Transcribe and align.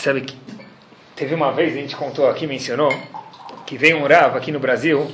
Sabe 0.00 0.22
que 0.22 0.34
teve 1.14 1.34
uma 1.34 1.52
vez, 1.52 1.74
a 1.74 1.76
gente 1.76 1.94
contou 1.94 2.26
aqui, 2.26 2.46
mencionou, 2.46 2.90
que 3.66 3.76
veio 3.76 3.98
um 3.98 4.06
Rav 4.06 4.34
aqui 4.34 4.50
no 4.50 4.58
Brasil, 4.58 5.06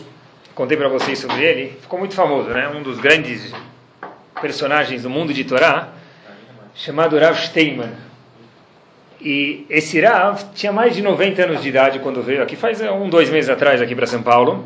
contei 0.54 0.76
para 0.76 0.88
vocês 0.88 1.18
sobre 1.18 1.42
ele, 1.42 1.76
ficou 1.80 1.98
muito 1.98 2.14
famoso, 2.14 2.50
né? 2.50 2.68
Um 2.68 2.84
dos 2.84 3.00
grandes 3.00 3.52
personagens 4.40 5.02
do 5.02 5.10
mundo 5.10 5.34
de 5.34 5.42
Torá, 5.42 5.88
chamado 6.72 7.18
Rav 7.18 7.36
Steinman. 7.36 7.90
E 9.20 9.66
esse 9.68 10.00
Rav 10.00 10.40
tinha 10.54 10.70
mais 10.70 10.94
de 10.94 11.02
90 11.02 11.42
anos 11.42 11.62
de 11.62 11.68
idade 11.68 11.98
quando 11.98 12.22
veio 12.22 12.40
aqui, 12.40 12.54
faz 12.54 12.80
um, 12.80 13.10
dois 13.10 13.28
meses 13.28 13.50
atrás 13.50 13.82
aqui 13.82 13.96
para 13.96 14.06
São 14.06 14.22
Paulo. 14.22 14.64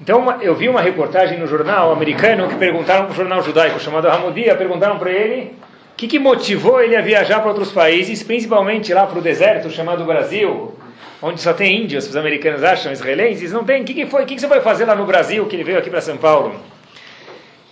Então 0.00 0.42
eu 0.42 0.56
vi 0.56 0.68
uma 0.68 0.80
reportagem 0.80 1.38
no 1.38 1.46
jornal 1.46 1.92
americano 1.92 2.48
que 2.48 2.56
perguntaram, 2.56 3.10
um 3.10 3.14
jornal 3.14 3.40
judaico 3.44 3.78
chamado 3.78 4.08
Hamodia, 4.08 4.56
perguntaram 4.56 4.98
para 4.98 5.12
ele 5.12 5.54
o 5.96 5.98
que, 5.98 6.06
que 6.06 6.18
motivou 6.18 6.82
ele 6.82 6.94
a 6.94 7.00
viajar 7.00 7.40
para 7.40 7.48
outros 7.48 7.72
países, 7.72 8.22
principalmente 8.22 8.92
lá 8.92 9.06
para 9.06 9.18
o 9.18 9.22
deserto 9.22 9.70
chamado 9.70 10.04
Brasil, 10.04 10.74
onde 11.22 11.40
só 11.40 11.54
tem 11.54 11.84
índios, 11.84 12.06
os 12.06 12.14
americanos 12.14 12.62
acham, 12.62 12.92
israelenses, 12.92 13.50
não 13.50 13.64
tem. 13.64 13.80
O 13.80 13.84
que, 13.86 13.94
que 13.94 14.04
foi? 14.04 14.24
O 14.24 14.26
que, 14.26 14.34
que 14.34 14.40
você 14.42 14.46
foi 14.46 14.60
fazer 14.60 14.84
lá 14.84 14.94
no 14.94 15.06
Brasil 15.06 15.46
que 15.46 15.56
ele 15.56 15.64
veio 15.64 15.78
aqui 15.78 15.88
para 15.88 16.02
São 16.02 16.18
Paulo? 16.18 16.54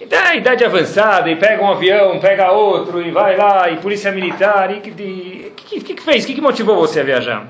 Então, 0.01 0.19
a 0.19 0.35
idade 0.37 0.65
avançada, 0.65 1.31
e 1.31 1.37
pega 1.37 1.63
um 1.63 1.71
avião, 1.71 2.19
pega 2.19 2.51
outro, 2.51 3.03
e 3.03 3.11
vai 3.11 3.37
lá, 3.37 3.69
e 3.69 3.77
polícia 3.77 4.11
militar, 4.11 4.75
e 4.75 4.79
o 4.79 4.81
que, 4.81 5.51
que, 5.51 5.95
que, 5.95 6.03
fez? 6.03 6.25
O 6.25 6.27
que, 6.27 6.33
que 6.33 6.41
motivou 6.41 6.77
você 6.77 7.01
a 7.01 7.05
viajar? 7.05 7.47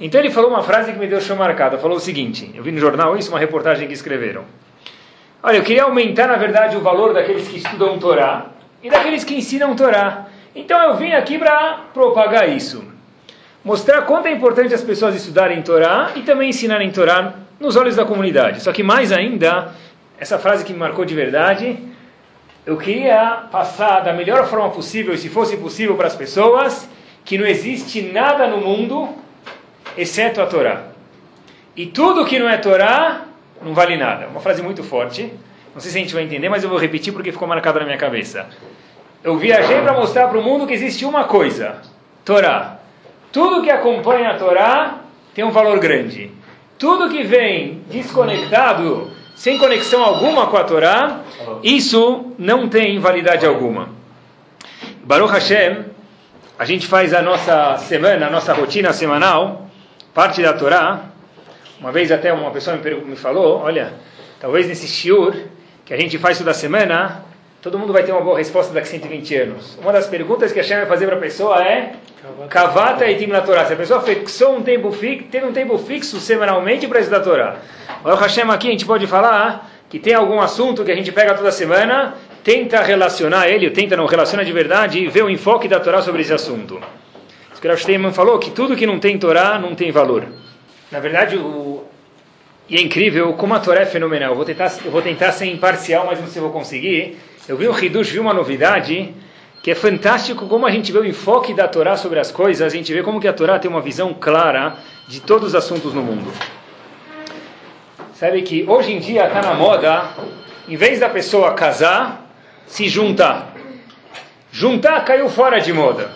Então 0.00 0.18
ele 0.18 0.30
falou 0.30 0.48
uma 0.48 0.62
frase 0.62 0.90
que 0.94 0.98
me 0.98 1.06
deixou 1.06 1.36
marcada, 1.36 1.76
falou 1.76 1.98
o 1.98 2.00
seguinte, 2.00 2.50
eu 2.54 2.62
vi 2.62 2.72
no 2.72 2.78
jornal 2.78 3.14
isso, 3.14 3.28
uma 3.28 3.38
reportagem 3.38 3.86
que 3.86 3.92
escreveram. 3.92 4.46
Olha, 5.42 5.58
eu 5.58 5.62
queria 5.62 5.82
aumentar, 5.82 6.28
na 6.28 6.36
verdade, 6.36 6.78
o 6.78 6.80
valor 6.80 7.12
daqueles 7.12 7.46
que 7.46 7.58
estudam 7.58 7.98
Torá 7.98 8.51
e 8.82 8.90
daqueles 8.90 9.24
que 9.24 9.34
ensinam 9.34 9.76
Torá. 9.76 10.26
Então 10.54 10.80
eu 10.82 10.96
vim 10.96 11.12
aqui 11.12 11.38
para 11.38 11.80
propagar 11.94 12.48
isso. 12.48 12.84
Mostrar 13.64 14.02
quanto 14.02 14.26
é 14.26 14.32
importante 14.32 14.74
as 14.74 14.82
pessoas 14.82 15.14
estudarem 15.14 15.62
Torá 15.62 16.10
e 16.16 16.22
também 16.22 16.50
ensinarem 16.50 16.90
Torá 16.90 17.34
nos 17.60 17.76
olhos 17.76 17.96
da 17.96 18.04
comunidade. 18.04 18.62
Só 18.62 18.72
que 18.72 18.82
mais 18.82 19.12
ainda, 19.12 19.72
essa 20.18 20.38
frase 20.38 20.64
que 20.64 20.72
me 20.72 20.78
marcou 20.78 21.04
de 21.04 21.14
verdade, 21.14 21.78
eu 22.66 22.76
queria 22.76 23.44
passar 23.50 24.00
da 24.00 24.12
melhor 24.12 24.46
forma 24.46 24.70
possível, 24.70 25.16
se 25.16 25.28
fosse 25.28 25.56
possível 25.56 25.96
para 25.96 26.08
as 26.08 26.16
pessoas, 26.16 26.88
que 27.24 27.38
não 27.38 27.46
existe 27.46 28.02
nada 28.02 28.46
no 28.48 28.58
mundo 28.58 29.08
exceto 29.96 30.40
a 30.40 30.46
Torá. 30.46 30.82
E 31.76 31.86
tudo 31.86 32.24
que 32.26 32.38
não 32.38 32.48
é 32.48 32.56
Torá 32.58 33.22
não 33.62 33.74
vale 33.74 33.96
nada. 33.96 34.26
Uma 34.26 34.40
frase 34.40 34.60
muito 34.60 34.82
forte. 34.82 35.32
Não 35.72 35.80
sei 35.80 35.90
se 35.90 35.98
a 35.98 36.00
gente 36.00 36.12
vai 36.12 36.24
entender, 36.24 36.48
mas 36.48 36.62
eu 36.62 36.68
vou 36.68 36.78
repetir 36.78 37.12
porque 37.12 37.32
ficou 37.32 37.48
marcado 37.48 37.78
na 37.78 37.86
minha 37.86 37.96
cabeça. 37.96 38.46
Eu 39.24 39.36
viajei 39.36 39.80
para 39.82 39.92
mostrar 39.92 40.28
para 40.28 40.38
o 40.38 40.42
mundo 40.42 40.66
que 40.66 40.74
existe 40.74 41.04
uma 41.04 41.24
coisa: 41.24 41.76
Torá. 42.24 42.78
Tudo 43.30 43.62
que 43.62 43.70
acompanha 43.70 44.30
a 44.30 44.34
Torá 44.36 44.98
tem 45.34 45.44
um 45.44 45.50
valor 45.50 45.78
grande. 45.78 46.30
Tudo 46.78 47.08
que 47.08 47.22
vem 47.22 47.82
desconectado, 47.88 49.10
sem 49.36 49.56
conexão 49.58 50.02
alguma 50.02 50.48
com 50.48 50.56
a 50.56 50.64
Torá, 50.64 51.20
isso 51.62 52.32
não 52.36 52.68
tem 52.68 52.98
validade 52.98 53.46
alguma. 53.46 53.90
Baruch 55.04 55.32
Hashem, 55.32 55.84
a 56.58 56.64
gente 56.64 56.86
faz 56.86 57.14
a 57.14 57.22
nossa 57.22 57.78
semana, 57.78 58.26
a 58.26 58.30
nossa 58.30 58.52
rotina 58.52 58.92
semanal, 58.92 59.68
parte 60.12 60.42
da 60.42 60.52
Torá. 60.52 61.06
Uma 61.80 61.92
vez 61.92 62.12
até 62.12 62.32
uma 62.32 62.50
pessoa 62.50 62.76
me, 62.76 62.94
me 62.94 63.16
falou, 63.16 63.60
olha, 63.60 63.94
talvez 64.40 64.66
nesse 64.68 64.86
shiur 64.86 65.34
que 65.84 65.94
a 65.94 65.96
gente 65.96 66.18
faz 66.18 66.38
toda 66.38 66.52
semana, 66.52 67.24
todo 67.62 67.78
mundo 67.78 67.92
vai 67.92 68.02
ter 68.02 68.10
uma 68.10 68.20
boa 68.20 68.36
resposta 68.36 68.74
daqui 68.74 68.88
a 68.88 68.90
120 68.90 69.36
anos. 69.36 69.78
Uma 69.80 69.92
das 69.92 70.08
perguntas 70.08 70.50
que 70.50 70.58
a 70.58 70.64
Shem 70.64 70.78
vai 70.78 70.86
fazer 70.86 71.06
para 71.06 71.14
a 71.14 71.20
pessoa 71.20 71.64
é 71.64 71.92
Kavata 72.50 73.08
e 73.08 73.16
Tim 73.16 73.30
Torá. 73.46 73.64
Se 73.64 73.72
a 73.72 73.76
pessoa 73.76 74.02
fixou 74.02 74.56
um 74.56 74.62
tempo 74.62 74.90
fixo, 74.90 75.28
teve 75.30 75.46
um 75.46 75.52
tempo 75.52 75.78
fixo 75.78 76.18
semanalmente 76.18 76.88
para 76.88 76.98
estudar 76.98 77.18
a 77.18 77.20
Torá. 77.20 77.56
O 78.04 78.14
Hashem 78.14 78.50
aqui 78.50 78.66
a 78.66 78.70
gente 78.72 78.84
pode 78.84 79.06
falar 79.06 79.70
que 79.88 80.00
tem 80.00 80.12
algum 80.12 80.40
assunto 80.40 80.84
que 80.84 80.90
a 80.90 80.96
gente 80.96 81.12
pega 81.12 81.34
toda 81.34 81.52
semana, 81.52 82.14
tenta 82.42 82.82
relacionar 82.82 83.48
ele, 83.48 83.70
tenta 83.70 83.96
não 83.96 84.06
relaciona 84.06 84.44
de 84.44 84.50
verdade 84.50 84.98
e 84.98 85.06
vê 85.06 85.22
o 85.22 85.30
enfoque 85.30 85.68
da 85.68 85.78
Torá 85.78 86.02
sobre 86.02 86.22
esse 86.22 86.32
assunto. 86.32 86.74
O 86.76 87.68
Rav 87.68 87.78
Steinman 87.78 88.12
falou 88.12 88.40
que 88.40 88.50
tudo 88.50 88.74
que 88.74 88.86
não 88.86 88.98
tem 88.98 89.16
Torá 89.18 89.56
não 89.56 89.76
tem 89.76 89.92
valor. 89.92 90.26
Na 90.90 90.98
verdade, 90.98 91.36
o... 91.36 91.84
e 92.68 92.76
é 92.76 92.80
incrível 92.80 93.34
como 93.34 93.54
a 93.54 93.60
Torá 93.60 93.82
é 93.82 93.86
fenomenal. 93.86 94.30
Eu 94.30 94.36
vou 94.36 94.44
tentar, 94.44 94.72
eu 94.84 94.90
vou 94.90 95.00
tentar 95.00 95.30
ser 95.30 95.46
imparcial, 95.46 96.04
mas 96.06 96.18
não 96.18 96.24
sei 96.24 96.32
se 96.32 96.38
eu 96.40 96.42
vou 96.42 96.52
conseguir. 96.52 97.18
Eu 97.48 97.56
vi 97.56 97.68
um 97.68 97.76
Hidush, 97.76 98.10
vi 98.10 98.20
uma 98.20 98.32
novidade 98.32 99.12
que 99.62 99.70
é 99.72 99.74
fantástico 99.74 100.46
como 100.46 100.64
a 100.64 100.70
gente 100.70 100.92
vê 100.92 100.98
o 100.98 101.04
enfoque 101.04 101.52
da 101.52 101.66
Torá 101.66 101.96
sobre 101.96 102.20
as 102.20 102.30
coisas, 102.30 102.62
a 102.62 102.68
gente 102.68 102.92
vê 102.92 103.02
como 103.02 103.20
que 103.20 103.26
a 103.26 103.32
Torá 103.32 103.58
tem 103.58 103.70
uma 103.70 103.80
visão 103.80 104.14
clara 104.14 104.76
de 105.08 105.20
todos 105.20 105.48
os 105.48 105.54
assuntos 105.54 105.92
no 105.92 106.02
mundo. 106.02 106.32
Sabe 108.14 108.42
que 108.42 108.64
hoje 108.68 108.92
em 108.92 109.00
dia 109.00 109.26
está 109.26 109.42
na 109.42 109.54
moda, 109.54 110.04
em 110.68 110.76
vez 110.76 111.00
da 111.00 111.08
pessoa 111.08 111.54
casar, 111.54 112.32
se 112.64 112.88
juntar. 112.88 113.54
Juntar 114.52 115.04
caiu 115.04 115.28
fora 115.28 115.60
de 115.60 115.72
moda. 115.72 116.12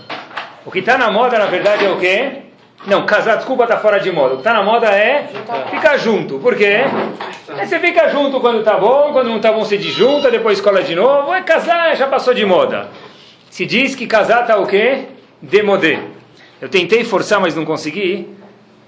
O 0.65 0.71
que 0.71 0.79
está 0.79 0.97
na 0.97 1.11
moda, 1.11 1.39
na 1.39 1.47
verdade, 1.47 1.85
é 1.85 1.91
o 1.91 1.99
quê? 1.99 2.46
Não, 2.87 3.05
casar, 3.05 3.37
desculpa, 3.37 3.65
está 3.65 3.79
fora 3.79 3.99
de 3.99 4.13
moda. 4.13 4.35
O 4.35 4.37
que 4.37 4.41
está 4.43 4.55
na 4.55 4.63
moda 4.63 4.87
é 4.87 5.29
ficar 5.71 5.97
junto. 5.97 6.39
Por 6.39 6.55
quê? 6.55 6.85
É 7.59 7.67
você 7.67 7.81
fica 7.81 8.09
junto 8.09 8.41
quando 8.41 8.61
está 8.61 8.77
bom, 8.77 9.13
quando 9.13 9.29
não 9.29 9.37
está 9.37 9.51
bom 9.51 9.65
você 9.65 9.77
junta, 9.79 10.31
depois 10.31 10.59
escola 10.59 10.83
de 10.83 10.95
novo. 10.95 11.35
É 11.35 11.43
casar, 11.43 11.97
já 11.97 12.07
passou 12.07 12.33
de 12.33 12.47
moda. 12.47 12.89
Se 13.51 13.67
diz 13.67 13.97
que 13.97 14.07
casar 14.07 14.43
está 14.43 14.57
o 14.57 14.67
quê? 14.67 15.07
Demodé. 15.43 15.99
Eu 16.61 16.69
tentei 16.69 17.03
forçar, 17.03 17.41
mas 17.41 17.57
não 17.57 17.65
consegui. 17.65 18.29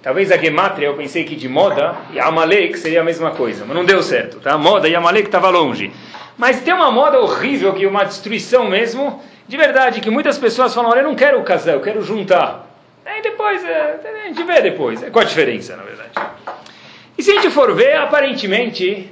Talvez 0.00 0.31
a 0.31 0.37
gematria, 0.37 0.87
eu 0.87 0.94
pensei 0.94 1.25
que 1.25 1.34
de 1.34 1.48
moda 1.48 1.97
e 2.12 2.20
Amalek 2.20 2.78
seria 2.78 3.00
a 3.00 3.04
mesma 3.04 3.32
coisa, 3.32 3.64
mas 3.66 3.76
não 3.76 3.84
deu 3.84 4.00
certo, 4.00 4.38
tá? 4.38 4.56
Moda 4.56 4.88
e 4.88 4.94
Amalek 4.94 5.26
estava 5.26 5.50
longe. 5.50 5.91
Mas 6.37 6.60
tem 6.60 6.72
uma 6.72 6.91
moda 6.92 7.19
horrível, 7.19 7.75
que 7.75 7.84
uma 7.84 8.04
destruição 8.04 8.69
mesmo, 8.69 9.20
de 9.48 9.56
verdade, 9.56 10.00
que 10.00 10.08
muitas 10.08 10.38
pessoas 10.38 10.72
falam, 10.72 10.92
olha, 10.92 11.00
eu 11.00 11.04
não 11.04 11.16
quero 11.16 11.42
casar, 11.42 11.72
eu 11.72 11.81
quero 11.81 12.00
juntar. 12.00 12.67
Aí 13.08 13.22
depois, 13.22 13.64
é, 13.64 13.98
a 14.24 14.26
gente 14.28 14.42
vê 14.42 14.60
depois. 14.60 15.00
Qual 15.10 15.24
a 15.24 15.28
diferença, 15.28 15.76
na 15.76 15.82
verdade? 15.82 16.10
E 17.16 17.22
se 17.22 17.30
a 17.30 17.34
gente 17.34 17.50
for 17.50 17.74
ver, 17.74 17.96
aparentemente, 17.96 19.10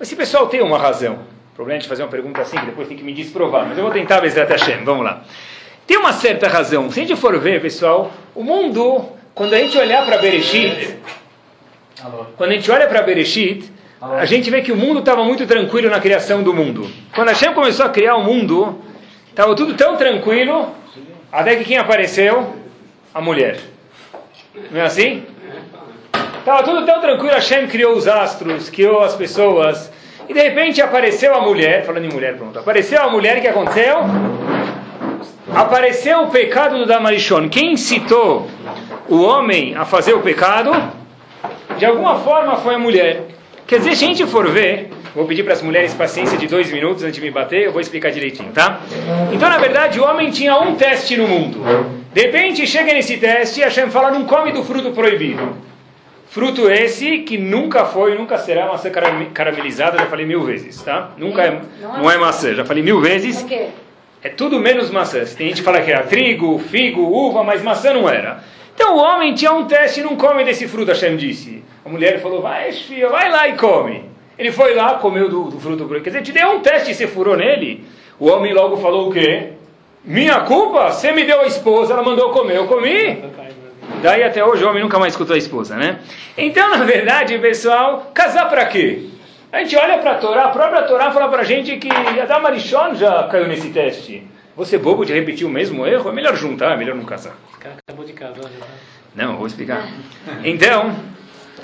esse 0.00 0.16
pessoal 0.16 0.46
tem 0.46 0.62
uma 0.62 0.78
razão. 0.78 1.20
O 1.52 1.54
problema 1.54 1.78
é 1.78 1.82
de 1.82 1.88
fazer 1.88 2.02
uma 2.02 2.08
pergunta 2.08 2.40
assim, 2.40 2.56
que 2.58 2.66
depois 2.66 2.88
tem 2.88 2.96
que 2.96 3.04
me 3.04 3.12
desprovar. 3.12 3.66
Mas 3.68 3.76
eu 3.76 3.84
vou 3.84 3.92
tentar 3.92 4.20
ver 4.20 4.30
se 4.30 4.40
até 4.40 4.54
Hashem. 4.54 4.82
Vamos 4.84 5.04
lá. 5.04 5.22
Tem 5.86 5.96
uma 5.98 6.12
certa 6.12 6.48
razão. 6.48 6.90
Se 6.90 7.00
a 7.00 7.04
gente 7.04 7.16
for 7.20 7.38
ver, 7.38 7.60
pessoal, 7.60 8.10
o 8.34 8.42
mundo, 8.42 9.04
quando 9.34 9.54
a 9.54 9.58
gente 9.58 9.76
olhar 9.76 10.04
para 10.06 10.18
Bereshit, 10.18 10.96
quando 12.36 12.50
a 12.50 12.54
gente 12.54 12.70
olha 12.70 12.88
para 12.88 13.02
Bereshit, 13.02 13.70
a 14.00 14.24
gente 14.24 14.50
vê 14.50 14.62
que 14.62 14.72
o 14.72 14.76
mundo 14.76 15.00
estava 15.00 15.22
muito 15.22 15.46
tranquilo 15.46 15.90
na 15.90 16.00
criação 16.00 16.42
do 16.42 16.52
mundo. 16.52 16.90
Quando 17.14 17.28
Hashem 17.28 17.52
começou 17.52 17.86
a 17.86 17.88
criar 17.90 18.16
o 18.16 18.24
mundo, 18.24 18.82
Estava 19.34 19.52
tudo 19.56 19.74
tão 19.74 19.96
tranquilo, 19.96 20.72
até 21.32 21.56
que 21.56 21.64
quem 21.64 21.76
apareceu? 21.76 22.54
A 23.14 23.20
mulher. 23.20 23.60
Não 24.72 24.80
é 24.80 24.84
assim? 24.84 25.24
Estava 26.38 26.64
tudo 26.64 26.84
tão 26.84 27.00
tranquilo, 27.00 27.32
Hashem 27.32 27.68
criou 27.68 27.94
os 27.94 28.08
astros, 28.08 28.68
criou 28.68 29.02
as 29.02 29.14
pessoas, 29.14 29.90
e 30.28 30.34
de 30.34 30.42
repente 30.42 30.82
apareceu 30.82 31.34
a 31.34 31.40
mulher, 31.40 31.86
falando 31.86 32.04
em 32.04 32.12
mulher, 32.12 32.36
pronto, 32.36 32.58
apareceu 32.58 33.00
a 33.00 33.08
mulher, 33.08 33.38
o 33.38 33.40
que 33.40 33.46
aconteceu? 33.46 33.98
Apareceu 35.54 36.22
o 36.22 36.30
pecado 36.30 36.76
do 36.76 36.86
Damarishon. 36.86 37.48
Quem 37.48 37.74
incitou 37.74 38.48
o 39.08 39.22
homem 39.22 39.76
a 39.76 39.84
fazer 39.84 40.14
o 40.14 40.20
pecado? 40.20 40.72
De 41.78 41.86
alguma 41.86 42.16
forma 42.16 42.56
foi 42.56 42.74
a 42.74 42.78
mulher. 42.78 43.28
Quer 43.66 43.78
dizer, 43.78 43.94
se 43.94 44.04
a 44.04 44.08
gente 44.08 44.26
for 44.26 44.50
ver, 44.50 44.90
Vou 45.14 45.26
pedir 45.26 45.44
para 45.44 45.52
as 45.52 45.62
mulheres 45.62 45.94
paciência 45.94 46.36
de 46.36 46.48
dois 46.48 46.72
minutos 46.72 47.04
antes 47.04 47.14
de 47.14 47.20
me 47.20 47.30
bater, 47.30 47.62
eu 47.62 47.72
vou 47.72 47.80
explicar 47.80 48.10
direitinho, 48.10 48.50
tá? 48.50 48.80
Então, 49.32 49.48
na 49.48 49.58
verdade, 49.58 50.00
o 50.00 50.04
homem 50.04 50.30
tinha 50.30 50.58
um 50.58 50.74
teste 50.74 51.16
no 51.16 51.28
mundo. 51.28 51.62
De 52.12 52.20
repente, 52.20 52.66
chega 52.66 52.92
nesse 52.92 53.16
teste 53.16 53.60
e 53.60 53.62
Hashem 53.62 53.90
fala, 53.90 54.10
não 54.10 54.24
come 54.24 54.50
do 54.50 54.64
fruto 54.64 54.90
proibido. 54.90 55.56
Fruto 56.26 56.68
esse 56.68 57.18
que 57.18 57.38
nunca 57.38 57.84
foi, 57.84 58.16
nunca 58.18 58.38
será 58.38 58.66
maçã 58.66 58.90
caramelizada, 59.32 59.98
já 59.98 60.06
falei 60.06 60.26
mil 60.26 60.42
vezes, 60.42 60.82
tá? 60.82 61.10
Nunca 61.16 61.42
é, 61.42 61.60
não 61.80 62.10
é 62.10 62.18
maçã, 62.18 62.52
já 62.52 62.64
falei 62.64 62.82
mil 62.82 63.00
vezes. 63.00 63.40
É 64.20 64.28
tudo 64.30 64.58
menos 64.58 64.90
maçã. 64.90 65.20
Tem 65.20 65.48
gente 65.48 65.58
que 65.58 65.62
fala 65.62 65.80
que 65.80 65.92
era 65.92 66.02
trigo, 66.02 66.58
figo, 66.58 67.02
uva, 67.02 67.44
mas 67.44 67.62
maçã 67.62 67.92
não 67.92 68.08
era. 68.08 68.42
Então 68.74 68.96
o 68.96 68.98
homem 68.98 69.32
tinha 69.32 69.52
um 69.52 69.64
teste 69.66 70.00
e 70.00 70.02
não 70.02 70.16
come 70.16 70.42
desse 70.42 70.66
fruto, 70.66 70.90
Hashem 70.90 71.16
disse. 71.16 71.62
A 71.84 71.88
mulher 71.88 72.20
falou, 72.20 72.42
vai 72.42 72.72
filha, 72.72 73.08
vai 73.10 73.30
lá 73.30 73.46
e 73.46 73.52
come. 73.52 74.13
Ele 74.38 74.50
foi 74.50 74.74
lá, 74.74 74.94
comeu 74.94 75.28
do, 75.28 75.44
do 75.44 75.60
fruto 75.60 75.84
proibido. 75.84 76.04
Quer 76.04 76.10
dizer, 76.10 76.22
te 76.22 76.32
deu 76.32 76.50
um 76.50 76.60
teste 76.60 76.90
e 76.90 76.94
você 76.94 77.06
furou 77.06 77.36
nele. 77.36 77.84
O 78.18 78.28
homem 78.28 78.52
logo 78.52 78.76
falou 78.76 79.08
o 79.08 79.12
quê? 79.12 79.50
Minha 80.04 80.40
culpa? 80.40 80.90
Você 80.90 81.12
me 81.12 81.24
deu 81.24 81.40
a 81.40 81.46
esposa, 81.46 81.94
ela 81.94 82.02
mandou 82.02 82.30
comer, 82.30 82.56
eu 82.56 82.66
comi. 82.66 83.22
Daí 84.02 84.22
até 84.22 84.44
hoje 84.44 84.64
o 84.64 84.68
homem 84.68 84.82
nunca 84.82 84.98
mais 84.98 85.12
escutou 85.12 85.34
a 85.34 85.38
esposa, 85.38 85.76
né? 85.76 86.00
Então, 86.36 86.68
na 86.76 86.84
verdade, 86.84 87.38
pessoal, 87.38 88.10
casar 88.12 88.48
para 88.48 88.66
quê? 88.66 89.08
A 89.52 89.60
gente 89.60 89.76
olha 89.76 89.98
para 89.98 90.12
a 90.12 90.14
Torá, 90.16 90.44
a 90.46 90.48
própria 90.48 90.82
Torá 90.82 91.10
fala 91.12 91.28
para 91.28 91.42
a 91.42 91.44
gente 91.44 91.76
que 91.76 91.88
Adam 91.88 92.46
Arishon 92.46 92.96
já 92.96 93.22
caiu 93.28 93.46
nesse 93.46 93.70
teste. 93.70 94.26
Você 94.56 94.78
bobo 94.78 95.04
de 95.04 95.12
repetir 95.12 95.46
o 95.46 95.50
mesmo 95.50 95.86
erro? 95.86 96.10
É 96.10 96.12
melhor 96.12 96.36
juntar, 96.36 96.72
é 96.72 96.76
melhor 96.76 96.94
não 96.96 97.04
casar. 97.04 97.34
O 97.54 97.58
cara 97.58 97.76
acabou 97.86 98.04
de 98.04 98.12
casar 98.12 98.34
tá? 98.34 98.66
Não, 99.14 99.36
vou 99.36 99.46
explicar. 99.46 99.88
Então, 100.44 100.94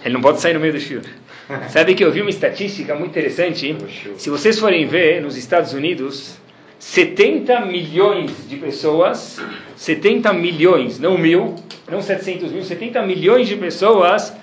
ele 0.04 0.14
não 0.14 0.20
pode 0.20 0.40
sair 0.40 0.54
no 0.54 0.60
meio 0.60 0.72
do 0.72 0.80
shiur. 0.80 1.02
Sabe 1.68 1.94
que 1.94 2.04
eu 2.04 2.12
vi 2.12 2.20
uma 2.20 2.30
estatística 2.30 2.94
muito 2.94 3.10
interessante? 3.10 3.76
Se 4.16 4.30
vocês 4.30 4.58
forem 4.58 4.86
ver, 4.86 5.20
nos 5.20 5.36
Estados 5.36 5.72
Unidos, 5.72 6.38
70 6.78 7.60
milhões 7.66 8.48
de 8.48 8.56
pessoas, 8.56 9.40
70 9.76 10.32
milhões, 10.32 10.98
não 10.98 11.18
mil, 11.18 11.56
não 11.90 12.00
700 12.00 12.52
mil, 12.52 12.62
70 12.62 13.02
milhões 13.02 13.48
de 13.48 13.56
pessoas 13.56 14.34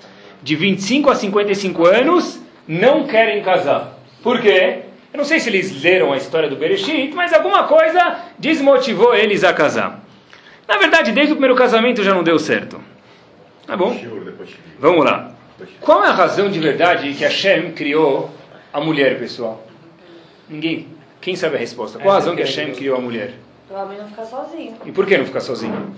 de 0.42 0.54
25 0.54 1.10
a 1.10 1.14
55 1.14 1.86
anos 1.86 2.40
não 2.66 3.06
querem 3.06 3.42
casar. 3.42 3.98
Por 4.22 4.40
quê? 4.40 4.80
Eu 5.12 5.18
não 5.18 5.24
sei 5.24 5.40
se 5.40 5.48
eles 5.48 5.82
leram 5.82 6.12
a 6.12 6.16
história 6.16 6.48
do 6.48 6.56
Bereshit, 6.56 7.12
mas 7.14 7.32
alguma 7.32 7.64
coisa 7.64 8.18
desmotivou 8.38 9.14
eles 9.14 9.42
a 9.42 9.52
casar. 9.52 10.04
Na 10.68 10.76
verdade, 10.76 11.12
desde 11.12 11.32
o 11.32 11.36
primeiro 11.36 11.56
casamento 11.56 12.04
já 12.04 12.12
não 12.12 12.22
deu 12.22 12.38
certo. 12.38 12.78
Tá 13.66 13.76
bom? 13.76 13.98
Vamos 14.78 15.04
lá. 15.04 15.37
Qual 15.80 16.04
é 16.04 16.08
a 16.08 16.12
razão 16.12 16.50
de 16.50 16.58
verdade 16.58 17.12
que 17.14 17.24
Hashem 17.24 17.72
criou 17.72 18.30
a 18.72 18.80
mulher, 18.80 19.18
pessoal? 19.18 19.66
Ninguém. 20.48 20.88
Quem 21.20 21.34
sabe 21.34 21.56
a 21.56 21.58
resposta? 21.58 21.98
Qual 21.98 22.14
a 22.14 22.18
razão 22.18 22.34
que 22.36 22.42
Hashem 22.42 22.72
criou 22.74 22.96
a 22.96 23.00
mulher? 23.00 23.34
O 23.70 23.74
homem 23.74 23.98
não 23.98 24.08
fica 24.08 24.24
sozinho. 24.24 24.76
E 24.86 24.92
por 24.92 25.04
que 25.06 25.18
não 25.18 25.26
ficar 25.26 25.40
sozinho? 25.40 25.94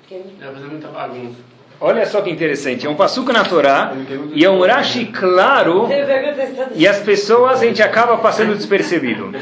Porque 0.00 0.14
ele 0.14 0.36
fazer 0.40 0.66
muita 0.66 0.88
bagunça. 0.88 1.36
Olha 1.80 2.06
só 2.06 2.22
que 2.22 2.30
interessante. 2.30 2.86
É 2.86 2.90
um 2.90 2.94
passuco 2.94 3.32
na 3.32 3.44
Torá 3.44 3.92
e 4.32 4.44
é 4.44 4.50
um 4.50 4.64
rashi 4.64 5.06
claro 5.06 5.88
e 6.74 6.86
as 6.86 7.00
pessoas 7.00 7.60
a 7.60 7.66
gente 7.66 7.82
acaba 7.82 8.16
passando 8.18 8.54
despercebido. 8.54 9.32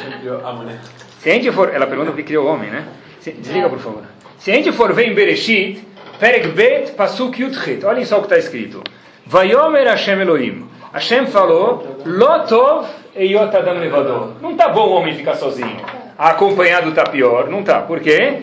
Se 1.20 1.31
a 1.31 1.35
gente 1.35 1.53
for, 1.53 1.73
ela 1.73 1.87
pergunta 1.87 2.11
por 2.11 2.17
que 2.17 2.23
criou 2.25 2.47
o 2.47 2.49
homem, 2.49 2.70
né? 2.70 2.88
Desliga 3.25 3.69
por 3.69 3.79
favor. 3.79 4.03
Se 4.38 4.50
a 4.50 4.55
gente 4.55 4.73
for 4.73 4.93
ver 4.93 5.08
em 5.08 5.15
Bereshit, 5.15 5.85
Perek 6.19 6.49
Bet 6.49 6.93
Pasuk 6.93 7.41
Yudchet, 7.41 7.85
olhem 7.85 8.05
só 8.05 8.17
o 8.17 8.20
que 8.20 8.26
está 8.26 8.38
escrito. 8.38 8.82
Vayomer 9.27 9.87
Hashem 9.87 10.21
Elohim. 10.21 10.67
Hashem 10.93 11.27
falou, 11.27 12.01
Lotov 12.05 12.87
Eyot 13.15 13.57
Adam 13.57 13.79
Levador. 13.79 14.37
Não 14.41 14.55
tá 14.57 14.69
bom 14.69 14.89
o 14.89 14.93
homem 14.93 15.15
ficar 15.15 15.35
sozinho. 15.35 15.77
Acompanhado 16.19 16.93
tá 16.93 17.05
pior. 17.05 17.49
Não 17.49 17.63
tá. 17.63 17.81
Por 17.81 18.01
quê? 18.01 18.43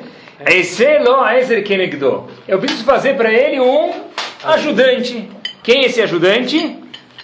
Eu 2.47 2.59
preciso 2.59 2.83
fazer 2.83 3.15
para 3.15 3.31
ele 3.31 3.59
um 3.59 3.91
ajudante. 4.43 5.29
Quem 5.61 5.83
é 5.83 5.85
esse 5.87 6.01
ajudante? 6.01 6.77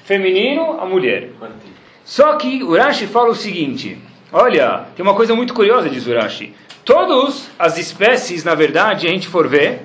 Feminino, 0.04 0.80
a 0.80 0.86
mulher. 0.86 1.30
Só 2.04 2.34
que 2.34 2.62
Urashi 2.64 3.08
fala 3.08 3.30
o 3.30 3.36
seguinte: 3.36 3.98
olha, 4.32 4.86
tem 4.96 5.04
uma 5.04 5.16
coisa 5.16 5.34
muito 5.36 5.54
curiosa, 5.54 5.90
diz 5.90 6.06
Urashi. 6.06 6.54
Todas 6.84 7.50
as 7.58 7.78
espécies, 7.78 8.44
na 8.44 8.54
verdade, 8.54 9.08
a 9.08 9.10
gente 9.10 9.28
for 9.28 9.48
ver, 9.48 9.82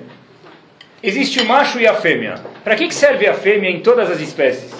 existe 1.03 1.39
o 1.41 1.45
macho 1.45 1.79
e 1.79 1.87
a 1.87 1.93
fêmea. 1.93 2.35
Para 2.63 2.75
que, 2.75 2.87
que 2.87 2.95
serve 2.95 3.27
a 3.27 3.33
fêmea 3.33 3.69
em 3.69 3.79
todas 3.81 4.09
as 4.09 4.19
espécies? 4.19 4.71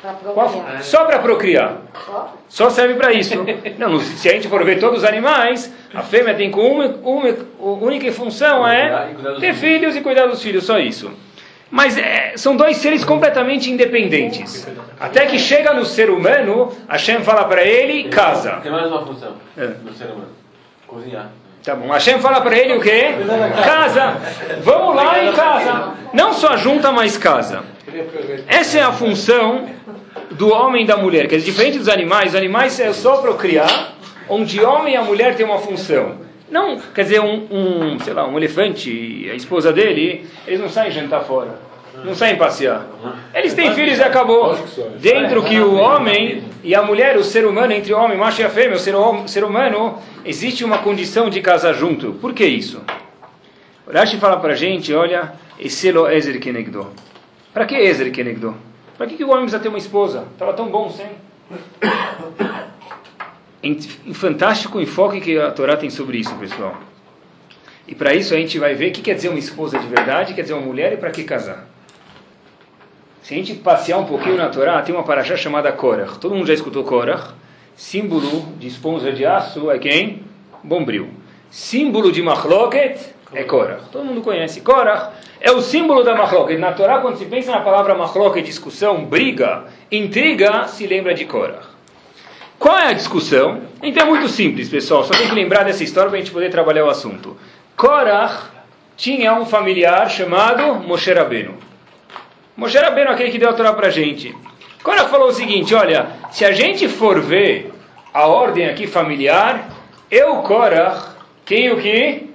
Pra. 0.00 0.80
Só 0.80 1.04
para 1.04 1.18
procriar. 1.18 1.78
Só? 2.06 2.34
Só 2.48 2.70
serve 2.70 2.94
para 2.94 3.12
isso. 3.12 3.34
Não, 3.78 3.98
se 3.98 4.28
a 4.28 4.32
gente 4.32 4.48
for 4.48 4.64
ver 4.64 4.78
todos 4.78 4.98
os 4.98 5.04
animais, 5.04 5.72
a 5.92 6.02
fêmea 6.02 6.34
tem 6.34 6.50
como 6.50 6.68
uma, 6.68 6.86
uma, 7.02 7.28
a 7.60 7.84
única 7.84 8.10
função 8.12 8.66
é 8.66 9.10
ter 9.40 9.54
filhos 9.54 9.96
e 9.96 10.00
cuidar 10.00 10.26
dos 10.26 10.42
filhos, 10.42 10.64
só 10.64 10.78
isso. 10.78 11.10
Mas 11.70 11.98
é, 11.98 12.32
são 12.36 12.56
dois 12.56 12.78
seres 12.78 13.04
completamente 13.04 13.70
independentes. 13.70 14.66
Até 14.98 15.26
que 15.26 15.38
chega 15.38 15.74
no 15.74 15.84
ser 15.84 16.08
humano, 16.10 16.72
Hashem 16.88 17.20
fala 17.22 17.44
para 17.44 17.62
ele, 17.62 18.08
casa. 18.08 18.52
Tem 18.62 18.72
mais 18.72 18.86
uma 18.86 19.04
função 19.04 19.34
É. 19.56 19.66
no 19.84 19.92
ser 19.92 20.06
humano. 20.06 20.28
Cozinhar. 20.86 21.30
Tá 21.68 21.74
bom, 21.74 21.88
Hashem 21.92 22.18
fala 22.18 22.40
para 22.40 22.56
ele 22.56 22.72
o 22.72 22.80
quê? 22.80 23.08
Casa. 23.62 24.16
Vamos 24.62 24.96
lá 24.96 25.22
e 25.22 25.30
casa. 25.34 25.92
Não 26.14 26.32
só 26.32 26.56
junta, 26.56 26.90
mas 26.90 27.18
casa. 27.18 27.62
Essa 28.46 28.78
é 28.78 28.82
a 28.82 28.90
função 28.90 29.66
do 30.30 30.50
homem 30.50 30.84
e 30.84 30.86
da 30.86 30.96
mulher. 30.96 31.28
Quer 31.28 31.36
dizer, 31.36 31.50
diferente 31.50 31.76
dos 31.76 31.90
animais, 31.90 32.30
os 32.30 32.34
animais 32.36 32.80
é 32.80 32.90
só 32.94 33.18
procriar, 33.18 33.92
onde 34.30 34.64
homem 34.64 34.94
e 34.94 34.96
a 34.96 35.02
mulher 35.02 35.36
têm 35.36 35.44
uma 35.44 35.58
função. 35.58 36.14
Não, 36.50 36.78
quer 36.94 37.02
dizer, 37.02 37.20
um, 37.20 37.46
um, 37.50 37.98
sei 38.00 38.14
lá, 38.14 38.26
um 38.26 38.38
elefante 38.38 38.90
e 38.90 39.30
a 39.30 39.34
esposa 39.34 39.70
dele, 39.70 40.26
eles 40.46 40.58
não 40.60 40.70
saem 40.70 40.90
jantar 40.90 41.20
fora. 41.24 41.68
Não 42.02 42.14
saem 42.14 42.36
passear. 42.36 42.86
Eles 43.34 43.52
têm 43.54 43.74
filhos 43.74 43.98
e 43.98 44.02
acabou. 44.02 44.56
Dentro 45.00 45.42
que 45.42 45.58
o 45.60 45.74
homem 45.74 46.44
e 46.62 46.72
a 46.72 46.80
mulher, 46.80 47.16
o 47.16 47.24
ser 47.24 47.44
humano, 47.44 47.72
entre 47.72 47.92
o 47.92 47.98
homem, 47.98 48.16
o 48.16 48.20
macho 48.20 48.40
e 48.40 48.44
a 48.44 48.48
fêmea, 48.48 48.76
o 48.76 48.78
ser, 48.78 48.94
hom- 48.94 49.26
ser 49.26 49.42
humano, 49.42 49.98
existe 50.28 50.62
uma 50.62 50.78
condição 50.78 51.30
de 51.30 51.40
casar 51.40 51.72
junto. 51.72 52.12
Por 52.12 52.34
que 52.34 52.44
isso? 52.44 52.82
O 53.86 53.90
Rashi 53.90 54.18
fala 54.18 54.38
pra 54.38 54.54
gente, 54.54 54.92
olha, 54.92 55.32
Eselo 55.58 56.06
Ezer 56.06 56.38
Kenegdo. 56.38 56.92
Para 57.54 57.64
que 57.64 57.74
Ezer 57.74 58.12
Kenegdo? 58.12 58.54
Para 58.98 59.06
que, 59.06 59.16
que 59.16 59.24
o 59.24 59.30
homem 59.30 59.42
precisa 59.42 59.62
ter 59.62 59.70
uma 59.70 59.78
esposa? 59.78 60.26
Estava 60.32 60.52
tão 60.52 60.68
bom 60.68 60.90
sem. 60.90 61.06
Em, 63.62 63.78
em 64.06 64.14
fantástico 64.14 64.78
enfoque 64.80 65.20
que 65.20 65.38
a 65.38 65.50
Torá 65.50 65.76
tem 65.78 65.88
sobre 65.88 66.18
isso, 66.18 66.34
pessoal. 66.36 66.76
E 67.86 67.94
para 67.94 68.14
isso 68.14 68.34
a 68.34 68.36
gente 68.36 68.58
vai 68.58 68.74
ver 68.74 68.90
o 68.90 68.92
que 68.92 69.00
quer 69.00 69.14
dizer 69.14 69.30
uma 69.30 69.38
esposa 69.38 69.78
de 69.78 69.86
verdade, 69.86 70.34
quer 70.34 70.42
dizer 70.42 70.52
uma 70.52 70.66
mulher 70.66 70.92
e 70.92 70.98
para 70.98 71.10
que 71.10 71.24
casar. 71.24 71.66
Se 73.22 73.32
a 73.32 73.36
gente 73.36 73.54
passear 73.54 73.98
um 73.98 74.04
pouquinho 74.04 74.36
na 74.36 74.50
Torá, 74.50 74.82
tem 74.82 74.94
uma 74.94 75.04
paraxá 75.04 75.36
chamada 75.36 75.72
Korach. 75.72 76.18
Todo 76.18 76.34
mundo 76.34 76.46
já 76.46 76.54
escutou 76.54 76.84
Korach? 76.84 77.32
Símbolo 77.78 78.54
de 78.58 78.66
esponja 78.66 79.12
de 79.12 79.24
aço 79.24 79.70
é 79.70 79.78
quem? 79.78 80.24
Bombril. 80.64 81.10
Símbolo 81.48 82.10
de 82.10 82.20
Machloket 82.20 83.14
é 83.32 83.44
Korach. 83.44 83.84
Todo 83.92 84.04
mundo 84.04 84.20
conhece. 84.20 84.62
Korach 84.62 85.12
é 85.40 85.52
o 85.52 85.60
símbolo 85.60 86.02
da 86.02 86.16
Machloket. 86.16 86.58
Na 86.58 86.72
Torá, 86.72 86.98
quando 86.98 87.18
se 87.18 87.24
pensa 87.26 87.52
na 87.52 87.60
palavra 87.60 87.94
Machloket, 87.94 88.44
discussão, 88.44 89.04
briga, 89.04 89.66
intriga, 89.92 90.66
se 90.66 90.88
lembra 90.88 91.14
de 91.14 91.24
Korach. 91.24 91.68
Qual 92.58 92.76
é 92.76 92.88
a 92.88 92.92
discussão? 92.92 93.62
Então 93.80 94.04
é 94.04 94.10
muito 94.10 94.26
simples, 94.26 94.68
pessoal. 94.68 95.04
Só 95.04 95.12
tem 95.14 95.28
que 95.28 95.34
lembrar 95.36 95.62
dessa 95.62 95.84
história 95.84 96.10
para 96.10 96.18
a 96.18 96.20
gente 96.20 96.32
poder 96.32 96.50
trabalhar 96.50 96.84
o 96.84 96.90
assunto. 96.90 97.36
Korach 97.76 98.48
tinha 98.96 99.34
um 99.34 99.46
familiar 99.46 100.10
chamado 100.10 100.74
Moshe 100.84 101.12
Rabbeinu. 101.12 101.54
Moshe 102.56 102.76
Rabbeinu 102.76 103.10
é 103.10 103.14
aquele 103.14 103.30
que 103.30 103.38
deu 103.38 103.50
a 103.50 103.52
Torá 103.52 103.72
para 103.72 103.86
a 103.86 103.90
gente. 103.90 104.34
Korach 104.88 105.10
falou 105.10 105.28
o 105.28 105.32
seguinte, 105.34 105.74
olha, 105.74 106.06
se 106.30 106.46
a 106.46 106.52
gente 106.52 106.88
for 106.88 107.20
ver 107.20 107.70
a 108.14 108.26
ordem 108.26 108.66
aqui 108.70 108.86
familiar, 108.86 109.68
eu, 110.10 110.36
Korach, 110.36 111.10
tenho 111.44 111.76
que 111.76 112.30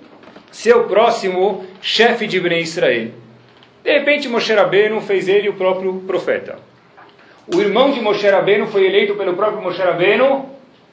ser 0.52 0.76
o 0.76 0.84
próximo 0.84 1.66
chefe 1.82 2.28
de 2.28 2.40
Bnei 2.40 2.62
Israel. 2.62 3.08
De 3.84 3.92
repente, 3.92 4.30
Moshe 4.30 4.54
Rabbeinu 4.54 5.02
fez 5.02 5.28
ele 5.28 5.50
o 5.50 5.54
próprio 5.54 5.96
profeta. 6.06 6.60
O 7.52 7.60
irmão 7.60 7.90
de 7.90 8.00
Moshe 8.00 8.30
Rabbeinu 8.30 8.68
foi 8.68 8.86
eleito 8.86 9.16
pelo 9.16 9.34
próprio 9.34 9.60
Moshe 9.60 9.82
Rabbeinu, 9.82 10.48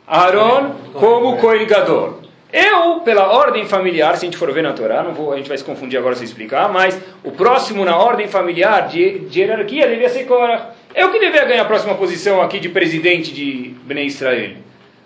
Aaron, 0.06 0.76
como 0.94 1.36
Kohen 1.36 1.66
Gadol. 1.66 2.20
Eu, 2.52 3.00
pela 3.00 3.32
ordem 3.32 3.64
familiar, 3.64 4.16
se 4.16 4.24
a 4.24 4.28
gente 4.28 4.36
for 4.36 4.50
ver 4.52 4.62
na 4.62 4.72
Torá, 4.72 5.02
não 5.02 5.12
vou, 5.14 5.32
a 5.32 5.36
gente 5.36 5.48
vai 5.48 5.56
se 5.56 5.64
confundir 5.64 5.98
agora 5.98 6.16
se 6.16 6.24
explicar, 6.24 6.68
mas 6.72 7.00
o 7.22 7.30
próximo 7.30 7.84
na 7.84 7.96
ordem 7.96 8.26
familiar 8.26 8.88
de, 8.88 9.20
de 9.20 9.40
hierarquia 9.40 9.86
devia 9.86 10.08
ser 10.08 10.24
Korah. 10.24 10.70
Eu 10.94 11.12
que 11.12 11.20
devia 11.20 11.44
ganhar 11.44 11.62
a 11.62 11.66
próxima 11.66 11.94
posição 11.94 12.42
aqui 12.42 12.58
de 12.58 12.68
presidente 12.68 13.32
de 13.32 13.74
Bnei 13.84 14.06
Israel. 14.06 14.56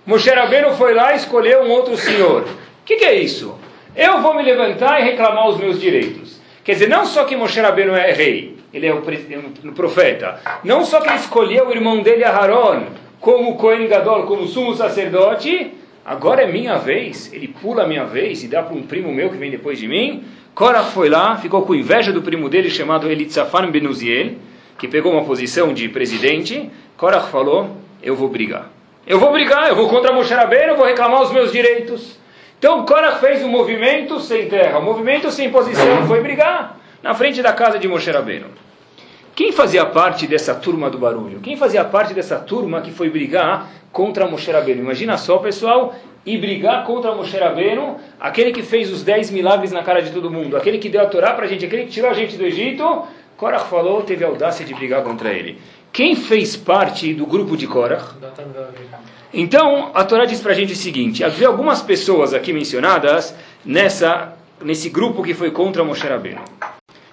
Moshe 0.07 0.31
Rabbeinu 0.31 0.73
foi 0.73 0.95
lá 0.95 1.13
e 1.13 1.17
escolheu 1.17 1.63
um 1.63 1.71
outro 1.71 1.97
senhor. 1.97 2.43
O 2.43 2.85
que, 2.85 2.97
que 2.97 3.05
é 3.05 3.15
isso? 3.15 3.59
Eu 3.95 4.23
vou 4.23 4.35
me 4.35 4.43
levantar 4.43 5.01
e 5.01 5.05
reclamar 5.05 5.47
os 5.49 5.59
meus 5.59 5.79
direitos. 5.81 6.41
Quer 6.65 6.73
dizer, 6.73 6.89
não 6.89 7.05
só 7.05 7.25
que 7.25 7.37
Moshe 7.37 7.61
Rabbeinu 7.61 7.95
é 7.95 8.11
rei, 8.13 8.57
ele 8.73 8.87
é 8.87 8.95
o, 8.95 9.03
pre- 9.03 9.27
é 9.31 9.39
um 9.69 9.73
profeta. 9.75 10.41
Não 10.65 10.83
só 10.85 11.01
que 11.01 11.09
ele 11.09 11.17
escolheu 11.17 11.69
o 11.69 11.71
irmão 11.71 12.03
dele, 12.03 12.25
Aharon, 12.25 12.87
como 13.21 13.57
Cohen 13.57 13.87
Gadol, 13.87 14.25
como 14.25 14.47
sumo 14.47 14.75
sacerdote, 14.75 15.73
agora 16.04 16.42
é 16.42 16.46
minha 16.50 16.76
vez. 16.76 17.32
Ele 17.32 17.49
pula 17.49 17.84
a 17.84 17.87
minha 17.87 18.04
vez 18.04 18.42
e 18.44 18.49
dá 18.49 18.62
para 18.62 18.75
um 18.75 18.82
primo 18.82 19.12
meu 19.12 19.30
que 19.30 19.37
vem 19.37 19.50
depois 19.50 19.78
de 19.78 19.88
mim. 19.88 20.25
Korah 20.54 20.84
foi 20.84 21.08
lá, 21.08 21.37
ficou 21.37 21.62
com 21.62 21.75
inveja 21.75 22.12
do 22.12 22.23
primo 22.23 22.49
dele, 22.49 22.70
chamado 22.70 23.11
Elitzafan 23.11 23.70
Ben 23.70 23.87
Uziel, 23.87 24.34
que 24.78 24.87
pegou 24.87 25.12
uma 25.12 25.25
posição 25.25 25.73
de 25.73 25.88
presidente. 25.88 26.70
Korah 26.96 27.23
falou, 27.23 27.76
eu 28.02 28.14
vou 28.14 28.28
brigar. 28.28 28.70
Eu 29.06 29.18
vou 29.18 29.32
brigar, 29.32 29.68
eu 29.68 29.76
vou 29.76 29.88
contra 29.88 30.12
Moshe 30.12 30.32
Rabbeinu, 30.32 30.76
vou 30.76 30.87
reclamar 30.87 31.23
os 31.23 31.32
meus 31.32 31.52
direitos. 31.52 32.18
Então 32.58 32.84
Korah 32.87 33.16
fez 33.16 33.42
um 33.42 33.49
movimento 33.49 34.20
sem 34.20 34.49
terra, 34.49 34.78
um 34.78 34.84
movimento 34.84 35.30
sem 35.30 35.50
posição, 35.50 36.06
foi 36.06 36.23
brigar 36.23 36.78
na 37.02 37.12
frente 37.12 37.42
da 37.42 37.52
casa 37.52 37.78
de 37.78 37.87
Moshe 37.87 38.11
Rabbeinu. 38.11 38.46
Quem 39.35 39.50
fazia 39.50 39.85
parte 39.85 40.29
dessa 40.29 40.55
turma 40.55 40.88
do 40.88 40.97
barulho? 40.97 41.41
Quem 41.41 41.57
fazia 41.57 41.85
parte 41.85 42.14
dessa 42.14 42.38
turma 42.38 42.81
que 42.81 42.93
foi 42.93 43.11
brigar 43.11 43.69
contra 43.91 44.29
Moshe 44.29 44.50
Rabbeinu? 44.50 44.83
Imagina 44.83 45.17
só, 45.17 45.38
pessoal, 45.38 45.93
e 46.25 46.38
brigar 46.38 46.85
contra 46.85 47.12
Moshe 47.12 47.37
Rabbeinu, 47.37 47.97
aquele 48.21 48.53
que 48.53 48.62
fez 48.62 48.93
os 48.93 49.03
10 49.03 49.33
milagres 49.33 49.73
na 49.73 49.83
cara 49.83 50.00
de 50.00 50.11
todo 50.11 50.31
mundo, 50.31 50.57
aquele 50.57 50.79
que 50.79 50.88
deu 50.88 51.03
a 51.03 51.07
Torá 51.07 51.35
para 51.35 51.47
a 51.47 51.49
gente, 51.49 51.64
aquele 51.64 51.85
que 51.85 51.91
tirou 51.91 52.11
a 52.11 52.14
gente 52.14 52.37
do 52.37 52.45
Egito, 52.45 53.03
Korah 53.37 53.59
falou, 53.59 54.03
teve 54.03 54.25
a 54.25 54.29
audácia 54.29 54.64
de 54.64 54.73
brigar 54.73 55.03
contra 55.03 55.33
ele. 55.33 55.59
quem 55.93 56.14
fez 56.14 56.57
parte 56.57 57.12
do 57.12 57.26
grupo 57.26 57.57
de 57.57 57.67
Korach? 57.67 58.14
Então, 59.33 59.91
a 59.95 60.05
Torá 60.05 60.25
diz 60.25 60.41
para 60.41 60.53
a 60.53 60.55
gente 60.55 60.73
o 60.73 60.76
seguinte: 60.76 61.25
havia 61.25 61.49
algumas 61.49 61.83
pessoas 61.83 62.33
aqui 62.33 62.53
mencionadas 62.53 63.35
nessa, 63.64 64.33
nesse 64.62 64.88
grupo 64.88 65.23
que 65.25 65.35
foi 65.35 65.50
contra 65.50 65.83
Moshe 65.83 66.07
Rabbeinu. 66.07 66.41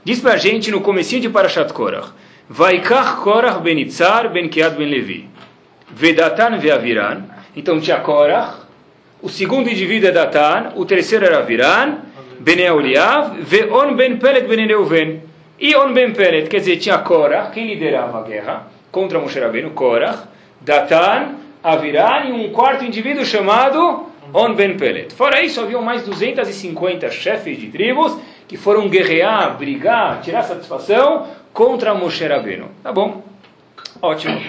Diz 0.03 0.19
para 0.19 0.33
a 0.33 0.37
gente 0.37 0.71
no 0.71 0.81
comecinho 0.81 1.21
de 1.21 1.29
Parashat 1.29 1.71
Korach: 1.73 2.09
Vaikach 2.49 3.21
Korach 3.21 3.59
ben 3.61 3.77
Itzar 3.77 4.29
ben 4.29 4.49
Kiad 4.49 4.75
ben 4.75 4.89
Levi. 4.89 5.29
Vedatan 5.91 6.57
ve'aviran. 6.57 7.25
Então 7.55 7.79
tinha 7.79 7.99
Korach, 7.99 8.61
o 9.21 9.29
segundo 9.29 9.69
indivíduo 9.69 10.09
é 10.09 10.11
Datan, 10.11 10.73
o 10.75 10.85
terceiro 10.85 11.25
era 11.25 11.37
Aviran, 11.37 11.99
ben 12.39 12.59
Eoliav, 12.59 13.35
ve'on 13.41 13.95
ben 13.95 14.17
Pelet 14.17 14.47
ben 14.47 14.65
Reuven. 14.65 15.21
E 15.59 15.75
On 15.75 15.93
ben 15.93 16.13
Pelet, 16.13 16.49
quer 16.49 16.57
dizer, 16.57 16.77
tinha 16.77 16.97
Korach, 16.97 17.51
quem 17.51 17.67
liderava 17.67 18.21
a 18.21 18.23
guerra 18.23 18.67
contra 18.91 19.19
Moshe 19.19 19.39
Rabbeinu? 19.39 19.69
Korach, 19.71 20.23
Datan, 20.59 21.35
Aviran 21.63 22.25
e 22.25 22.31
um 22.31 22.51
quarto 22.51 22.83
indivíduo 22.83 23.23
chamado 23.23 24.07
On 24.33 24.55
ben 24.55 24.75
Pelet. 24.77 25.13
Fora 25.13 25.43
isso, 25.43 25.61
haviam 25.61 25.83
mais 25.83 26.03
250 26.03 27.11
chefes 27.11 27.59
de 27.59 27.67
tribos 27.67 28.17
que 28.51 28.57
foram 28.57 28.89
guerrear, 28.89 29.57
brigar, 29.57 30.19
tirar 30.19 30.43
satisfação 30.43 31.25
contra 31.53 31.95
Moshe 31.95 32.27
Rabbeinu. 32.27 32.67
Tá 32.83 32.91
bom, 32.91 33.23
ótimo. 34.01 34.41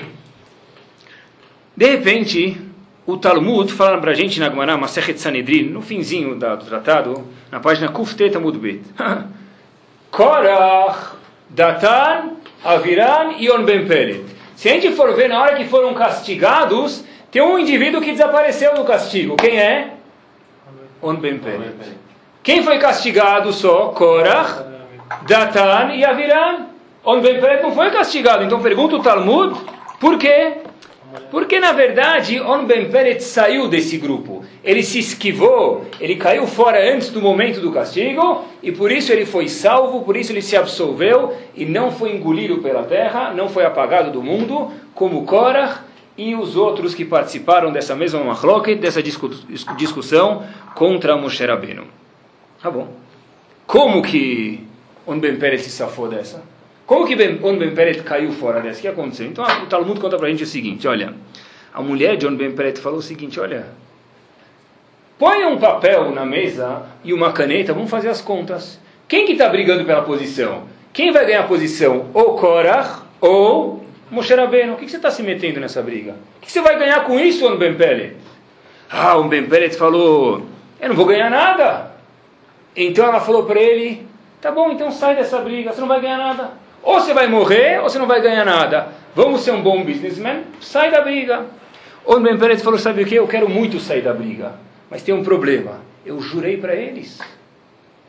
De 1.77 1.87
repente, 1.87 2.61
o 3.07 3.17
Talmud 3.17 3.73
fala 3.73 3.99
para 3.99 4.11
a 4.11 4.15
gente 4.15 4.41
na 4.41 4.51
Gemara, 4.51 4.77
Masechet 4.77 5.21
Sanedrin, 5.21 5.69
no 5.69 5.81
finzinho 5.81 6.35
do 6.35 6.57
tratado, 6.57 7.29
na 7.49 7.61
página 7.61 7.91
Kuftet 7.91 8.37
Amud 8.37 8.59
Bet. 8.59 8.83
Korach, 10.11 11.15
Datan, 11.49 12.39
Aviran 12.65 13.35
e 13.39 13.53
On 13.53 13.63
Ben 13.63 13.87
Pelet. 13.87 14.25
Se 14.57 14.69
a 14.69 14.73
gente 14.73 14.97
for 14.97 15.15
ver 15.15 15.29
na 15.29 15.41
hora 15.41 15.55
que 15.55 15.67
foram 15.67 15.95
castigados, 15.95 17.05
tem 17.31 17.41
um 17.41 17.57
indivíduo 17.57 18.01
que 18.01 18.11
desapareceu 18.11 18.75
do 18.75 18.83
castigo. 18.83 19.37
Quem 19.37 19.61
é? 19.61 19.93
On 21.01 21.15
Ben 21.15 21.39
Pelet. 21.39 22.02
Quem 22.43 22.65
foi 22.65 22.79
castigado 22.79 23.53
só? 23.53 23.89
Korach, 23.91 24.65
Datan 25.29 25.95
e 25.95 26.05
Ben 27.21 27.41
Pelet 27.41 27.63
não 27.63 27.71
foi 27.71 27.91
castigado. 27.91 28.43
Então 28.43 28.61
pergunta 28.61 28.97
o 28.97 29.03
Talmud, 29.03 29.57
por 30.01 30.19
quê? 30.19 30.55
Porque 31.31 31.61
na 31.61 31.71
verdade 31.73 32.41
On 32.41 32.65
Ben 32.65 32.91
Pelet 32.91 33.23
saiu 33.23 33.69
desse 33.69 33.97
grupo. 33.97 34.45
Ele 34.65 34.83
se 34.83 34.99
esquivou, 34.99 35.85
ele 36.01 36.17
caiu 36.17 36.45
fora 36.49 36.93
antes 36.93 37.11
do 37.11 37.23
momento 37.23 37.61
do 37.61 37.71
castigo 37.71 38.45
e 38.61 38.73
por 38.73 38.91
isso 38.91 39.13
ele 39.13 39.25
foi 39.25 39.47
salvo, 39.47 40.03
por 40.03 40.17
isso 40.17 40.33
ele 40.33 40.43
se 40.43 40.57
absolveu 40.57 41.37
e 41.55 41.65
não 41.65 41.93
foi 41.93 42.13
engolido 42.13 42.59
pela 42.59 42.83
terra, 42.83 43.33
não 43.33 43.49
foi 43.49 43.65
apagado 43.65 44.11
do 44.11 44.21
mundo, 44.21 44.73
como 44.97 45.25
Korach 45.25 45.81
e 46.19 46.35
os 46.35 46.57
outros 46.57 46.93
que 46.93 47.05
participaram 47.05 47.71
dessa 47.71 47.95
mesma 47.95 48.23
machloket, 48.25 48.81
dessa 48.81 49.01
discu 49.01 49.29
discussão 49.77 50.45
contra 50.75 51.17
Moshe 51.17 51.47
Rabbeinu. 51.47 52.02
Tá 52.63 52.71
bom. 52.71 52.89
Como 53.67 54.03
que 54.03 54.65
On 55.05 55.19
Ben 55.19 55.37
Peret 55.37 55.59
se 55.59 55.71
safou 55.71 56.09
dessa? 56.09 56.43
Como 56.87 57.07
que 57.07 57.17
ben, 57.17 57.41
On 57.43 57.57
Ben 57.57 57.75
Peret 57.75 58.03
caiu 58.05 58.31
fora 58.31 58.61
dessa? 58.61 58.79
O 58.79 58.83
que 58.83 58.89
aconteceu? 58.89 59.27
Então 59.27 59.45
o 59.45 59.67
Talmud 59.67 59.99
conta 59.99 60.17
pra 60.17 60.29
gente 60.29 60.45
o 60.45 60.47
seguinte, 60.47 60.87
olha, 60.87 61.13
a 61.75 61.83
mulher 61.83 62.17
de 62.17 62.27
On 62.27 62.37
Ben 62.37 62.53
Peret 62.53 62.79
falou 62.81 63.01
o 63.01 63.03
seguinte, 63.03 63.41
olha, 63.41 63.67
põe 65.19 65.45
um 65.45 65.59
papel 65.59 66.13
na 66.13 66.25
mesa 66.25 66.83
e 67.03 67.13
uma 67.13 67.33
caneta, 67.33 67.75
vamos 67.75 67.91
fazer 67.91 68.09
as 68.09 68.21
contas. 68.21 68.79
Quem 69.09 69.27
que 69.27 69.33
está 69.33 69.49
brigando 69.49 69.85
pela 69.85 70.03
posição? 70.03 70.65
Quem 70.93 71.11
vai 71.11 71.27
ganhar 71.27 71.41
a 71.41 71.49
posição? 71.49 72.07
Ou 72.15 72.37
Korach 72.37 73.03
ou 73.21 73.85
Moshe 74.11 74.35
Rabbeinu. 74.35 74.75
O 74.75 74.77
que, 74.77 74.85
que 74.85 74.91
você 74.91 74.99
está 74.99 75.11
se 75.11 75.23
metendo 75.23 75.59
nessa 75.59 75.83
briga? 75.83 76.13
O 76.13 76.41
que, 76.41 76.47
que 76.47 76.53
você 76.53 76.61
vai 76.61 76.79
ganhar 76.79 77.05
com 77.05 77.19
isso, 77.19 77.45
On 77.47 77.57
Ben 77.57 77.75
Peret? 77.75 78.17
Ah, 78.89 79.19
On 79.19 79.27
Ben 79.27 79.47
Peret 79.47 79.75
falou, 79.75 80.47
eu 80.81 80.89
não 80.89 80.95
vou 80.95 81.07
ganhar 81.07 81.31
nada. 81.31 81.92
Então 82.77 83.05
ela 83.05 83.21
falou 83.21 83.45
para 83.45 83.61
ele: 83.61 84.07
tá 84.41 84.51
bom, 84.51 84.71
então 84.71 84.91
sai 84.91 85.15
dessa 85.15 85.39
briga, 85.39 85.73
você 85.73 85.81
não 85.81 85.89
vai 85.89 86.01
ganhar 86.01 86.19
nada. 86.19 86.53
Ou 86.83 87.01
você 87.01 87.15
vai 87.15 87.29
morrer, 87.29 87.79
ou 87.79 87.89
você 87.89 87.99
não 87.99 88.07
vai 88.07 88.21
ganhar 88.21 88.45
nada. 88.45 88.89
Vamos 89.15 89.43
ser 89.43 89.53
um 89.53 89.63
bom 89.63 89.85
businessman, 89.85 90.43
sai 90.61 90.91
da 90.91 91.01
briga. 91.01 91.47
O 92.05 92.19
Ben 92.19 92.37
Peret 92.39 92.63
falou: 92.63 92.79
sabe 92.79 93.03
o 93.03 93.07
que? 93.07 93.15
Eu 93.15 93.29
quero 93.29 93.49
muito 93.49 93.79
sair 93.79 94.03
da 94.03 94.13
briga, 94.13 94.55
mas 94.91 95.03
tem 95.03 95.15
um 95.15 95.23
problema. 95.23 95.81
Eu 96.05 96.21
jurei 96.21 96.57
para 96.57 96.75
eles. 96.75 97.21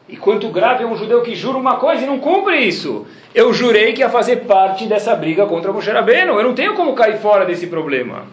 E 0.08 0.18
quanto 0.18 0.50
grave 0.50 0.84
é 0.84 0.88
um 0.88 0.98
judeu 0.98 1.22
que 1.22 1.36
jura 1.36 1.58
uma 1.58 1.78
coisa 1.78 2.04
e 2.04 2.08
não 2.08 2.20
cumpre 2.20 2.58
isso? 2.58 3.06
Eu 3.34 3.54
jurei 3.54 3.94
que 3.94 4.02
ia 4.02 4.10
fazer 4.10 4.38
parte 4.46 4.86
dessa 4.86 5.16
briga 5.16 5.46
contra 5.46 5.72
Moshe 5.72 5.90
Rabbeinu. 5.90 6.34
Eu 6.34 6.44
não 6.44 6.54
tenho 6.54 6.74
como 6.74 6.94
cair 6.94 7.20
fora 7.20 7.46
desse 7.46 7.68
problema. 7.68 8.26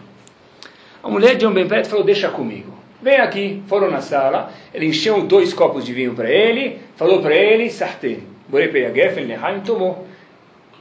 A 1.01 1.09
mulher 1.09 1.35
de 1.35 1.45
um 1.45 1.53
Ben 1.53 1.67
Peret 1.67 1.87
falou: 1.87 2.03
deixa 2.03 2.29
comigo. 2.29 2.80
Vem 3.01 3.17
aqui, 3.17 3.63
foram 3.67 3.89
na 3.89 4.01
sala, 4.01 4.51
ele 4.73 4.85
encheu 4.85 5.21
dois 5.23 5.53
copos 5.53 5.83
de 5.83 5.91
vinho 5.91 6.13
para 6.13 6.29
ele, 6.29 6.77
falou 6.95 7.21
para 7.21 7.35
ele, 7.35 7.69
sartén, 7.69 8.19
borepei 8.47 8.85
a 8.85 8.93
gefen, 8.93 9.25
lehaim, 9.25 9.61
tomou. 9.61 10.05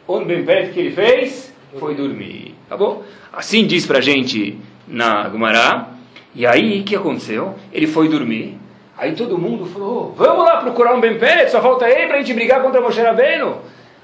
O 0.07 0.21
Ben 0.25 0.45
Peret 0.45 0.73
que 0.73 0.81
ele 0.81 0.91
fez 0.91 1.55
foi 1.79 1.95
dormir. 1.95 2.55
Tá 2.69 2.77
bom? 2.77 3.03
Assim 3.33 3.67
diz 3.67 3.87
para 3.87 4.01
gente 4.01 4.59
na 4.87 5.29
Gumará. 5.29 5.91
E 6.35 6.47
aí, 6.47 6.81
o 6.81 6.85
que 6.85 6.97
aconteceu? 6.97 7.55
Ele 7.73 7.87
foi 7.87 8.09
dormir. 8.09 8.57
Aí 8.99 9.13
todo 9.13 9.39
mundo 9.39 9.65
falou, 9.67 10.13
vamos 10.17 10.45
lá 10.45 10.59
procurar 10.59 10.95
um 10.95 11.01
Ben 11.01 11.17
Peret, 11.17 11.51
só 11.51 11.63
falta 11.63 11.89
ele 11.89 12.07
para 12.07 12.17
a 12.17 12.19
gente 12.19 12.35
brigar 12.35 12.61
contra 12.61 12.83
Moshe 12.83 13.01
Rabbeinu. 13.01 13.57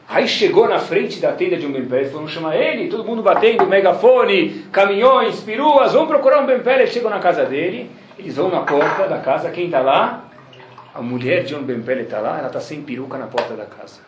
Aí 0.09 0.27
chegou 0.27 0.69
na 0.69 0.79
frente 0.79 1.21
da 1.21 1.33
tenda 1.33 1.57
de 1.57 1.67
um 1.67 1.73
Ben 1.73 1.85
Peret, 1.85 2.11
foram 2.11 2.27
chamar 2.27 2.57
ele, 2.57 2.89
todo 2.89 3.05
mundo 3.05 3.21
batendo, 3.21 3.67
megafone, 3.67 4.65
caminhões, 4.73 5.41
peruas, 5.41 5.93
vamos 5.93 6.09
procurar 6.09 6.41
um 6.41 6.47
Ben 6.47 6.61
Peret. 6.61 6.91
Chegou 6.93 7.11
na 7.11 7.19
casa 7.19 7.45
dele, 7.45 7.91
eles 8.19 8.37
vão 8.37 8.51
na 8.51 8.61
porta 8.61 9.07
da 9.07 9.19
casa, 9.19 9.51
quem 9.51 9.67
está 9.67 9.81
lá? 9.81 10.25
A 10.95 11.03
mulher 11.03 11.45
de 11.45 11.55
Ben 11.57 11.83
Peret 11.83 12.05
está 12.05 12.21
lá, 12.21 12.39
ela 12.39 12.47
está 12.47 12.61
sem 12.61 12.81
peruca 12.81 13.19
na 13.19 13.27
porta 13.27 13.55
da 13.55 13.67
casa. 13.67 14.01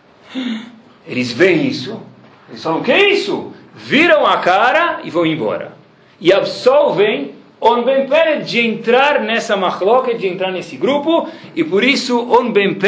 Eles 1.06 1.32
veem 1.32 1.66
isso, 1.66 2.00
eles 2.48 2.62
falam, 2.62 2.82
que 2.82 2.92
é 2.92 3.10
isso? 3.10 3.52
Viram 3.74 4.26
a 4.26 4.38
cara 4.38 5.00
e 5.04 5.10
vão 5.10 5.26
embora. 5.26 5.72
E 6.20 6.32
absolvem 6.32 7.34
On 7.60 7.82
Ben 7.82 8.06
de 8.44 8.60
entrar 8.60 9.20
nessa 9.20 9.56
machloket, 9.56 10.16
de 10.16 10.28
entrar 10.28 10.52
nesse 10.52 10.76
grupo, 10.76 11.28
e 11.54 11.64
por 11.64 11.82
isso 11.82 12.18
On 12.30 12.52
Ben 12.52 12.78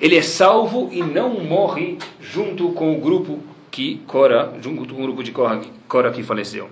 ele 0.00 0.16
é 0.16 0.22
salvo 0.22 0.88
e 0.92 1.02
não 1.02 1.40
morre 1.40 1.98
junto 2.20 2.70
com 2.70 2.96
o 2.96 3.00
grupo 3.00 3.38
que 3.70 4.02
Cora, 4.06 4.52
junto 4.60 4.94
com 4.94 5.00
o 5.00 5.04
grupo 5.04 5.22
de 5.22 5.32
Cora 5.32 6.10
que 6.10 6.22
faleceu. 6.22 6.68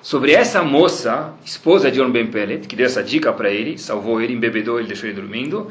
Sobre 0.00 0.32
essa 0.32 0.62
moça, 0.62 1.32
esposa 1.44 1.90
de 1.90 2.00
On 2.00 2.10
Ben 2.10 2.26
Pelet, 2.28 2.66
que 2.68 2.76
deu 2.76 2.86
essa 2.86 3.02
dica 3.02 3.32
para 3.32 3.50
ele, 3.50 3.76
salvou 3.76 4.20
ele, 4.20 4.32
embebedou 4.32 4.78
ele, 4.78 4.86
deixou 4.86 5.08
ele 5.08 5.20
dormindo, 5.20 5.70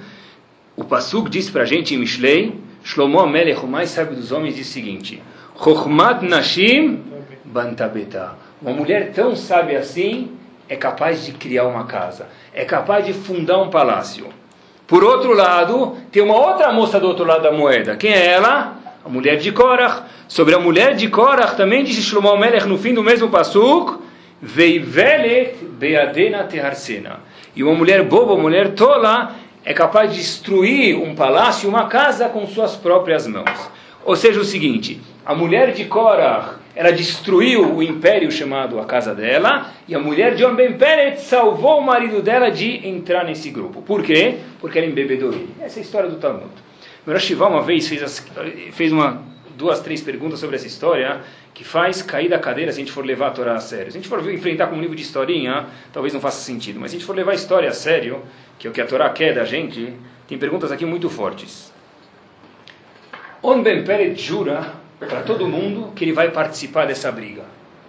o 0.76 0.84
Pasuk 0.84 1.30
diz 1.30 1.50
para 1.50 1.64
a 1.64 1.66
gente 1.66 1.96
em 1.96 1.98
Mishlei, 1.98 2.54
Shlomo 2.84 3.20
Amelech, 3.20 3.64
o 3.64 3.68
mais 3.68 3.90
sábio 3.90 4.16
dos 4.16 4.32
homens, 4.32 4.56
diz 4.56 4.70
o 4.70 4.72
seguinte, 4.72 5.24
Chochmat 5.58 6.22
Nashim 6.24 7.02
Bantabeta. 7.44 8.36
Uma 8.62 8.74
mulher 8.74 9.12
tão 9.12 9.36
sábia 9.36 9.80
assim 9.80 10.32
é 10.70 10.76
capaz 10.76 11.26
de 11.26 11.32
criar 11.32 11.66
uma 11.66 11.86
casa, 11.86 12.28
é 12.54 12.64
capaz 12.66 13.06
de 13.06 13.14
fundar 13.14 13.60
um 13.60 13.70
palácio. 13.70 14.28
Por 14.86 15.04
outro 15.04 15.34
lado, 15.34 15.98
tem 16.12 16.22
uma 16.22 16.36
outra 16.36 16.72
moça 16.72 17.00
do 17.00 17.08
outro 17.08 17.26
lado 17.26 17.44
da 17.44 17.52
moeda. 17.52 17.96
Quem 17.96 18.12
é 18.12 18.28
ela? 18.28 18.78
A 19.04 19.10
mulher 19.10 19.38
de 19.38 19.52
Korach. 19.52 20.04
Sobre 20.28 20.54
a 20.54 20.60
mulher 20.60 20.96
de 20.96 21.10
Korach 21.10 21.56
também 21.56 21.84
diz 21.84 21.96
Shlomo 22.04 22.30
Amelech 22.30 22.68
no 22.68 22.78
fim 22.78 22.94
do 22.94 23.04
mesmo 23.04 23.30
Pasuk, 23.30 24.07
Veivelet 24.42 25.56
beadena 25.64 26.44
teharsena. 26.44 27.20
E 27.56 27.64
uma 27.64 27.74
mulher 27.74 28.04
boba, 28.04 28.34
uma 28.34 28.44
mulher 28.44 28.74
tola, 28.74 29.36
é 29.66 29.74
capaz 29.74 30.12
de 30.12 30.18
destruir 30.18 30.96
um 30.96 31.16
palácio, 31.16 31.68
uma 31.68 31.88
casa 31.88 32.30
com 32.30 32.46
suas 32.48 32.76
próprias 32.76 33.28
mãos. 33.28 33.70
Ou 34.06 34.16
seja, 34.16 34.40
o 34.40 34.46
seguinte, 34.46 35.02
a 35.26 35.36
mulher 35.36 35.74
de 35.74 35.86
Korach, 35.86 36.56
ela 36.74 36.92
destruiu 36.92 37.76
o 37.76 37.82
império 37.82 38.32
chamado 38.32 38.80
a 38.80 38.86
casa 38.86 39.14
dela, 39.14 39.72
e 39.88 39.96
a 39.96 40.00
mulher 40.00 40.36
de 40.36 40.46
On 40.46 40.56
Ben 40.56 40.78
Peret 40.78 41.20
salvou 41.20 41.80
o 41.80 41.84
marido 41.84 42.22
dela 42.22 42.50
de 42.50 42.88
entrar 42.88 43.26
nesse 43.26 43.50
grupo. 43.50 43.82
Por 43.82 44.04
quê? 44.04 44.38
Porque 44.62 44.78
ela 44.78 44.88
embebedou 44.88 45.34
ele. 45.34 45.50
Essa 45.60 45.80
é 45.80 45.82
a 45.82 45.84
história 45.84 46.10
do 46.10 46.18
Talmud. 46.18 46.52
Merashivá 47.06 47.48
uma 47.48 47.64
vez 47.64 47.88
fez, 47.88 48.04
as, 48.04 48.26
fez 48.74 48.94
uma, 48.94 49.24
duas, 49.58 49.80
três 49.80 50.02
perguntas 50.02 50.40
sobre 50.40 50.56
essa 50.56 50.68
história, 50.68 51.20
que 51.58 51.64
faz 51.64 52.04
cair 52.04 52.30
da 52.30 52.38
cadeira 52.38 52.72
se 52.72 52.78
a 52.78 52.82
gente 52.82 52.92
for 52.92 53.04
levar 53.04 53.30
a 53.30 53.32
Torá 53.32 53.56
a 53.56 53.60
sério. 53.60 53.92
Se 53.92 53.98
a 53.98 54.00
gente 54.00 54.08
for 54.08 54.32
enfrentar 54.32 54.68
com 54.68 54.76
um 54.76 54.80
livro 54.80 54.96
de 54.96 55.02
historinha, 55.02 55.66
talvez 55.92 56.14
não 56.14 56.22
faça 56.22 56.40
sentido, 56.40 56.80
mas 56.80 56.92
se 56.92 56.98
a 56.98 57.00
gente 57.00 57.08
for 57.08 57.16
levar 57.16 57.32
a 57.32 57.34
história 57.34 57.68
a 57.68 57.74
sério, 57.74 58.22
que 58.60 58.68
é 58.68 58.70
o 58.70 58.74
que 58.74 58.80
a 58.80 58.86
Torá 58.86 59.10
quer 59.10 59.34
da 59.34 59.44
gente, 59.44 59.92
tem 60.28 60.38
perguntas 60.38 60.72
aqui 60.72 60.86
muito 60.86 61.10
fortes. 61.10 61.74
On 63.42 63.64
Ben 63.64 63.84
Peret 63.84 64.22
jura 64.22 64.72
para 65.00 65.24
todo 65.24 65.48
mundo 65.48 65.94
que 65.96 66.04
ele 66.04 66.14
vai 66.14 66.30
participar 66.30 66.86
dessa 66.86 67.12
briga, 67.12 67.46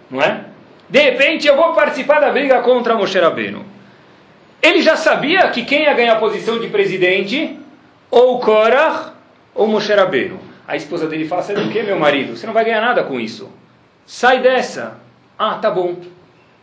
não 0.09 0.19
é? 0.19 0.45
De 0.89 0.99
repente 0.99 1.45
eu 1.45 1.55
vou 1.55 1.71
participar 1.73 2.19
da 2.19 2.31
briga 2.31 2.63
contra 2.63 2.95
Moshe 2.95 3.19
Rabbeinu. 3.19 3.63
Ele 4.63 4.81
já 4.81 4.95
sabia 4.95 5.47
que 5.49 5.63
quem 5.63 5.83
ia 5.83 5.93
ganhar 5.93 6.13
a 6.13 6.19
posição 6.19 6.59
de 6.59 6.69
presidente, 6.69 7.55
ou 8.09 8.39
Korach, 8.39 9.11
ou 9.53 9.67
Moshe 9.67 9.93
Rabbeinu. 9.93 10.48
A 10.69 10.75
esposa 10.75 11.07
dele 11.07 11.27
fala, 11.27 11.41
sabe 11.41 11.61
o 11.61 11.71
que, 11.71 11.81
meu 11.81 11.97
marido? 11.97 12.37
Você 12.37 12.45
não 12.45 12.53
vai 12.53 12.63
ganhar 12.63 12.79
nada 12.79 13.03
com 13.03 13.19
isso. 13.19 13.49
sai 14.05 14.39
dessa. 14.39 14.99
Ah, 15.35 15.55
tá 15.55 15.71
bom. 15.71 15.93
O 15.93 16.01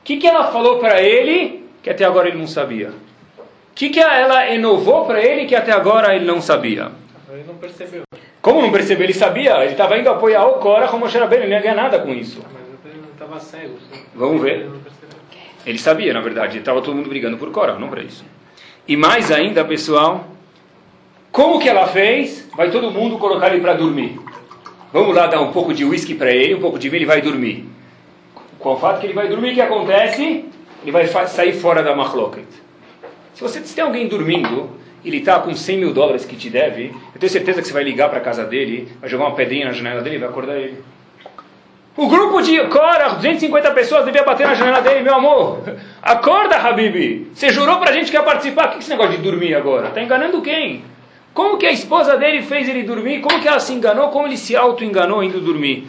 que, 0.05 0.17
que 0.17 0.29
ela 0.29 0.53
falou 0.53 0.79
para 0.79 1.03
ele 1.03 1.65
que 1.83 1.91
até 1.91 2.05
agora 2.05 2.29
ele 2.29 2.39
não 2.39 2.47
sabia? 2.47 2.91
O 3.37 3.75
que, 3.75 3.91
que 3.91 3.99
ela 3.99 4.49
inovou 4.51 5.07
para 5.07 5.21
ele 5.21 5.47
que 5.47 5.57
até 5.57 5.73
agora 5.73 6.15
ele 6.15 6.25
não 6.25 6.41
sabia? 6.41 6.93
Ele 7.29 7.43
não 7.49 7.57
percebeu. 7.57 8.03
Como 8.41 8.63
não 8.63 8.71
percebeu? 8.71 9.07
Ele 9.07 9.13
sabia, 9.13 9.57
ele 9.65 9.73
estava 9.73 9.99
indo 9.99 10.09
apoiar 10.09 10.47
o 10.47 10.61
Cora 10.61 10.87
como 10.87 11.07
Rabbeinu, 11.07 11.43
ele 11.43 11.51
não 11.51 11.57
ia 11.57 11.63
ganhar 11.63 11.75
nada 11.75 11.99
com 11.99 12.15
isso. 12.15 12.41
Mas 12.55 12.93
ele 12.93 13.03
não 13.03 13.11
estava 13.11 13.41
cego. 13.41 13.77
Vamos 14.15 14.41
ver. 14.41 14.61
Ele 14.61 14.69
não 14.69 14.79
percebeu. 14.79 15.19
Ele 15.67 15.79
sabia, 15.79 16.15
na 16.15 16.21
verdade, 16.21 16.59
estava 16.59 16.81
todo 16.81 16.95
mundo 16.95 17.09
brigando 17.09 17.39
por 17.39 17.51
Cora, 17.51 17.77
não 17.77 17.89
para 17.89 18.05
isso. 18.05 18.25
E 18.87 18.97
mais 18.97 19.33
ainda, 19.33 19.65
pessoal, 19.65 20.29
como 21.37 21.59
que 21.59 21.69
ela 21.69 21.87
fez? 21.87 22.49
Vai 22.57 22.71
todo 22.71 22.91
mundo 22.91 23.19
colocar 23.19 23.53
ele 23.53 23.61
para 23.61 23.75
dormir. 23.75 24.19
Vamos 24.91 25.15
lá 25.15 25.27
dar 25.27 25.43
um 25.43 25.53
pouco 25.53 25.75
de 25.75 25.85
uísque 25.85 26.15
para 26.15 26.31
ele, 26.31 26.55
um 26.55 26.61
pouco 26.61 26.79
de 26.79 26.89
vinho, 26.89 27.01
ele 27.01 27.05
vai 27.05 27.21
dormir. 27.21 27.69
Com 28.59 28.73
o 28.73 28.79
fato 28.79 29.01
que 29.01 29.07
ele 29.07 29.13
vai 29.13 29.29
dormir, 29.29 29.51
o 29.51 29.55
que 29.55 29.61
acontece? 29.61 30.47
Ele 30.83 30.91
vai 30.91 31.07
sair 31.27 31.53
fora 31.53 31.83
da 31.83 31.95
machloket. 31.95 32.47
Se 33.35 33.43
você 33.43 33.61
tem 33.61 33.85
alguém 33.85 34.09
dormindo, 34.09 34.71
ele 35.05 35.19
está 35.19 35.39
com 35.39 35.55
100 35.55 35.77
mil 35.77 35.93
dólares 35.93 36.25
que 36.25 36.37
te 36.37 36.49
deve, 36.49 36.95
eu 37.15 37.21
tenho 37.21 37.31
certeza 37.31 37.61
que 37.61 37.69
você 37.69 37.75
vai 37.75 37.85
ligar 37.85 38.09
para 38.09 38.17
a 38.17 38.23
casa 38.23 38.43
dele, 38.43 38.89
vai 38.99 39.11
jogar 39.11 39.27
uma 39.27 39.37
pedrinha 39.37 39.67
na 39.67 39.73
janela 39.73 40.01
dele 40.01 40.17
e 40.17 40.19
vai 40.19 40.31
acordar 40.31 40.57
ele. 40.57 40.83
O 41.95 42.09
grupo 42.09 42.41
de 42.41 42.59
Cora, 42.69 43.11
250 43.11 43.71
pessoas, 43.73 44.07
devia 44.07 44.23
bater 44.23 44.47
na 44.47 44.55
janela 44.55 44.81
dele, 44.81 45.03
meu 45.03 45.15
amor. 45.15 45.61
Acorda, 46.01 46.57
Habib. 46.57 47.27
Você 47.35 47.51
jurou 47.51 47.79
pra 47.79 47.93
gente 47.93 48.11
que 48.11 48.17
ia 48.17 48.23
participar. 48.23 48.69
O 48.69 48.71
que 48.71 48.77
é 48.77 48.79
esse 48.79 48.89
negócio 48.89 49.19
de 49.19 49.23
dormir 49.23 49.55
agora? 49.55 49.91
Tá 49.91 50.03
enganando 50.03 50.41
quem? 50.41 50.96
Como 51.37 51.59
que 51.59 51.67
a 51.67 51.71
esposa 51.71 52.17
dele 52.17 52.41
fez 52.41 52.67
ele 52.67 52.83
dormir? 52.83 53.21
Como 53.21 53.43
que 53.43 53.47
ela 53.47 53.61
se 53.61 53.71
enganou? 53.71 54.09
Como 54.09 54.27
ele 54.27 54.39
se 54.39 54.57
auto-enganou 54.57 55.23
indo 55.23 55.39
dormir? 55.39 55.87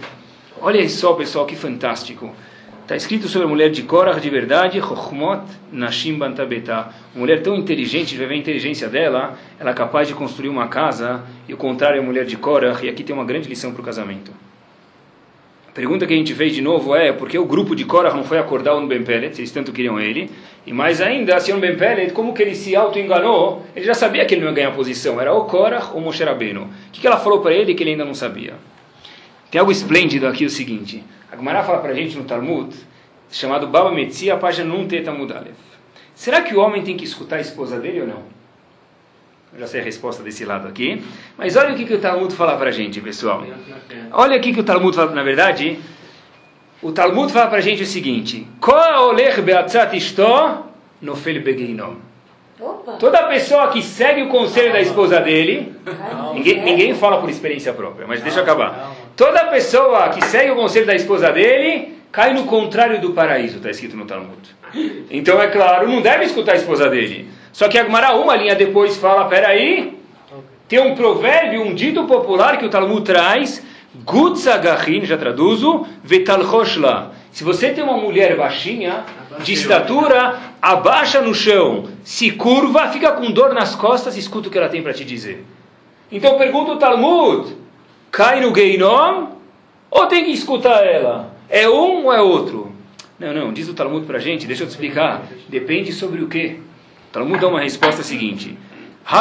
Olha 0.59 0.89
só, 0.89 1.13
pessoal, 1.13 1.45
que 1.45 1.55
fantástico. 1.55 2.35
Está 2.81 2.97
escrito 2.97 3.29
sobre 3.29 3.47
a 3.47 3.49
mulher 3.49 3.69
de 3.69 3.81
Korah 3.83 4.19
de 4.19 4.29
verdade, 4.29 4.81
Chochmot 4.81 5.43
Nashim 5.71 6.15
Bantabetá. 6.15 6.89
Uma 7.15 7.21
mulher 7.21 7.41
tão 7.41 7.55
inteligente, 7.55 8.17
vai 8.17 8.27
ver 8.27 8.33
a 8.33 8.37
inteligência 8.39 8.89
dela, 8.89 9.39
ela 9.57 9.71
é 9.71 9.73
capaz 9.73 10.09
de 10.09 10.13
construir 10.13 10.49
uma 10.49 10.67
casa, 10.67 11.23
e 11.47 11.53
o 11.53 11.57
contrário 11.57 11.97
é 11.97 12.03
a 12.03 12.05
mulher 12.05 12.25
de 12.25 12.35
Korah, 12.35 12.77
e 12.83 12.89
aqui 12.89 13.01
tem 13.01 13.15
uma 13.15 13.23
grande 13.23 13.47
lição 13.47 13.71
para 13.71 13.81
o 13.81 13.85
casamento. 13.85 14.33
Pergunta 15.77 16.07
que 16.07 16.13
a 16.15 16.17
gente 16.17 16.33
fez 16.33 16.55
de 16.55 16.61
novo 16.63 16.95
é 16.95 17.13
por 17.13 17.29
que 17.29 17.37
o 17.37 17.45
grupo 17.45 17.75
de 17.75 17.85
Korah 17.85 18.11
não 18.11 18.23
foi 18.23 18.39
acordar 18.39 18.73
o 18.73 18.87
Ben 18.87 19.03
Pelet, 19.03 19.35
se 19.35 19.41
eles 19.41 19.51
tanto 19.51 19.71
queriam 19.71 19.99
ele, 19.99 20.27
e 20.65 20.73
mais 20.73 20.99
ainda, 21.01 21.39
se 21.39 21.53
o 21.53 21.59
Ben 21.59 21.77
Pelet, 21.77 22.13
como 22.13 22.33
que 22.33 22.41
ele 22.41 22.55
se 22.55 22.75
auto-enganou, 22.75 23.63
ele 23.75 23.85
já 23.85 23.93
sabia 23.93 24.25
que 24.25 24.33
ele 24.33 24.41
não 24.41 24.47
ia 24.47 24.55
ganhar 24.55 24.71
posição, 24.71 25.21
era 25.21 25.31
ou 25.31 25.45
Korah 25.45 25.91
ou 25.93 26.01
Moshe 26.01 26.23
Rabbeinu. 26.23 26.63
O 26.63 26.69
que, 26.91 26.99
que 26.99 27.05
ela 27.05 27.19
falou 27.19 27.41
para 27.41 27.53
ele 27.53 27.75
que 27.75 27.83
ele 27.83 27.91
ainda 27.91 28.03
não 28.03 28.15
sabia? 28.15 28.55
Tem 29.51 29.59
algo 29.59 29.71
esplêndido 29.71 30.25
aqui, 30.25 30.45
o 30.45 30.49
seguinte, 30.49 31.03
a 31.31 31.35
Gemara 31.35 31.61
fala 31.61 31.77
para 31.77 31.91
a 31.91 31.93
gente 31.93 32.17
no 32.17 32.23
Talmud, 32.23 32.75
chamado 33.29 33.67
Baba 33.67 33.91
Metzia, 33.91 34.35
página 34.35 34.73
Nun 34.73 34.87
Teta 34.87 35.11
Mudalev. 35.11 35.53
Será 36.15 36.41
que 36.41 36.55
o 36.55 36.59
homem 36.59 36.81
tem 36.81 36.97
que 36.97 37.05
escutar 37.05 37.35
a 37.35 37.41
esposa 37.41 37.79
dele 37.79 38.01
ou 38.01 38.07
não? 38.07 38.23
Eu 39.53 39.59
já 39.61 39.67
sei 39.67 39.81
a 39.81 39.83
resposta 39.83 40.21
desse 40.23 40.43
lado 40.45 40.67
aqui. 40.67 41.03
Mas 41.37 41.55
olha 41.55 41.73
o 41.73 41.75
que, 41.75 41.85
que 41.85 41.93
o 41.93 41.99
Talmud 41.99 42.33
fala 42.35 42.57
para 42.57 42.69
a 42.69 42.71
gente, 42.71 42.99
pessoal. 43.01 43.43
Olha 44.11 44.35
aqui 44.35 44.53
que 44.53 44.59
o 44.59 44.63
Talmud 44.63 44.95
fala, 44.95 45.11
na 45.11 45.23
verdade, 45.23 45.79
o 46.81 46.91
Talmud 46.91 47.31
fala 47.31 47.47
para 47.47 47.57
a 47.57 47.61
gente 47.61 47.81
o 47.83 47.85
seguinte! 47.85 48.45
Toda 52.99 53.23
pessoa 53.27 53.67
que 53.69 53.81
segue 53.83 54.23
o 54.23 54.29
conselho 54.29 54.73
da 54.73 54.81
esposa 54.81 55.19
dele, 55.19 55.75
ninguém, 56.33 56.63
ninguém 56.63 56.95
fala 56.95 57.19
por 57.21 57.29
experiência 57.29 57.71
própria, 57.71 58.07
mas 58.07 58.21
deixa 58.21 58.39
eu 58.39 58.43
acabar. 58.43 58.95
Toda 59.15 59.45
pessoa 59.45 60.09
que 60.09 60.25
segue 60.25 60.51
o 60.51 60.55
conselho 60.55 60.85
da 60.85 60.95
esposa 60.95 61.31
dele, 61.31 61.96
cai 62.11 62.33
no 62.33 62.45
contrário 62.45 62.99
do 62.99 63.11
paraíso, 63.11 63.57
está 63.57 63.69
escrito 63.69 63.95
no 63.95 64.05
Talmud. 64.05 64.37
Então, 65.09 65.41
é 65.41 65.47
claro, 65.47 65.87
não 65.87 66.01
deve 66.01 66.25
escutar 66.25 66.53
a 66.53 66.57
esposa 66.57 66.89
dele. 66.89 67.29
Só 67.53 67.67
que 67.67 67.77
a 67.77 67.83
Gemara, 67.83 68.15
uma 68.15 68.35
linha 68.35 68.55
depois, 68.55 68.97
fala, 68.97 69.25
peraí, 69.25 69.97
tem 70.67 70.79
um 70.79 70.95
provérbio, 70.95 71.61
um 71.61 71.73
dito 71.73 72.03
popular 72.05 72.57
que 72.57 72.65
o 72.65 72.69
Talmud 72.69 73.03
traz, 73.03 73.65
Gutzagahin, 74.03 75.05
já 75.05 75.17
traduzo, 75.17 75.87
Vetalchoshla. 76.03 77.13
Se 77.31 77.43
você 77.43 77.69
tem 77.71 77.83
uma 77.83 77.97
mulher 77.97 78.35
baixinha, 78.35 79.05
de 79.39 79.53
estatura, 79.53 80.39
abaixa 80.61 81.21
no 81.21 81.33
chão, 81.33 81.85
se 82.03 82.31
curva, 82.31 82.89
fica 82.89 83.11
com 83.11 83.31
dor 83.31 83.53
nas 83.53 83.75
costas 83.75 84.15
e 84.15 84.19
escuta 84.19 84.47
o 84.47 84.51
que 84.51 84.57
ela 84.57 84.69
tem 84.69 84.81
para 84.81 84.93
te 84.93 85.05
dizer. 85.05 85.45
Então 86.11 86.37
pergunta 86.37 86.71
o 86.71 86.77
Talmud, 86.77 87.55
cai 88.11 88.41
no 88.41 88.53
Geinom 88.55 89.27
ou 89.89 90.07
tem 90.07 90.25
que 90.25 90.31
escutar 90.31 90.85
ela? 90.85 91.36
É 91.49 91.69
um 91.69 92.05
ou 92.05 92.13
é 92.13 92.21
outro? 92.21 92.71
Não, 93.19 93.33
não, 93.33 93.53
diz 93.53 93.67
o 93.67 93.73
Talmud 93.73 94.05
para 94.05 94.17
a 94.17 94.21
gente, 94.21 94.45
deixa 94.45 94.63
eu 94.63 94.67
te 94.67 94.71
explicar. 94.71 95.23
Depende 95.47 95.91
sobre 95.91 96.21
o 96.21 96.27
que. 96.27 96.59
O 97.09 97.13
Talmud 97.13 97.39
dá 97.39 97.47
uma 97.47 97.61
resposta 97.61 98.03
seguinte. 98.03 98.57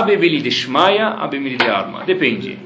De 0.05 1.57
de 1.57 1.65
Arma. 1.69 2.05
Depende. 2.05 2.59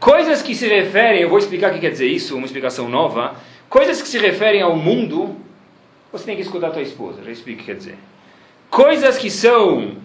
Coisas 0.00 0.42
que 0.42 0.54
se 0.54 0.66
referem, 0.66 1.20
eu 1.20 1.28
vou 1.28 1.38
explicar 1.38 1.70
o 1.70 1.74
que 1.74 1.80
quer 1.80 1.90
dizer 1.90 2.08
isso, 2.08 2.36
uma 2.36 2.46
explicação 2.46 2.88
nova. 2.88 3.36
Coisas 3.68 4.02
que 4.02 4.08
se 4.08 4.18
referem 4.18 4.62
ao 4.62 4.74
mundo, 4.74 5.36
você 6.10 6.24
tem 6.24 6.34
que 6.34 6.42
escutar 6.42 6.68
a 6.68 6.70
tua 6.70 6.82
esposa, 6.82 7.22
já 7.22 7.30
explico 7.30 7.60
o 7.60 7.64
que 7.64 7.70
quer 7.70 7.76
dizer. 7.76 7.96
Coisas 8.68 9.18
que 9.18 9.30
são 9.30 9.96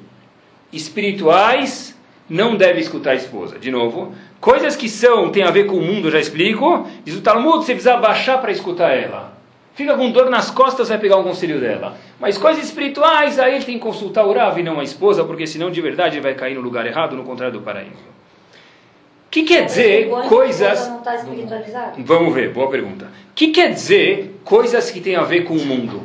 espirituais, 0.71 1.97
não 2.29 2.55
deve 2.55 2.81
escutar 2.81 3.11
a 3.11 3.15
esposa. 3.15 3.57
De 3.57 3.71
novo, 3.71 4.13
coisas 4.39 4.75
que 4.75 4.89
são, 4.89 5.29
tem 5.29 5.43
a 5.43 5.51
ver 5.51 5.65
com 5.65 5.77
o 5.77 5.81
mundo, 5.81 6.11
já 6.11 6.19
explico. 6.19 6.87
Diz 7.03 7.15
o 7.15 7.21
Talmud, 7.21 7.65
você 7.65 7.73
precisa 7.73 7.97
baixar 7.97 8.39
para 8.39 8.51
escutar 8.51 8.91
ela. 8.91 9.37
Fica 9.73 9.95
com 9.95 10.09
dor 10.09 10.29
nas 10.29 10.49
costas, 10.49 10.89
vai 10.89 10.97
pegar 10.97 11.17
um 11.17 11.23
conselho 11.23 11.59
dela. 11.59 11.95
Mas 12.19 12.35
coisas 12.35 12.65
espirituais, 12.65 13.37
aí 13.37 13.55
ele 13.55 13.63
tem 13.63 13.75
que 13.75 13.83
consultar 13.83 14.25
o 14.25 14.33
Rav 14.33 14.59
e 14.59 14.63
não 14.63 14.79
a 14.79 14.83
esposa, 14.83 15.23
porque 15.23 15.45
senão 15.45 15.69
de 15.69 15.79
verdade 15.79 16.15
ele 16.15 16.23
vai 16.23 16.33
cair 16.33 16.55
no 16.55 16.61
lugar 16.61 16.87
errado, 16.87 17.15
no 17.15 17.23
contrário 17.23 17.53
do 17.53 17.61
paraíso. 17.61 18.17
O 19.27 19.29
que 19.29 19.43
quer 19.43 19.65
dizer 19.65 20.11
O 20.11 20.27
coisas... 20.27 20.87
Não 20.87 21.15
espiritualizado? 21.15 22.03
Vamos 22.03 22.33
ver, 22.33 22.51
boa 22.51 22.71
pergunta. 22.71 23.05
O 23.05 23.35
que 23.35 23.49
quer 23.49 23.71
dizer 23.71 24.39
coisas 24.43 24.89
que 24.89 24.99
têm 24.99 25.15
a 25.15 25.21
ver 25.21 25.43
com 25.43 25.53
o 25.53 25.63
mundo? 25.63 26.01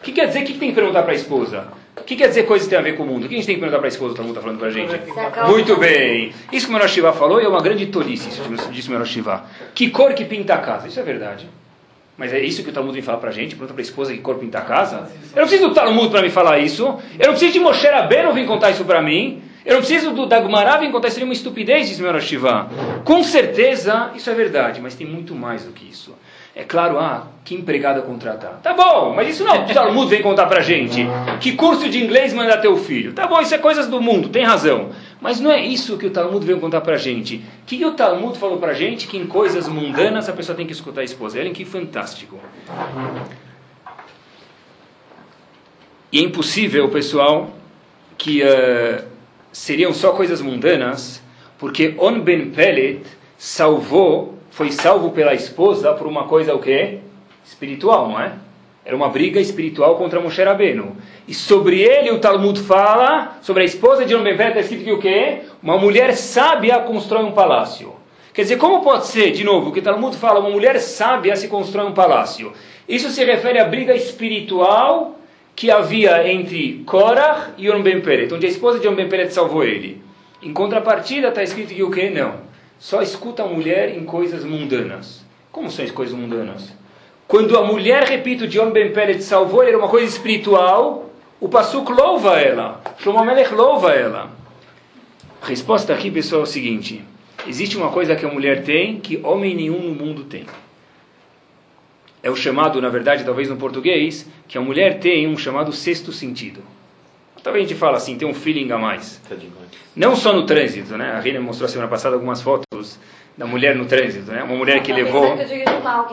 O 0.00 0.02
que 0.02 0.10
quer 0.10 0.26
dizer, 0.26 0.42
o 0.42 0.44
que 0.44 0.54
tem 0.54 0.70
que 0.70 0.74
perguntar 0.74 1.02
para 1.02 1.12
a 1.12 1.14
esposa? 1.14 1.68
O 1.96 2.02
que 2.02 2.16
quer 2.16 2.28
dizer 2.28 2.44
coisas 2.44 2.66
que 2.66 2.70
têm 2.70 2.78
a 2.78 2.82
ver 2.82 2.96
com 2.96 3.04
o 3.04 3.06
mundo? 3.06 3.24
O 3.24 3.28
que 3.28 3.34
a 3.34 3.38
gente 3.38 3.46
tem 3.46 3.54
que 3.54 3.60
perguntar 3.60 3.78
para 3.78 3.86
a 3.86 3.88
esposa, 3.88 4.12
o 4.12 4.16
Talmud 4.16 4.32
está 4.32 4.42
falando 4.42 4.58
para 4.58 4.68
a 4.68 4.70
gente? 4.70 4.98
Calça 5.32 5.50
Muito 5.52 5.76
bem. 5.76 6.32
Isso 6.52 6.66
que 6.66 6.72
o 6.72 6.74
Menor 6.74 6.88
Shiva 6.88 7.12
falou 7.12 7.40
é 7.40 7.46
uma 7.46 7.62
grande 7.62 7.86
tolice, 7.86 8.28
isso 8.28 8.42
disse 8.70 8.88
o 8.88 8.90
Menor 8.90 9.06
Shiva. 9.06 9.44
Que 9.74 9.90
cor 9.90 10.12
que 10.12 10.24
pinta 10.24 10.54
a 10.54 10.58
casa? 10.58 10.88
Isso 10.88 10.98
é 10.98 11.02
verdade. 11.02 11.48
Mas 12.16 12.32
é 12.32 12.38
isso 12.40 12.62
que 12.62 12.70
o 12.70 12.72
Talmud 12.72 12.92
vem 12.92 13.02
falar 13.02 13.18
para 13.18 13.30
a 13.30 13.32
gente? 13.32 13.50
Pergunta 13.54 13.72
para 13.72 13.80
a 13.80 13.84
esposa 13.84 14.12
que 14.12 14.18
cor 14.18 14.36
pinta 14.36 14.58
a 14.58 14.62
casa? 14.62 15.08
Eu 15.34 15.40
não 15.40 15.48
preciso 15.48 15.68
do 15.68 15.74
Talmud 15.74 16.10
para 16.10 16.22
me 16.22 16.30
falar 16.30 16.58
isso. 16.58 16.84
Eu 17.18 17.26
não 17.26 17.32
preciso 17.32 17.52
de 17.52 17.60
Moshe 17.60 17.86
Rabbeinu 17.86 18.32
vir 18.32 18.46
contar 18.46 18.70
isso 18.70 18.84
para 18.84 19.00
mim. 19.00 19.42
Eu 19.64 19.74
não 19.74 19.80
preciso 19.80 20.12
do 20.12 20.26
Dagmará 20.26 20.76
vir 20.76 20.92
contar 20.92 21.08
isso. 21.08 21.14
Seria 21.14 21.26
uma 21.26 21.34
estupidez, 21.34 21.88
disse 21.88 22.00
o 22.02 22.04
Menor 22.04 22.20
Shiva. 22.20 22.68
Com 23.04 23.22
certeza, 23.24 24.10
isso 24.14 24.30
é 24.30 24.34
verdade, 24.34 24.80
mas 24.80 24.94
tem 24.94 25.06
muito 25.06 25.34
mais 25.34 25.64
do 25.64 25.72
que 25.72 25.88
isso. 25.88 26.14
É 26.56 26.62
claro, 26.62 26.98
ah, 27.00 27.26
que 27.44 27.54
empregada 27.54 28.00
contratar. 28.00 28.60
Tá 28.62 28.72
bom, 28.72 29.12
mas 29.12 29.28
isso 29.28 29.42
não, 29.42 29.64
o 29.64 29.74
Talmud 29.74 30.08
vem 30.08 30.22
contar 30.22 30.46
pra 30.46 30.60
gente. 30.62 31.04
Que 31.40 31.52
curso 31.52 31.88
de 31.88 32.02
inglês 32.02 32.32
manda 32.32 32.56
teu 32.58 32.76
filho? 32.76 33.12
Tá 33.12 33.26
bom, 33.26 33.40
isso 33.40 33.54
é 33.54 33.58
coisas 33.58 33.88
do 33.88 34.00
mundo, 34.00 34.28
tem 34.28 34.44
razão. 34.44 34.90
Mas 35.20 35.40
não 35.40 35.50
é 35.50 35.60
isso 35.64 35.98
que 35.98 36.06
o 36.06 36.10
Talmud 36.10 36.46
veio 36.46 36.60
contar 36.60 36.80
pra 36.80 36.96
gente. 36.96 37.36
O 37.36 37.66
que, 37.66 37.78
que 37.78 37.84
o 37.84 37.92
Talmud 37.92 38.38
falou 38.38 38.58
pra 38.58 38.72
gente? 38.72 39.08
Que 39.08 39.16
em 39.16 39.26
coisas 39.26 39.68
mundanas 39.68 40.28
a 40.28 40.32
pessoa 40.32 40.54
tem 40.54 40.66
que 40.66 40.72
escutar 40.72 41.00
a 41.00 41.04
esposa. 41.04 41.40
Olhem 41.40 41.52
que 41.52 41.64
fantástico. 41.64 42.38
E 46.12 46.20
é 46.20 46.22
impossível, 46.22 46.88
pessoal, 46.88 47.50
que 48.16 48.40
eh, 48.40 49.04
seriam 49.50 49.92
só 49.92 50.12
coisas 50.12 50.40
mundanas, 50.40 51.20
porque 51.58 51.96
On 51.98 52.20
Ben 52.20 52.50
Pelet 52.50 53.02
salvou, 53.36 54.33
foi 54.54 54.70
salvo 54.70 55.10
pela 55.10 55.34
esposa 55.34 55.92
por 55.94 56.06
uma 56.06 56.28
coisa 56.28 56.54
o 56.54 56.60
quê? 56.60 56.98
Espiritual, 57.44 58.08
não 58.08 58.20
é? 58.20 58.34
Era 58.84 58.94
uma 58.94 59.08
briga 59.08 59.40
espiritual 59.40 59.96
contra 59.96 60.20
Moshe 60.20 60.40
Rabbeinu. 60.44 60.96
E 61.26 61.34
sobre 61.34 61.80
ele 61.80 62.12
o 62.12 62.20
Talmud 62.20 62.60
fala, 62.60 63.36
sobre 63.42 63.62
a 63.62 63.66
esposa 63.66 64.04
de 64.04 64.14
Pelet, 64.14 64.48
está 64.48 64.60
escrito 64.60 64.84
que 64.84 64.92
o 64.92 64.98
quê? 65.00 65.40
Uma 65.60 65.76
mulher 65.76 66.14
sábia 66.14 66.78
constrói 66.78 67.24
um 67.24 67.32
palácio. 67.32 67.94
Quer 68.32 68.42
dizer, 68.42 68.56
como 68.56 68.80
pode 68.84 69.08
ser, 69.08 69.32
de 69.32 69.42
novo, 69.42 69.72
que 69.72 69.80
o 69.80 69.82
Talmud 69.82 70.16
fala, 70.16 70.38
uma 70.38 70.50
mulher 70.50 70.78
sábia 70.78 71.34
se 71.34 71.48
constrói 71.48 71.86
um 71.86 71.92
palácio? 71.92 72.52
Isso 72.88 73.10
se 73.10 73.24
refere 73.24 73.58
à 73.58 73.64
briga 73.64 73.96
espiritual 73.96 75.18
que 75.56 75.68
havia 75.68 76.30
entre 76.30 76.84
Korah 76.86 77.50
e 77.58 77.66
Yom 77.66 77.82
Ben 77.82 78.00
Peret, 78.00 78.32
onde 78.32 78.46
a 78.46 78.50
esposa 78.50 78.78
de 78.78 78.86
Yom 78.86 78.94
Ben 78.94 79.08
Peret 79.08 79.34
salvou 79.34 79.64
ele. 79.64 80.00
Em 80.40 80.52
contrapartida, 80.52 81.28
está 81.28 81.42
escrito 81.42 81.74
que 81.74 81.82
o 81.82 81.90
que? 81.90 82.08
Não. 82.08 82.43
Só 82.78 83.02
escuta 83.02 83.42
a 83.42 83.46
mulher 83.46 83.96
em 83.96 84.04
coisas 84.04 84.44
mundanas. 84.44 85.24
Como 85.50 85.70
são 85.70 85.84
as 85.84 85.90
coisas 85.90 86.14
mundanas? 86.14 86.72
Quando 87.26 87.56
a 87.56 87.64
mulher, 87.64 88.04
repito, 88.04 88.46
de 88.46 88.58
Yom 88.58 88.70
Ben 88.70 88.92
Peret 88.92 89.22
salvou 89.22 89.62
ele, 89.62 89.70
era 89.70 89.78
uma 89.78 89.88
coisa 89.88 90.06
espiritual, 90.06 91.10
o 91.40 91.48
Pasuk 91.48 91.90
louva 91.90 92.38
ela. 92.40 92.82
Shlomo 92.98 93.24
Melech 93.24 93.52
louva 93.54 93.92
ela. 93.92 94.30
A 95.40 95.46
resposta 95.46 95.92
aqui, 95.92 96.10
pessoal, 96.10 96.42
é 96.42 96.44
o 96.44 96.46
seguinte. 96.46 97.04
Existe 97.46 97.76
uma 97.76 97.90
coisa 97.90 98.16
que 98.16 98.24
a 98.24 98.28
mulher 98.28 98.62
tem 98.62 98.98
que 98.98 99.20
homem 99.22 99.54
nenhum 99.54 99.80
no 99.80 99.94
mundo 99.94 100.24
tem. 100.24 100.46
é 102.22 102.30
o 102.30 102.36
chamado, 102.36 102.80
na 102.80 102.88
verdade, 102.88 103.24
talvez 103.24 103.50
no 103.50 103.56
português, 103.56 104.26
que 104.48 104.56
a 104.56 104.60
mulher 104.62 104.98
tem 104.98 105.28
um 105.28 105.36
chamado 105.36 105.70
sexto 105.72 106.10
sentido. 106.10 106.62
Talvez 107.44 107.66
a 107.66 107.68
gente 107.68 107.78
fala 107.78 107.98
assim, 107.98 108.16
tem 108.16 108.26
um 108.26 108.32
feeling 108.32 108.72
a 108.72 108.78
mais. 108.78 109.20
Tá 109.28 109.34
demais. 109.34 109.68
Não 109.94 110.16
só 110.16 110.32
no 110.32 110.46
trânsito, 110.46 110.96
né? 110.96 111.12
A 111.12 111.20
Reina 111.20 111.38
mostrou 111.38 111.68
semana 111.68 111.90
passada 111.90 112.16
algumas 112.16 112.40
fotos 112.40 112.98
da 113.36 113.44
mulher 113.44 113.76
no 113.76 113.84
trânsito, 113.84 114.32
né? 114.32 114.42
Uma 114.42 114.56
mulher 114.56 114.82
que 114.82 114.90
levou, 114.90 115.36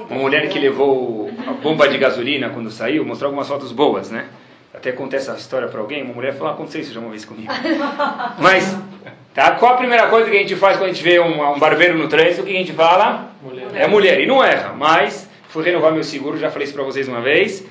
uma 0.10 0.20
mulher 0.20 0.50
que 0.50 0.60
levou 0.60 1.32
a 1.48 1.54
bomba 1.54 1.88
de 1.88 1.98
gasolina 1.98 2.50
quando 2.50 2.70
saiu, 2.70 3.06
mostrou 3.06 3.30
algumas 3.30 3.48
fotos 3.48 3.72
boas, 3.72 4.12
né? 4.12 4.26
Até 4.74 4.91
contei 4.91 5.20
essa 5.20 5.34
história 5.36 5.70
para 5.70 5.80
alguém, 5.80 6.04
uma 6.04 6.13
mulher 6.13 6.34
falou, 6.34 6.50
ah, 6.50 6.52
aconteceu 6.52 6.82
isso 6.82 6.94
já 6.94 7.00
uma 7.00 7.10
vez 7.10 7.24
comigo. 7.24 7.48
Mas, 8.38 8.78
tá? 9.34 9.52
Qual 9.52 9.74
a 9.74 9.78
primeira 9.78 10.08
coisa 10.08 10.30
que 10.30 10.36
a 10.36 10.39
gente 10.39 10.58
faz 10.58 10.76
quando 10.76 10.89
a 10.89 10.94
gente 10.94 11.04
vê 11.04 11.17
um, 11.17 11.54
um 11.54 11.60
barbeiro 11.60 11.98
no 11.98 12.10
trânsito? 12.10 12.41
O 12.41 12.46
que 12.46 12.52
a 12.52 12.58
gente 12.58 12.74
fala? 12.74 13.32
Mulher. 13.41 13.67
É 13.74 13.88
mulher, 13.88 14.20
e 14.20 14.28
não 14.28 14.44
erra, 14.44 14.74
mas 14.74 15.30
fui 15.48 15.63
renovar 15.63 15.94
meu 15.94 16.04
seguro, 16.04 16.38
já 16.38 16.52
falei 16.52 16.65
isso 16.65 16.74
para 16.74 16.84
vocês 16.84 17.08
uma 17.08 17.22
vez, 17.22 17.65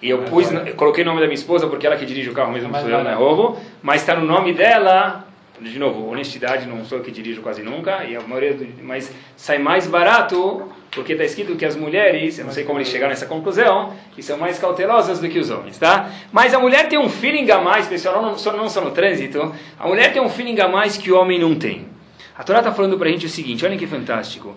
e 0.00 0.10
eu 0.10 0.18
pus, 0.22 0.50
eu 0.50 0.74
coloquei 0.74 1.02
o 1.02 1.06
nome 1.06 1.20
da 1.20 1.26
minha 1.26 1.34
esposa 1.34 1.66
porque 1.66 1.86
ela 1.86 1.96
que 1.96 2.06
dirige 2.06 2.30
o 2.30 2.32
carro 2.32 2.52
mesmo, 2.52 2.70
Mas 2.70 2.82
sou 2.82 2.90
eu, 2.90 3.02
não 3.02 3.10
é 3.10 3.14
lá. 3.14 3.18
roubo, 3.18 3.58
mas 3.82 4.00
está 4.00 4.14
no 4.14 4.24
nome 4.24 4.52
dela, 4.52 5.26
de 5.60 5.78
novo, 5.78 6.08
honestidade, 6.08 6.66
não 6.66 6.84
sou 6.84 6.98
eu 6.98 7.04
que 7.04 7.10
dirijo 7.10 7.42
quase 7.42 7.62
nunca, 7.62 8.04
e 8.04 8.14
a 8.14 8.20
maioria 8.20 8.54
do, 8.54 8.66
mas 8.82 9.12
sai 9.36 9.58
mais 9.58 9.88
barato, 9.88 10.70
porque 10.92 11.12
está 11.12 11.24
escrito 11.24 11.56
que 11.56 11.64
as 11.64 11.74
mulheres, 11.74 12.38
eu 12.38 12.44
não 12.44 12.52
sei 12.52 12.64
como 12.64 12.78
eles 12.78 12.88
chegaram 12.88 13.10
nessa 13.10 13.26
conclusão, 13.26 13.92
que 14.14 14.22
são 14.22 14.38
mais 14.38 14.58
cautelosas 14.58 15.18
do 15.18 15.28
que 15.28 15.38
os 15.38 15.50
homens, 15.50 15.78
tá? 15.78 16.10
Mas 16.30 16.54
a 16.54 16.60
mulher 16.60 16.88
tem 16.88 16.98
um 16.98 17.08
feeling 17.08 17.50
a 17.50 17.58
mais, 17.58 17.88
pessoal, 17.88 18.22
não 18.22 18.38
só, 18.38 18.52
não 18.52 18.68
só 18.68 18.80
no 18.80 18.92
trânsito, 18.92 19.52
a 19.78 19.86
mulher 19.86 20.12
tem 20.12 20.22
um 20.22 20.28
feeling 20.28 20.60
a 20.60 20.68
mais 20.68 20.96
que 20.96 21.10
o 21.10 21.18
homem 21.18 21.40
não 21.40 21.56
tem. 21.56 21.86
A 22.36 22.44
Torá 22.44 22.60
está 22.60 22.70
falando 22.70 22.96
para 22.96 23.08
a 23.08 23.10
gente 23.10 23.26
o 23.26 23.28
seguinte, 23.28 23.66
olha 23.66 23.76
que 23.76 23.86
fantástico. 23.86 24.54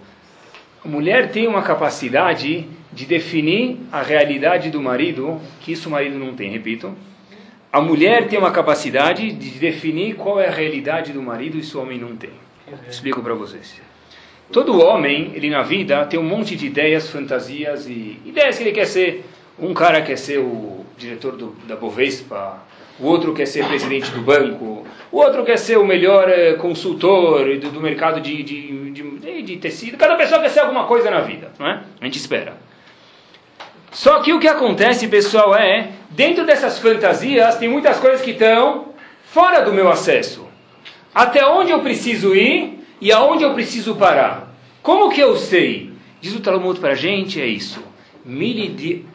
A 0.85 0.87
mulher 0.87 1.31
tem 1.31 1.47
uma 1.47 1.63
capacidade 1.63 2.67
de 2.93 3.05
definir 3.05 3.77
a 3.91 4.01
realidade 4.01 4.69
do 4.69 4.81
marido, 4.81 5.39
que 5.61 5.71
isso 5.71 5.87
o 5.87 5.91
marido 5.91 6.17
não 6.17 6.33
tem, 6.33 6.49
repito. 6.49 6.93
A 7.71 7.79
mulher 7.79 8.27
tem 8.27 8.37
uma 8.37 8.51
capacidade 8.51 9.31
de 9.31 9.49
definir 9.51 10.15
qual 10.15 10.39
é 10.39 10.47
a 10.47 10.51
realidade 10.51 11.13
do 11.13 11.21
marido, 11.21 11.57
isso 11.57 11.79
o 11.79 11.81
homem 11.81 11.97
não 11.97 12.15
tem. 12.15 12.31
Explico 12.89 13.21
para 13.21 13.33
vocês. 13.33 13.81
Todo 14.51 14.81
homem, 14.81 15.31
ele 15.33 15.49
na 15.49 15.61
vida, 15.61 16.05
tem 16.05 16.19
um 16.19 16.23
monte 16.23 16.57
de 16.57 16.65
ideias, 16.65 17.09
fantasias 17.09 17.87
e 17.87 18.19
ideias 18.25 18.57
que 18.57 18.63
ele 18.63 18.73
quer 18.73 18.85
ser. 18.85 19.23
Um 19.57 19.73
cara 19.73 20.01
quer 20.01 20.17
ser 20.17 20.39
o 20.39 20.85
diretor 20.97 21.37
do, 21.37 21.55
da 21.65 21.75
Bovespa, 21.77 22.61
o 22.99 23.05
outro 23.05 23.33
quer 23.33 23.45
ser 23.45 23.65
presidente 23.65 24.11
do 24.11 24.21
banco, 24.21 24.85
o 25.11 25.17
outro 25.17 25.45
quer 25.45 25.57
ser 25.57 25.77
o 25.77 25.85
melhor 25.85 26.27
eh, 26.27 26.53
consultor 26.53 27.57
do, 27.57 27.69
do 27.71 27.79
mercado 27.79 28.19
de, 28.19 28.43
de, 28.43 28.91
de, 28.91 29.41
de 29.41 29.57
tecido. 29.57 29.97
Cada 29.97 30.15
pessoa 30.15 30.41
quer 30.41 30.49
ser 30.49 30.59
alguma 30.59 30.85
coisa 30.85 31.09
na 31.09 31.21
vida, 31.21 31.51
não 31.57 31.67
é? 31.67 31.83
A 31.99 32.05
gente 32.05 32.17
espera. 32.17 32.53
Só 33.91 34.21
que 34.21 34.31
o 34.31 34.39
que 34.39 34.47
acontece, 34.47 35.07
pessoal, 35.09 35.53
é, 35.53 35.91
dentro 36.09 36.45
dessas 36.45 36.79
fantasias, 36.79 37.57
tem 37.57 37.67
muitas 37.67 37.99
coisas 37.99 38.21
que 38.21 38.31
estão 38.31 38.93
fora 39.25 39.61
do 39.61 39.73
meu 39.73 39.89
acesso. 39.89 40.47
Até 41.13 41.45
onde 41.45 41.71
eu 41.71 41.81
preciso 41.81 42.33
ir 42.33 42.87
e 43.01 43.11
aonde 43.11 43.43
eu 43.43 43.53
preciso 43.53 43.95
parar. 43.95 44.55
Como 44.81 45.11
que 45.11 45.19
eu 45.19 45.35
sei? 45.35 45.91
Diz 46.21 46.33
o 46.33 46.39
Talmud 46.39 46.79
para 46.79 46.93
a 46.93 46.95
gente, 46.95 47.41
é 47.41 47.45
isso. 47.45 47.83
Mili 48.23 48.69
de, 48.69 49.05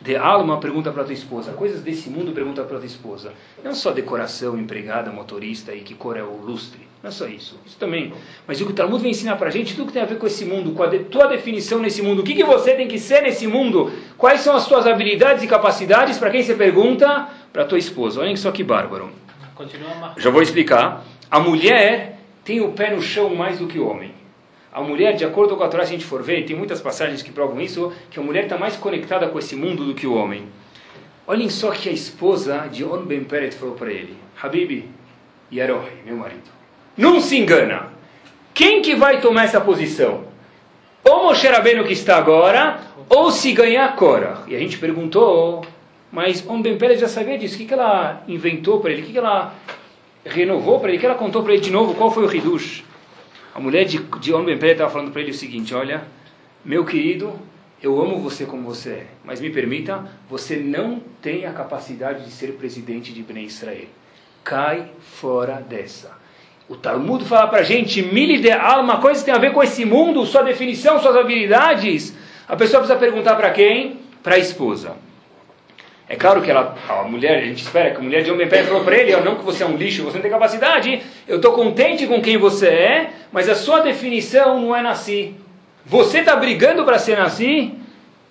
de 0.00 0.16
alma, 0.16 0.58
pergunta 0.58 0.90
para 0.90 1.04
tua 1.04 1.12
esposa. 1.12 1.52
Coisas 1.52 1.82
desse 1.82 2.08
mundo, 2.08 2.32
pergunta 2.32 2.62
para 2.62 2.78
tua 2.78 2.86
esposa. 2.86 3.34
Não 3.62 3.74
só 3.74 3.90
decoração, 3.90 4.58
empregada, 4.58 5.12
motorista 5.12 5.74
e 5.74 5.80
que 5.80 5.94
cor 5.94 6.16
é 6.16 6.22
o 6.22 6.36
lustre. 6.36 6.91
Não 7.02 7.08
é 7.08 7.12
só 7.12 7.26
isso. 7.26 7.58
Isso 7.66 7.76
também. 7.78 8.12
Mas 8.46 8.60
o 8.60 8.66
que 8.66 8.70
o 8.70 8.74
Talmud 8.74 9.02
vem 9.02 9.10
ensinar 9.10 9.36
para 9.36 9.48
a 9.48 9.50
gente, 9.50 9.74
tudo 9.74 9.88
que 9.88 9.92
tem 9.92 10.02
a 10.02 10.06
ver 10.06 10.18
com 10.18 10.26
esse 10.26 10.44
mundo, 10.44 10.72
com 10.72 10.82
a 10.82 10.86
de, 10.86 11.00
tua 11.00 11.26
definição 11.26 11.80
nesse 11.80 12.00
mundo. 12.00 12.20
O 12.20 12.24
que, 12.24 12.34
que 12.34 12.44
você 12.44 12.74
tem 12.74 12.86
que 12.86 12.98
ser 12.98 13.22
nesse 13.22 13.46
mundo? 13.46 13.92
Quais 14.16 14.40
são 14.40 14.54
as 14.54 14.66
tuas 14.68 14.86
habilidades 14.86 15.42
e 15.42 15.48
capacidades? 15.48 16.16
Para 16.16 16.30
quem 16.30 16.42
você 16.42 16.54
pergunta? 16.54 17.28
Para 17.52 17.64
tua 17.64 17.78
esposa. 17.78 18.20
Olhem 18.20 18.36
só 18.36 18.52
que 18.52 18.62
bárbaro. 18.62 19.10
Continua. 19.54 20.14
Já 20.16 20.30
vou 20.30 20.42
explicar. 20.42 21.04
A 21.28 21.40
mulher 21.40 22.18
tem 22.44 22.60
o 22.60 22.72
pé 22.72 22.94
no 22.94 23.02
chão 23.02 23.34
mais 23.34 23.58
do 23.58 23.66
que 23.66 23.78
o 23.78 23.88
homem. 23.88 24.12
A 24.72 24.80
mulher, 24.80 25.14
de 25.14 25.24
acordo 25.24 25.56
com 25.56 25.62
a 25.62 25.68
Torá, 25.68 25.84
se 25.84 25.90
a 25.90 25.96
gente 25.96 26.06
for 26.06 26.22
ver, 26.22 26.44
tem 26.46 26.56
muitas 26.56 26.80
passagens 26.80 27.20
que 27.20 27.30
provam 27.30 27.60
isso, 27.60 27.92
que 28.10 28.18
a 28.18 28.22
mulher 28.22 28.44
está 28.44 28.56
mais 28.56 28.76
conectada 28.76 29.28
com 29.28 29.38
esse 29.38 29.54
mundo 29.54 29.84
do 29.84 29.94
que 29.94 30.06
o 30.06 30.14
homem. 30.14 30.46
Olhem 31.26 31.50
só 31.50 31.70
que 31.72 31.88
a 31.88 31.92
esposa 31.92 32.68
de 32.72 32.84
On 32.84 33.04
Ben 33.04 33.22
Peret 33.22 33.54
falou 33.54 33.74
para 33.74 33.92
ele, 33.92 34.16
Habibi, 34.40 34.88
Yarohi, 35.52 36.02
meu 36.06 36.16
marido, 36.16 36.50
não 36.96 37.20
se 37.20 37.36
engana, 37.36 37.88
quem 38.54 38.82
que 38.82 38.94
vai 38.94 39.20
tomar 39.20 39.44
essa 39.44 39.60
posição? 39.60 40.24
Ou 41.04 41.24
Moshe 41.24 41.48
Rabbeinu 41.48 41.84
que 41.84 41.92
está 41.92 42.16
agora, 42.16 42.80
ou 43.08 43.30
se 43.30 43.52
ganhar 43.52 43.96
Cora. 43.96 44.42
E 44.46 44.54
a 44.54 44.58
gente 44.58 44.78
perguntou, 44.78 45.64
mas 46.10 46.46
On 46.48 46.60
Ben 46.60 46.76
Peret 46.76 47.00
já 47.00 47.08
sabia 47.08 47.38
disso, 47.38 47.54
o 47.54 47.58
que, 47.58 47.64
que 47.64 47.74
ela 47.74 48.22
inventou 48.28 48.80
para 48.80 48.92
ele, 48.92 49.02
o 49.02 49.04
que, 49.06 49.12
que 49.12 49.18
ela 49.18 49.54
renovou 50.24 50.78
para 50.78 50.90
ele, 50.90 50.98
o 50.98 51.00
que 51.00 51.06
ela 51.06 51.14
contou 51.14 51.42
para 51.42 51.54
ele 51.54 51.62
de 51.62 51.70
novo, 51.70 51.94
qual 51.94 52.10
foi 52.10 52.24
o 52.24 52.34
Hidush? 52.34 52.84
A 53.54 53.60
mulher 53.60 53.84
de, 53.84 53.98
de 53.98 54.32
On 54.32 54.44
Ben 54.44 54.58
Peret 54.58 54.74
estava 54.74 54.90
falando 54.90 55.10
para 55.10 55.22
ele 55.22 55.30
o 55.30 55.34
seguinte, 55.34 55.74
olha, 55.74 56.02
meu 56.64 56.84
querido, 56.84 57.32
eu 57.82 58.00
amo 58.00 58.18
você 58.18 58.46
como 58.46 58.62
você 58.62 58.90
é, 58.90 59.06
mas 59.24 59.40
me 59.40 59.50
permita, 59.50 60.06
você 60.30 60.56
não 60.56 61.00
tem 61.20 61.46
a 61.46 61.52
capacidade 61.52 62.24
de 62.24 62.30
ser 62.30 62.52
presidente 62.52 63.12
de 63.12 63.22
Bnei 63.22 63.44
Israel. 63.46 63.88
Cai 64.44 64.90
fora 65.00 65.54
dessa. 65.54 66.21
O 66.68 66.76
Talmud 66.76 67.24
fala 67.24 67.48
para 67.48 67.60
a 67.60 67.62
gente, 67.62 68.02
mili 68.02 68.38
de 68.38 68.50
alma, 68.50 68.98
coisa 68.98 69.20
que 69.20 69.26
tem 69.26 69.34
a 69.34 69.38
ver 69.38 69.52
com 69.52 69.62
esse 69.62 69.84
mundo, 69.84 70.24
sua 70.24 70.42
definição, 70.42 71.00
suas 71.00 71.16
habilidades. 71.16 72.16
A 72.48 72.56
pessoa 72.56 72.80
precisa 72.80 72.98
perguntar 72.98 73.34
para 73.36 73.50
quem? 73.50 73.98
Para 74.22 74.36
a 74.36 74.38
esposa. 74.38 74.92
É 76.08 76.16
claro 76.16 76.42
que 76.42 76.50
ela, 76.50 76.76
a 76.88 77.04
mulher, 77.04 77.38
a 77.38 77.44
gente 77.46 77.62
espera 77.62 77.90
que 77.90 77.96
a 77.96 78.00
mulher 78.00 78.22
de 78.22 78.30
homem 78.30 78.48
pé 78.48 78.62
falou 78.64 78.84
para 78.84 78.96
ele, 78.96 79.16
não 79.16 79.36
que 79.36 79.44
você 79.44 79.62
é 79.62 79.66
um 79.66 79.76
lixo, 79.76 80.04
você 80.04 80.18
não 80.18 80.22
tem 80.22 80.30
capacidade, 80.30 81.00
eu 81.26 81.36
estou 81.36 81.52
contente 81.52 82.06
com 82.06 82.20
quem 82.20 82.36
você 82.36 82.68
é, 82.68 83.10
mas 83.32 83.48
a 83.48 83.54
sua 83.54 83.80
definição 83.80 84.60
não 84.60 84.76
é 84.76 84.82
nasci. 84.82 85.34
Você 85.86 86.18
está 86.18 86.36
brigando 86.36 86.84
para 86.84 86.98
ser 86.98 87.16
nasci? 87.16 87.74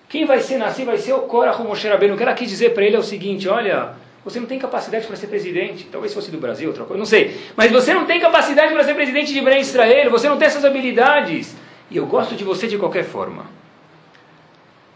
Quem 0.08 0.24
vai 0.24 0.40
ser 0.40 0.58
nasci 0.58 0.84
vai 0.84 0.96
ser 0.96 1.12
o 1.12 1.20
Korah 1.20 1.58
Moshe 1.58 1.88
Rabbeinu. 1.88 2.14
O 2.14 2.16
que 2.16 2.22
ela 2.22 2.34
quis 2.34 2.48
dizer 2.48 2.72
para 2.72 2.84
ele 2.84 2.96
é 2.96 2.98
o 2.98 3.02
seguinte, 3.02 3.48
olha, 3.48 3.94
você 4.24 4.38
não 4.38 4.46
tem 4.46 4.58
capacidade 4.58 5.06
para 5.06 5.16
ser 5.16 5.26
presidente. 5.26 5.88
Talvez 5.90 6.14
fosse 6.14 6.30
do 6.30 6.38
Brasil, 6.38 6.68
outra 6.68 6.84
coisa, 6.84 6.98
não 6.98 7.06
sei. 7.06 7.36
Mas 7.56 7.72
você 7.72 7.92
não 7.92 8.06
tem 8.06 8.20
capacidade 8.20 8.72
para 8.72 8.84
ser 8.84 8.94
presidente 8.94 9.32
de 9.32 9.40
Bnei 9.40 9.60
Israel, 9.60 10.10
você 10.10 10.28
não 10.28 10.38
tem 10.38 10.46
essas 10.46 10.64
habilidades. 10.64 11.56
E 11.90 11.96
eu 11.96 12.06
gosto 12.06 12.34
de 12.34 12.44
você 12.44 12.66
de 12.66 12.78
qualquer 12.78 13.04
forma. 13.04 13.44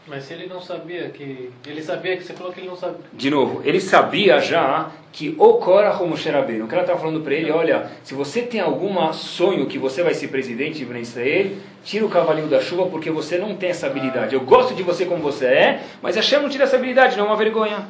Mas 0.06 0.22
se 0.22 0.34
ele 0.34 0.46
não 0.46 0.62
sabia 0.62 1.08
que. 1.08 1.50
Ele 1.66 1.82
sabia 1.82 2.16
que 2.16 2.22
você 2.22 2.32
falou 2.32 2.52
que 2.52 2.60
ele 2.60 2.68
não 2.68 2.76
sabia. 2.76 3.00
De 3.12 3.28
novo, 3.28 3.60
ele 3.64 3.80
sabia 3.80 4.38
já 4.38 4.90
que 5.10 5.34
o 5.36 5.54
Korah 5.54 5.98
Moshe 6.04 6.30
Rabbeinu, 6.30 6.66
o 6.66 6.70
ela 6.70 6.82
estava 6.82 7.00
falando 7.00 7.22
para 7.22 7.34
ele, 7.34 7.50
olha, 7.50 7.90
se 8.04 8.14
você 8.14 8.42
tem 8.42 8.60
algum 8.60 9.12
sonho 9.12 9.66
que 9.66 9.78
você 9.78 10.04
vai 10.04 10.14
ser 10.14 10.28
presidente 10.28 10.78
de 10.78 10.84
Bnei 10.84 11.02
Israel, 11.02 11.50
tira 11.82 12.06
o 12.06 12.08
cavalinho 12.08 12.46
da 12.46 12.60
chuva 12.60 12.86
porque 12.86 13.10
você 13.10 13.36
não 13.36 13.56
tem 13.56 13.70
essa 13.70 13.88
habilidade. 13.88 14.32
Eu 14.32 14.42
gosto 14.42 14.74
de 14.74 14.84
você 14.84 15.04
como 15.04 15.20
você 15.20 15.46
é, 15.46 15.82
mas 16.00 16.14
Hashem 16.14 16.40
não 16.40 16.48
tira 16.48 16.64
essa 16.64 16.76
habilidade, 16.76 17.16
não 17.16 17.24
é 17.24 17.28
uma 17.28 17.36
vergonha. 17.36 17.84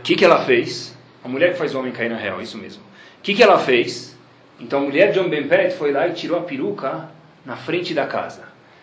O 0.00 0.02
que, 0.02 0.14
que 0.16 0.24
ela 0.24 0.44
fez? 0.44 0.96
A 1.24 1.28
mulher 1.28 1.52
que 1.52 1.58
faz 1.58 1.74
o 1.74 1.78
homem 1.78 1.92
cair 1.92 2.10
na 2.10 2.16
real, 2.16 2.42
isso 2.42 2.58
mesmo. 2.58 2.82
O 2.82 3.22
que, 3.22 3.34
que 3.34 3.42
ela 3.42 3.58
fez? 3.58 4.16
Então 4.60 4.80
a 4.80 4.82
mulher 4.82 5.12
de 5.12 5.18
John 5.18 5.28
Ben 5.28 5.48
Peret 5.48 5.74
foi 5.76 5.92
lá 5.92 6.06
e 6.06 6.12
tirou 6.12 6.38
a 6.38 6.42
peruca 6.42 7.08
na 7.44 7.56
frente 7.56 7.94
da 7.94 8.06
casa. 8.06 8.42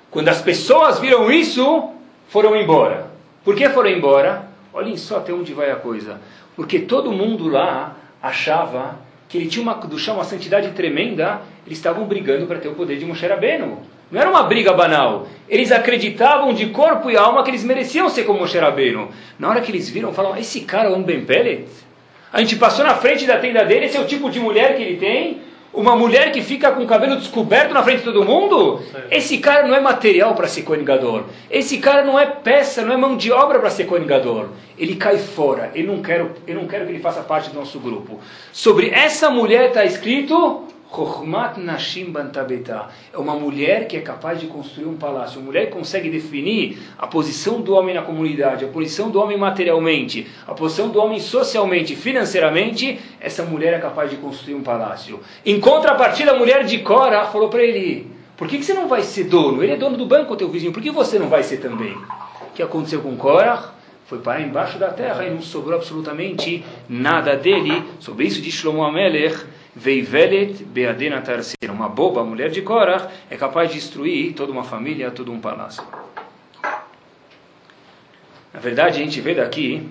Quando 0.09 0.29
as 0.29 0.41
pessoas 0.41 0.99
viram 0.99 1.31
isso, 1.31 1.91
foram 2.27 2.55
embora. 2.55 3.07
Por 3.43 3.55
que 3.55 3.67
foram 3.69 3.89
embora? 3.89 4.47
Olhem 4.73 4.97
só 4.97 5.17
até 5.17 5.31
onde 5.31 5.53
vai 5.53 5.69
a 5.69 5.75
coisa. 5.75 6.19
Porque 6.55 6.79
todo 6.79 7.11
mundo 7.11 7.47
lá 7.47 7.95
achava 8.21 8.99
que 9.27 9.37
ele 9.37 9.47
tinha 9.47 9.61
uma, 9.61 9.73
duchá, 9.73 10.13
uma 10.13 10.23
santidade 10.23 10.71
tremenda, 10.71 11.41
eles 11.65 11.77
estavam 11.77 12.05
brigando 12.05 12.45
para 12.45 12.59
ter 12.59 12.67
o 12.67 12.75
poder 12.75 12.97
de 12.97 13.05
Moshe 13.05 13.25
Rabbeinu. 13.25 13.79
Não 14.11 14.21
era 14.21 14.29
uma 14.29 14.43
briga 14.43 14.73
banal. 14.73 15.27
Eles 15.49 15.71
acreditavam 15.71 16.53
de 16.53 16.67
corpo 16.67 17.09
e 17.09 17.17
alma 17.17 17.43
que 17.43 17.49
eles 17.49 17.63
mereciam 17.63 18.09
ser 18.09 18.23
como 18.23 18.39
Moshe 18.39 18.57
Rabbeinu. 18.57 19.09
Na 19.39 19.49
hora 19.49 19.61
que 19.61 19.71
eles 19.71 19.89
viram, 19.89 20.13
falaram, 20.13 20.37
esse 20.37 20.61
cara 20.61 20.89
é 20.89 20.93
um 20.93 21.03
Ben 21.03 21.25
Pellet? 21.25 21.65
A 22.31 22.39
gente 22.39 22.55
passou 22.55 22.83
na 22.85 22.95
frente 22.95 23.25
da 23.25 23.37
tenda 23.37 23.63
dele, 23.63 23.85
esse 23.85 23.97
é 23.97 23.99
o 23.99 24.05
tipo 24.05 24.29
de 24.29 24.39
mulher 24.39 24.75
que 24.75 24.81
ele 24.81 24.97
tem? 24.97 25.41
Uma 25.73 25.95
mulher 25.95 26.31
que 26.31 26.41
fica 26.41 26.71
com 26.71 26.83
o 26.83 26.87
cabelo 26.87 27.15
descoberto 27.15 27.73
na 27.73 27.81
frente 27.81 27.99
de 27.99 28.05
todo 28.05 28.23
mundo? 28.23 28.79
Esse 29.09 29.39
cara 29.39 29.67
não 29.67 29.75
é 29.75 29.79
material 29.79 30.35
para 30.35 30.47
ser 30.47 30.61
Kohen 30.61 30.83
Gadol. 30.83 31.25
Esse 31.49 31.79
cara 31.79 32.03
não 32.03 32.19
é 32.19 32.27
peça, 32.27 32.83
não 32.83 32.93
é 32.93 32.97
mão 32.97 33.17
de 33.17 33.31
obra 33.31 33.59
para 33.59 33.71
ser 33.71 33.85
Kohen 33.85 34.05
Gadol. 34.05 34.49
Ele 34.77 34.95
cai 34.95 35.17
fora. 35.17 35.71
Eu 35.73 35.85
não, 35.85 36.01
quero, 36.01 36.31
eu 36.45 36.53
não 36.55 36.67
quero 36.67 36.85
que 36.85 36.91
ele 36.91 36.99
faça 36.99 37.21
parte 37.21 37.49
do 37.49 37.59
nosso 37.59 37.79
grupo. 37.79 38.19
Sobre 38.51 38.91
essa 38.91 39.31
mulher 39.31 39.69
está 39.69 39.83
escrito... 39.83 40.67
Chochmat 40.93 41.57
Nashim 41.57 42.11
Bantabetá. 42.11 42.89
É 43.11 43.17
uma 43.17 43.33
mulher 43.33 43.87
que 43.87 43.97
é 43.97 44.01
capaz 44.01 44.39
de 44.39 44.45
construir 44.45 44.85
um 44.85 44.95
palácio. 44.95 45.39
Uma 45.39 45.47
mulher 45.47 45.65
que 45.65 45.71
consegue 45.71 46.09
definir 46.09 46.77
a 46.97 47.07
posição 47.07 47.61
do 47.61 47.73
homem 47.73 47.95
na 47.95 48.03
comunidade, 48.03 48.63
a 48.63 48.67
posição 48.67 49.09
do 49.09 49.19
homem 49.19 49.35
materialmente, 49.35 50.27
a 50.47 50.53
posição 50.53 50.89
do 50.89 50.99
homem 50.99 51.19
socialmente, 51.19 51.95
financeiramente. 51.95 52.99
Essa 53.19 53.43
mulher 53.43 53.73
é 53.73 53.79
capaz 53.79 54.11
de 54.11 54.17
construir 54.17 54.53
um 54.53 54.61
palácio. 54.61 55.19
Em 55.43 55.59
contrapartida, 55.59 56.31
a 56.31 56.37
mulher 56.37 56.63
de 56.63 56.79
Cora 56.79 57.25
falou 57.25 57.49
para 57.49 57.63
ele: 57.63 58.07
Por 58.37 58.47
que, 58.47 58.59
que 58.59 58.63
você 58.63 58.73
não 58.73 58.87
vai 58.87 59.01
ser 59.01 59.23
dono? 59.23 59.63
Ele 59.63 59.73
é 59.73 59.77
dono 59.77 59.97
do 59.97 60.05
banco, 60.05 60.35
teu 60.35 60.49
vizinho. 60.49 60.71
Por 60.71 60.83
que 60.83 60.91
você 60.91 61.17
não 61.17 61.27
vai 61.27 61.41
ser 61.41 61.57
também? 61.57 61.93
O 61.93 62.53
que 62.53 62.61
aconteceu 62.61 63.01
com 63.01 63.17
Korah? 63.17 63.73
Foi 64.05 64.19
para 64.19 64.41
embaixo 64.41 64.77
da 64.77 64.89
terra 64.89 65.25
e 65.25 65.31
não 65.31 65.41
sobrou 65.41 65.75
absolutamente 65.75 66.63
nada 66.87 67.35
dele. 67.35 67.83
Sobre 67.99 68.25
isso 68.25 68.41
diz 68.41 68.53
Shlomo 68.53 68.83
Amelech, 68.83 69.43
Veivelet 69.75 70.63
Beadena 70.63 71.21
Tarsira. 71.21 71.71
Uma 71.71 71.89
boba, 71.89 72.21
a 72.21 72.23
mulher 72.23 72.49
de 72.49 72.61
Korah, 72.61 73.09
é 73.29 73.35
capaz 73.35 73.69
de 73.69 73.75
destruir 73.75 74.33
toda 74.33 74.51
uma 74.51 74.63
família, 74.63 75.11
todo 75.11 75.31
um 75.31 75.39
palácio. 75.39 75.83
Na 78.53 78.59
verdade, 78.59 79.01
a 79.01 79.03
gente 79.03 79.19
vê 79.19 79.33
daqui 79.33 79.89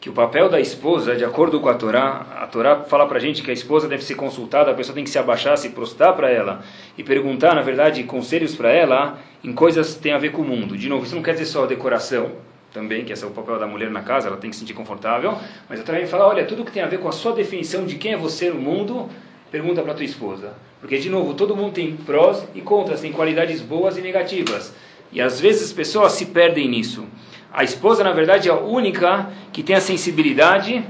que 0.00 0.08
o 0.08 0.12
papel 0.14 0.48
da 0.48 0.58
esposa, 0.58 1.14
de 1.14 1.24
acordo 1.24 1.60
com 1.60 1.68
a 1.68 1.74
Torá, 1.74 2.26
a 2.40 2.46
Torá 2.46 2.84
fala 2.84 3.06
para 3.06 3.18
a 3.18 3.20
gente 3.20 3.42
que 3.42 3.50
a 3.50 3.54
esposa 3.54 3.86
deve 3.86 4.02
ser 4.02 4.14
consultada, 4.14 4.70
a 4.70 4.74
pessoa 4.74 4.94
tem 4.94 5.04
que 5.04 5.10
se 5.10 5.18
abaixar, 5.18 5.58
se 5.58 5.68
prostrar 5.68 6.16
para 6.16 6.30
ela 6.30 6.64
e 6.96 7.04
perguntar, 7.04 7.54
na 7.54 7.60
verdade, 7.60 8.02
conselhos 8.04 8.54
para 8.54 8.72
ela 8.72 9.18
em 9.44 9.52
coisas 9.52 9.94
que 9.94 10.00
têm 10.00 10.12
a 10.12 10.18
ver 10.18 10.32
com 10.32 10.40
o 10.40 10.44
mundo. 10.44 10.74
De 10.74 10.88
novo, 10.88 11.04
isso 11.04 11.14
não 11.14 11.22
quer 11.22 11.32
dizer 11.32 11.44
só 11.44 11.66
decoração, 11.66 12.32
também, 12.72 13.04
que 13.04 13.12
esse 13.12 13.24
é 13.24 13.26
o 13.26 13.30
papel 13.30 13.58
da 13.58 13.66
mulher 13.66 13.90
na 13.90 14.02
casa, 14.02 14.28
ela 14.28 14.36
tem 14.36 14.50
que 14.50 14.56
se 14.56 14.60
sentir 14.60 14.74
confortável, 14.74 15.36
mas 15.68 15.80
a 15.80 15.82
Torá 15.82 16.04
fala, 16.06 16.26
olha, 16.26 16.44
tudo 16.44 16.64
que 16.64 16.72
tem 16.72 16.82
a 16.82 16.86
ver 16.86 16.98
com 16.98 17.08
a 17.08 17.12
sua 17.12 17.32
definição 17.32 17.84
de 17.84 17.96
quem 17.96 18.12
é 18.12 18.16
você 18.16 18.50
no 18.50 18.60
mundo, 18.60 19.08
pergunta 19.50 19.82
para 19.82 19.94
tua 19.94 20.04
esposa. 20.04 20.54
Porque, 20.80 20.98
de 20.98 21.10
novo, 21.10 21.34
todo 21.34 21.56
mundo 21.56 21.72
tem 21.72 21.96
prós 21.96 22.46
e 22.54 22.60
contras, 22.60 23.00
tem 23.00 23.12
qualidades 23.12 23.60
boas 23.60 23.98
e 23.98 24.00
negativas. 24.00 24.74
E 25.12 25.20
às 25.20 25.40
vezes 25.40 25.64
as 25.64 25.72
pessoas 25.72 26.12
se 26.12 26.26
perdem 26.26 26.68
nisso. 26.68 27.04
A 27.52 27.64
esposa, 27.64 28.04
na 28.04 28.12
verdade, 28.12 28.48
é 28.48 28.52
a 28.52 28.56
única 28.56 29.30
que 29.52 29.62
tem 29.62 29.74
a 29.74 29.80
sensibilidade 29.80 30.84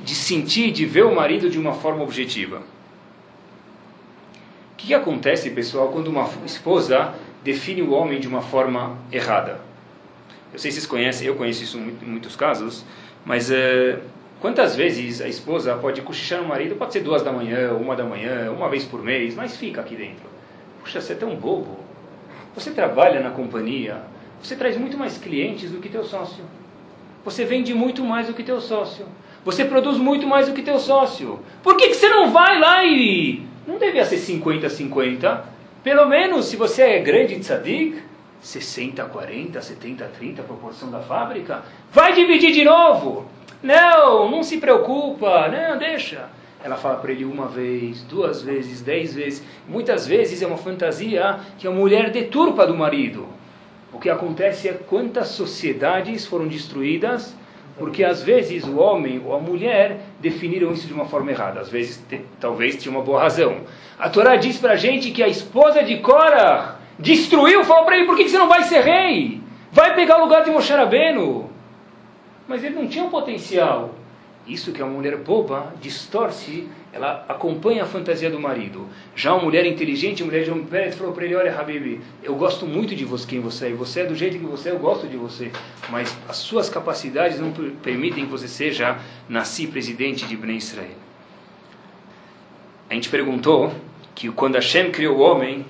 de 0.00 0.14
sentir, 0.14 0.70
de 0.72 0.86
ver 0.86 1.04
o 1.04 1.14
marido 1.14 1.50
de 1.50 1.58
uma 1.58 1.74
forma 1.74 2.02
objetiva. 2.02 2.62
O 4.72 4.76
que 4.76 4.94
acontece, 4.94 5.50
pessoal, 5.50 5.88
quando 5.88 6.08
uma 6.08 6.28
esposa 6.44 7.14
define 7.44 7.82
o 7.82 7.92
homem 7.92 8.18
de 8.18 8.26
uma 8.26 8.40
forma 8.40 8.96
errada? 9.12 9.65
Eu 10.56 10.58
sei 10.58 10.70
se 10.70 10.76
vocês 10.76 10.86
conhecem, 10.86 11.26
eu 11.26 11.34
conheço 11.34 11.62
isso 11.62 11.76
em 11.76 12.06
muitos 12.06 12.34
casos, 12.34 12.82
mas 13.26 13.50
uh, 13.50 13.98
quantas 14.40 14.74
vezes 14.74 15.20
a 15.20 15.28
esposa 15.28 15.74
pode 15.74 16.00
cochichar 16.00 16.40
no 16.40 16.48
marido? 16.48 16.76
Pode 16.76 16.94
ser 16.94 17.00
duas 17.00 17.22
da 17.22 17.30
manhã, 17.30 17.74
uma 17.74 17.94
da 17.94 18.04
manhã, 18.04 18.50
uma 18.50 18.66
vez 18.70 18.82
por 18.82 19.02
mês, 19.02 19.34
mas 19.34 19.54
fica 19.54 19.82
aqui 19.82 19.94
dentro. 19.94 20.24
Puxa, 20.80 20.98
você 20.98 21.12
é 21.12 21.16
tão 21.16 21.36
bobo. 21.36 21.76
Você 22.54 22.70
trabalha 22.70 23.20
na 23.20 23.28
companhia, 23.28 24.00
você 24.42 24.56
traz 24.56 24.78
muito 24.78 24.96
mais 24.96 25.18
clientes 25.18 25.70
do 25.70 25.78
que 25.78 25.90
teu 25.90 26.02
sócio. 26.02 26.42
Você 27.22 27.44
vende 27.44 27.74
muito 27.74 28.02
mais 28.02 28.28
do 28.28 28.32
que 28.32 28.42
teu 28.42 28.58
sócio. 28.58 29.04
Você 29.44 29.62
produz 29.62 29.98
muito 29.98 30.26
mais 30.26 30.48
do 30.48 30.54
que 30.54 30.62
teu 30.62 30.78
sócio. 30.78 31.38
Por 31.62 31.76
que, 31.76 31.88
que 31.88 31.96
você 31.96 32.08
não 32.08 32.30
vai 32.30 32.58
lá 32.58 32.82
e... 32.82 33.42
Não 33.68 33.76
devia 33.76 34.06
ser 34.06 34.16
50-50. 34.16 35.38
Pelo 35.84 36.06
menos, 36.06 36.46
se 36.46 36.56
você 36.56 36.80
é 36.82 36.98
grande 36.98 37.38
tzadik, 37.40 38.06
60, 38.40 39.04
40, 39.04 39.60
70, 39.60 40.04
30, 40.18 40.42
proporção 40.42 40.90
da 40.90 41.00
fábrica, 41.00 41.62
vai 41.92 42.12
dividir 42.12 42.52
de 42.52 42.64
novo. 42.64 43.26
Não, 43.62 44.30
não 44.30 44.42
se 44.42 44.58
preocupa, 44.58 45.48
não, 45.48 45.78
deixa. 45.78 46.28
Ela 46.62 46.76
fala 46.76 46.96
para 46.96 47.12
ele 47.12 47.24
uma 47.24 47.46
vez, 47.46 48.02
duas 48.02 48.42
vezes, 48.42 48.80
dez 48.80 49.14
vezes. 49.14 49.44
Muitas 49.68 50.06
vezes 50.06 50.42
é 50.42 50.46
uma 50.46 50.56
fantasia 50.56 51.38
que 51.58 51.66
a 51.66 51.70
mulher 51.70 52.10
deturpa 52.10 52.66
do 52.66 52.76
marido. 52.76 53.26
O 53.92 53.98
que 53.98 54.10
acontece 54.10 54.68
é 54.68 54.72
quantas 54.72 55.28
sociedades 55.28 56.26
foram 56.26 56.46
destruídas 56.46 57.34
porque 57.78 58.02
às 58.02 58.22
vezes 58.22 58.64
o 58.64 58.78
homem 58.78 59.20
ou 59.24 59.34
a 59.34 59.38
mulher 59.38 60.00
definiram 60.20 60.72
isso 60.72 60.86
de 60.86 60.92
uma 60.92 61.06
forma 61.06 61.30
errada. 61.30 61.60
Às 61.60 61.68
vezes, 61.68 62.02
te, 62.08 62.20
talvez 62.40 62.76
tinha 62.76 62.90
uma 62.90 63.04
boa 63.04 63.20
razão. 63.20 63.60
A 63.98 64.08
Torá 64.08 64.36
diz 64.36 64.58
para 64.58 64.72
a 64.72 64.76
gente 64.76 65.10
que 65.10 65.22
a 65.22 65.28
esposa 65.28 65.82
de 65.82 65.98
Korah 65.98 66.76
destruiu, 66.98 67.64
falou 67.64 67.84
para 67.84 67.96
ele, 67.96 68.06
por 68.06 68.16
que 68.16 68.28
você 68.28 68.38
não 68.38 68.48
vai 68.48 68.64
ser 68.64 68.80
rei? 68.80 69.40
Vai 69.72 69.94
pegar 69.94 70.18
o 70.18 70.24
lugar 70.24 70.44
de 70.44 70.50
Moshe 70.50 70.72
Rabbeinu. 70.72 71.50
Mas 72.48 72.62
ele 72.62 72.74
não 72.74 72.86
tinha 72.86 73.04
o 73.04 73.10
potencial. 73.10 73.94
Isso 74.46 74.70
que 74.70 74.80
a 74.80 74.86
mulher 74.86 75.16
boba 75.16 75.74
distorce, 75.80 76.68
ela 76.92 77.24
acompanha 77.28 77.82
a 77.82 77.86
fantasia 77.86 78.30
do 78.30 78.38
marido. 78.38 78.86
Já 79.14 79.34
uma 79.34 79.42
mulher 79.42 79.66
inteligente, 79.66 80.22
a 80.22 80.26
mulher 80.26 80.44
de 80.44 80.52
um 80.52 80.64
pé, 80.64 80.92
falou 80.92 81.12
para 81.12 81.24
ele, 81.24 81.34
olha 81.34 81.58
Habib, 81.58 82.00
eu 82.22 82.34
gosto 82.36 82.64
muito 82.64 82.94
de 82.94 83.04
você, 83.04 83.26
quem 83.26 83.40
você 83.40 83.66
é, 83.66 83.72
você 83.72 84.00
é 84.02 84.04
do 84.04 84.14
jeito 84.14 84.38
que 84.38 84.46
você 84.46 84.68
é, 84.68 84.72
eu 84.72 84.78
gosto 84.78 85.08
de 85.08 85.16
você, 85.16 85.50
mas 85.90 86.16
as 86.28 86.36
suas 86.36 86.70
capacidades 86.70 87.40
não 87.40 87.52
permitem 87.82 88.24
que 88.24 88.30
você 88.30 88.46
seja 88.46 88.98
nasci 89.28 89.66
presidente 89.66 90.24
de 90.26 90.36
Bnei 90.36 90.58
Israel. 90.58 90.94
A 92.88 92.94
gente 92.94 93.08
perguntou 93.08 93.72
que 94.14 94.30
quando 94.30 94.54
Hashem 94.54 94.92
criou 94.92 95.16
o 95.16 95.20
homem, 95.20 95.66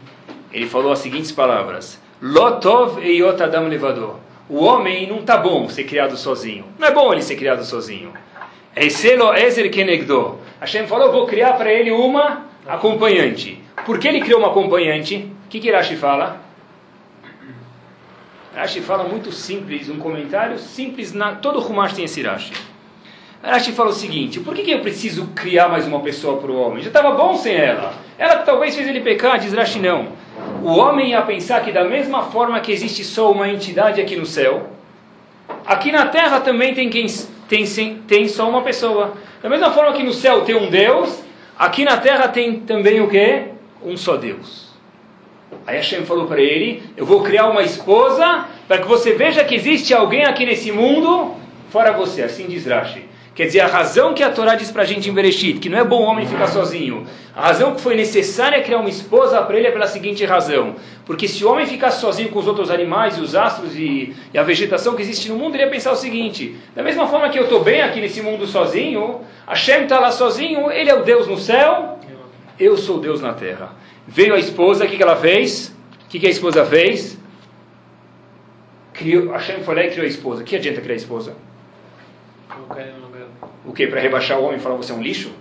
ele 0.57 0.67
falou 0.67 0.91
as 0.91 1.01
seguintes 1.01 1.31
palavras: 1.31 2.01
Lotov 2.21 2.99
e 3.07 3.23
Adam 3.23 3.69
levador. 3.69 4.17
O 4.49 4.65
homem 4.65 5.07
não 5.07 5.19
está 5.19 5.37
bom 5.37 5.69
ser 5.69 5.85
criado 5.85 6.17
sozinho. 6.17 6.65
Não 6.79 6.89
é 6.89 6.91
bom 6.91 7.13
ele 7.13 7.21
ser 7.21 7.37
criado 7.37 7.63
sozinho. 7.63 8.15
Eiselo 8.75 9.35
Ezer 9.35 9.71
Kenegdo. 9.71 10.39
Hashem 10.59 10.87
falou: 10.87 11.13
vou 11.13 11.27
criar 11.27 11.53
para 11.59 11.71
ele 11.71 11.91
uma 11.91 12.47
acompanhante. 12.67 13.63
Por 13.85 13.99
que 13.99 14.09
ele 14.09 14.23
criou 14.23 14.39
uma 14.39 14.49
acompanhante? 14.49 15.31
O 15.45 15.49
que, 15.51 15.61
que 15.61 15.71
Rashi 15.71 15.95
fala? 15.95 16.41
Rashi 18.55 18.81
fala 18.81 19.05
muito 19.05 19.31
simples, 19.33 19.91
um 19.91 19.99
comentário 19.99 20.59
simples. 20.59 21.13
Na, 21.13 21.35
todo 21.35 21.61
Rumash 21.61 21.93
tem 21.93 22.07
esse 22.07 22.23
Rashi. 22.23 22.55
Rashi 23.43 23.73
fala 23.73 23.91
o 23.91 23.93
seguinte: 23.93 24.41
por 24.41 24.55
que, 24.55 24.63
que 24.63 24.71
eu 24.71 24.81
preciso 24.81 25.27
criar 25.35 25.69
mais 25.69 25.87
uma 25.87 26.01
pessoa 26.01 26.39
para 26.41 26.51
o 26.51 26.59
homem? 26.59 26.83
Já 26.83 26.89
estava 26.89 27.11
bom 27.11 27.37
sem 27.37 27.55
ela. 27.55 27.93
Ela 28.17 28.37
talvez 28.37 28.75
fez 28.75 28.89
ele 28.89 29.03
pecar, 29.03 29.39
diz 29.39 29.53
Rashi 29.53 29.81
não. 29.81 30.25
O 30.63 30.77
homem 30.77 31.11
ia 31.11 31.23
pensar 31.23 31.63
que 31.63 31.73
da 31.73 31.85
mesma 31.85 32.25
forma 32.25 32.61
que 32.61 32.73
existe 32.73 33.05
só 33.05 33.31
uma 33.31 33.49
entidade 33.49 34.01
aqui 34.01 34.17
no 34.17 34.27
céu, 34.27 34.71
aqui 35.65 35.93
na 35.93 36.07
terra 36.07 36.41
também 36.41 36.75
tem, 36.75 36.89
quem, 36.91 37.07
tem, 37.49 37.65
tem 38.07 38.29
só 38.29 38.49
uma 38.49 38.63
pessoa. 38.63 39.15
Da 39.43 39.49
mesma 39.49 39.71
forma 39.71 39.93
que 39.93 40.03
no 40.03 40.13
céu 40.13 40.43
tem 40.43 40.55
um 40.55 40.69
Deus, 40.69 41.23
aqui 41.59 41.85
na 41.85 41.97
terra 41.99 42.29
tem 42.29 42.61
também 42.61 43.01
o 43.01 43.09
quê? 43.09 43.49
Um 43.83 43.97
só 43.97 44.17
Deus. 44.17 44.67
Aí 45.67 45.77
Hashem 45.77 46.05
falou 46.05 46.27
para 46.27 46.41
ele: 46.41 46.83
Eu 46.97 47.07
vou 47.07 47.23
criar 47.23 47.49
uma 47.49 47.63
esposa 47.63 48.47
para 48.67 48.79
que 48.79 48.89
você 48.89 49.13
veja 49.13 49.45
que 49.45 49.55
existe 49.55 49.95
alguém 49.95 50.25
aqui 50.25 50.45
nesse 50.45 50.73
mundo 50.73 51.35
fora 51.71 51.93
você. 51.93 52.23
Assim 52.23 52.47
diz 52.47 52.67
Rashi. 52.67 53.05
Quer 53.37 53.45
dizer, 53.45 53.61
a 53.61 53.67
razão 53.67 54.15
que 54.15 54.23
a 54.23 54.31
Torá 54.31 54.55
diz 54.55 54.71
para 54.71 54.83
a 54.83 54.87
gente 54.87 55.11
em 55.11 55.13
Bereshit, 55.13 55.59
que 55.59 55.69
não 55.69 55.77
é 55.77 55.85
bom 55.85 56.01
homem 56.01 56.27
ficar 56.27 56.47
sozinho, 56.47 57.07
a 57.35 57.43
razão 57.43 57.75
que 57.75 57.83
foi 57.83 57.95
necessária 57.95 58.63
criar 58.63 58.79
uma 58.79 58.89
esposa 58.89 59.43
para 59.43 59.59
ele 59.59 59.67
é 59.67 59.71
pela 59.71 59.87
seguinte 59.87 60.25
razão. 60.25 60.77
Porque 61.05 61.29
se 61.29 61.45
o 61.45 61.51
homem 61.53 61.67
ficasse 61.67 62.01
sozinho 62.01 62.31
com 62.31 62.39
os 62.39 62.47
outros 62.47 62.71
animais, 62.71 63.19
e 63.19 63.21
os 63.21 63.35
astros 63.35 63.77
e, 63.77 64.17
e 64.33 64.39
a 64.39 64.43
vegetação 64.43 64.97
que 64.97 65.03
existe 65.03 65.29
no 65.29 65.37
mundo, 65.37 65.55
ele 65.55 65.65
ia 65.65 65.69
pensar 65.69 65.93
o 65.93 65.97
seguinte: 65.97 66.57
da 66.75 66.83
mesma 66.83 67.07
forma 67.09 67.29
que 67.29 67.39
eu 67.39 67.43
estou 67.43 67.63
bem 67.63 67.83
aqui 67.83 68.01
nesse 68.01 68.23
mundo 68.23 68.47
sozinho, 68.47 69.21
Hashem 69.47 69.83
está 69.83 70.01
lá 70.01 70.11
sozinho, 70.11 70.73
ele 70.73 70.89
é 70.89 70.95
o 70.95 71.03
Deus 71.03 71.29
no 71.29 71.37
céu, 71.37 71.99
eu 72.59 72.79
sou 72.79 72.99
Deus 72.99 73.21
na 73.21 73.35
terra. 73.35 73.75
Veio 74.09 74.35
a 74.35 74.39
esposa, 74.39 74.87
o 74.87 74.89
que, 74.89 74.97
que 74.97 75.03
ela 75.03 75.17
fez? 75.17 75.77
O 76.07 76.09
que, 76.09 76.19
que 76.19 76.27
a 76.27 76.31
esposa 76.31 76.65
fez? 76.65 77.19
Criou, 78.95 79.31
Hashem 79.33 79.63
foi 79.63 79.75
lá 79.75 79.83
e 79.83 79.91
criou 79.91 80.07
a 80.07 80.09
esposa. 80.09 80.43
Que 80.43 80.57
adianta 80.57 80.81
criar 80.81 80.95
a 80.95 80.97
esposa? 80.97 81.37
O 83.67 83.73
que? 83.73 83.87
Para 83.87 84.01
rebaixar 84.01 84.39
o 84.39 84.45
homem 84.45 84.59
e 84.59 84.61
falar 84.61 84.77
você 84.77 84.93
é 84.93 84.95
um 84.95 85.03
lixo? 85.03 85.33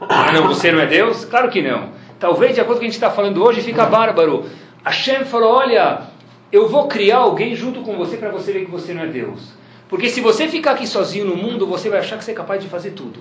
Ah, 0.00 0.30
não, 0.32 0.46
você 0.46 0.70
não 0.70 0.80
é 0.80 0.86
Deus? 0.86 1.24
Claro 1.24 1.50
que 1.50 1.60
não. 1.60 1.90
Talvez, 2.18 2.54
de 2.54 2.60
acordo 2.60 2.78
com 2.78 2.78
o 2.78 2.80
que 2.80 2.86
a 2.86 2.88
gente 2.88 2.94
está 2.94 3.10
falando 3.10 3.42
hoje, 3.42 3.60
fica 3.60 3.84
bárbaro. 3.84 4.46
Hashem 4.84 5.24
falou: 5.24 5.54
olha, 5.54 6.02
eu 6.52 6.68
vou 6.68 6.86
criar 6.86 7.18
alguém 7.18 7.54
junto 7.54 7.82
com 7.82 7.96
você 7.96 8.16
para 8.16 8.30
você 8.30 8.52
ver 8.52 8.64
que 8.64 8.70
você 8.70 8.94
não 8.94 9.02
é 9.02 9.06
Deus. 9.06 9.52
Porque 9.88 10.08
se 10.08 10.20
você 10.20 10.48
ficar 10.48 10.72
aqui 10.72 10.86
sozinho 10.86 11.24
no 11.24 11.36
mundo, 11.36 11.66
você 11.66 11.88
vai 11.88 12.00
achar 12.00 12.16
que 12.16 12.24
você 12.24 12.32
é 12.32 12.34
capaz 12.34 12.62
de 12.62 12.68
fazer 12.68 12.90
tudo. 12.90 13.20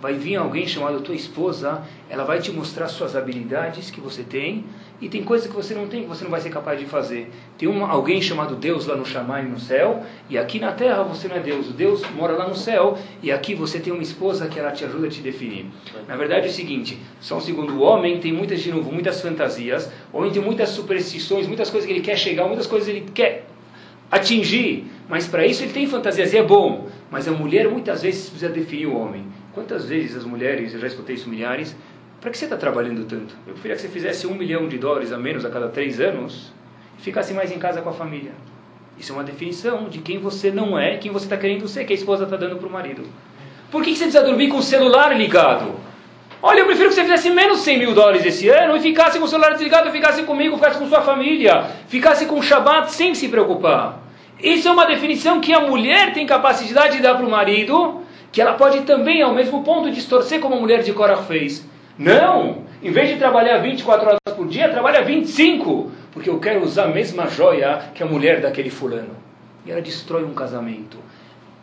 Vai 0.00 0.14
vir 0.14 0.36
alguém 0.36 0.66
chamado 0.66 1.00
tua 1.00 1.14
esposa, 1.14 1.82
ela 2.10 2.24
vai 2.24 2.38
te 2.38 2.52
mostrar 2.52 2.88
suas 2.88 3.16
habilidades 3.16 3.90
que 3.90 4.00
você 4.00 4.22
tem 4.22 4.64
e 5.00 5.08
tem 5.08 5.22
coisas 5.22 5.46
que 5.46 5.54
você 5.54 5.74
não 5.74 5.86
tem, 5.86 6.02
que 6.02 6.08
você 6.08 6.24
não 6.24 6.30
vai 6.30 6.40
ser 6.40 6.50
capaz 6.50 6.78
de 6.78 6.86
fazer. 6.86 7.30
Tem 7.58 7.68
uma, 7.68 7.88
alguém 7.88 8.20
chamado 8.20 8.56
Deus 8.56 8.86
lá 8.86 8.96
no 8.96 9.04
Shammai, 9.04 9.44
no 9.44 9.58
céu, 9.58 10.02
e 10.30 10.38
aqui 10.38 10.58
na 10.58 10.72
terra 10.72 11.02
você 11.02 11.28
não 11.28 11.36
é 11.36 11.40
Deus. 11.40 11.68
O 11.68 11.72
Deus 11.72 12.02
mora 12.14 12.32
lá 12.32 12.48
no 12.48 12.54
céu, 12.54 12.96
e 13.22 13.30
aqui 13.30 13.54
você 13.54 13.78
tem 13.78 13.92
uma 13.92 14.02
esposa 14.02 14.48
que 14.48 14.58
ela 14.58 14.72
te 14.72 14.84
ajuda 14.84 15.06
a 15.06 15.10
te 15.10 15.20
definir. 15.20 15.66
Na 16.08 16.16
verdade 16.16 16.46
é 16.46 16.50
o 16.50 16.52
seguinte, 16.52 16.98
só 17.20 17.36
um 17.36 17.40
segundo, 17.40 17.74
o 17.74 17.82
homem 17.82 18.18
tem 18.20 18.32
muitas, 18.32 18.60
de 18.60 18.70
novo, 18.70 18.90
muitas 18.90 19.20
fantasias, 19.20 19.90
o 20.12 20.18
homem 20.18 20.30
tem 20.30 20.42
muitas 20.42 20.70
superstições, 20.70 21.46
muitas 21.46 21.68
coisas 21.70 21.86
que 21.86 21.92
ele 21.92 22.02
quer 22.02 22.16
chegar, 22.16 22.46
muitas 22.46 22.66
coisas 22.66 22.88
que 22.88 22.96
ele 22.96 23.10
quer 23.12 23.46
atingir, 24.10 24.86
mas 25.08 25.26
para 25.26 25.46
isso 25.46 25.62
ele 25.62 25.72
tem 25.72 25.86
fantasias, 25.86 26.32
e 26.32 26.38
é 26.38 26.42
bom. 26.42 26.88
Mas 27.10 27.28
a 27.28 27.32
mulher 27.32 27.68
muitas 27.68 28.02
vezes 28.02 28.28
precisa 28.28 28.50
definir 28.50 28.86
o 28.86 28.96
homem. 28.96 29.24
Quantas 29.52 29.86
vezes 29.86 30.16
as 30.16 30.24
mulheres, 30.24 30.74
eu 30.74 30.80
já 30.80 30.86
escutei 30.86 31.14
isso 31.14 31.28
milhares, 31.28 31.74
para 32.20 32.30
que 32.30 32.38
você 32.38 32.44
está 32.44 32.56
trabalhando 32.56 33.04
tanto? 33.04 33.34
Eu 33.46 33.52
preferia 33.52 33.76
que 33.76 33.82
você 33.82 33.88
fizesse 33.88 34.26
um 34.26 34.34
milhão 34.34 34.68
de 34.68 34.78
dólares 34.78 35.12
a 35.12 35.18
menos 35.18 35.44
a 35.44 35.50
cada 35.50 35.68
três 35.68 36.00
anos 36.00 36.52
e 36.98 37.02
ficasse 37.02 37.34
mais 37.34 37.52
em 37.52 37.58
casa 37.58 37.82
com 37.82 37.90
a 37.90 37.92
família. 37.92 38.32
Isso 38.98 39.12
é 39.12 39.14
uma 39.14 39.24
definição 39.24 39.88
de 39.88 39.98
quem 39.98 40.18
você 40.18 40.50
não 40.50 40.78
é, 40.78 40.96
quem 40.96 41.12
você 41.12 41.26
está 41.26 41.36
querendo 41.36 41.68
ser, 41.68 41.84
que 41.84 41.92
a 41.92 41.96
esposa 41.96 42.24
está 42.24 42.36
dando 42.36 42.56
para 42.56 42.66
o 42.66 42.70
marido. 42.70 43.04
Por 43.70 43.82
que, 43.82 43.90
que 43.90 43.98
você 43.98 44.04
precisa 44.04 44.24
dormir 44.24 44.48
com 44.48 44.58
o 44.58 44.62
celular 44.62 45.14
ligado? 45.16 45.74
Olha, 46.42 46.60
eu 46.60 46.66
prefiro 46.66 46.88
que 46.88 46.94
você 46.94 47.02
fizesse 47.02 47.30
menos 47.30 47.58
100 47.60 47.78
mil 47.78 47.94
dólares 47.94 48.24
esse 48.24 48.48
ano 48.48 48.76
e 48.76 48.80
ficasse 48.80 49.18
com 49.18 49.24
o 49.24 49.28
celular 49.28 49.50
desligado, 49.50 49.90
ficasse 49.90 50.22
comigo, 50.22 50.56
ficasse 50.56 50.78
com 50.78 50.88
sua 50.88 51.02
família, 51.02 51.64
ficasse 51.88 52.24
com 52.26 52.38
o 52.38 52.42
Shabbat 52.42 52.92
sem 52.92 53.14
se 53.14 53.28
preocupar. 53.28 54.00
Isso 54.40 54.68
é 54.68 54.70
uma 54.70 54.86
definição 54.86 55.40
que 55.40 55.52
a 55.52 55.60
mulher 55.60 56.12
tem 56.12 56.26
capacidade 56.26 56.96
de 56.96 57.02
dar 57.02 57.14
para 57.16 57.26
o 57.26 57.30
marido, 57.30 58.02
que 58.30 58.40
ela 58.40 58.52
pode 58.52 58.82
também, 58.82 59.22
ao 59.22 59.34
mesmo 59.34 59.64
ponto, 59.64 59.90
distorcer 59.90 60.40
como 60.40 60.54
a 60.54 60.60
mulher 60.60 60.82
de 60.82 60.92
Korah 60.92 61.22
fez. 61.22 61.65
Não! 61.98 62.64
Em 62.82 62.90
vez 62.90 63.08
de 63.08 63.16
trabalhar 63.16 63.58
24 63.58 64.06
horas 64.06 64.36
por 64.36 64.46
dia, 64.46 64.68
trabalha 64.68 65.02
25, 65.02 65.90
porque 66.12 66.28
eu 66.28 66.38
quero 66.38 66.62
usar 66.62 66.84
a 66.84 66.88
mesma 66.88 67.26
joia 67.26 67.90
que 67.94 68.02
a 68.02 68.06
mulher 68.06 68.40
daquele 68.40 68.70
fulano. 68.70 69.16
E 69.64 69.70
ela 69.70 69.80
destrói 69.80 70.24
um 70.24 70.34
casamento. 70.34 70.98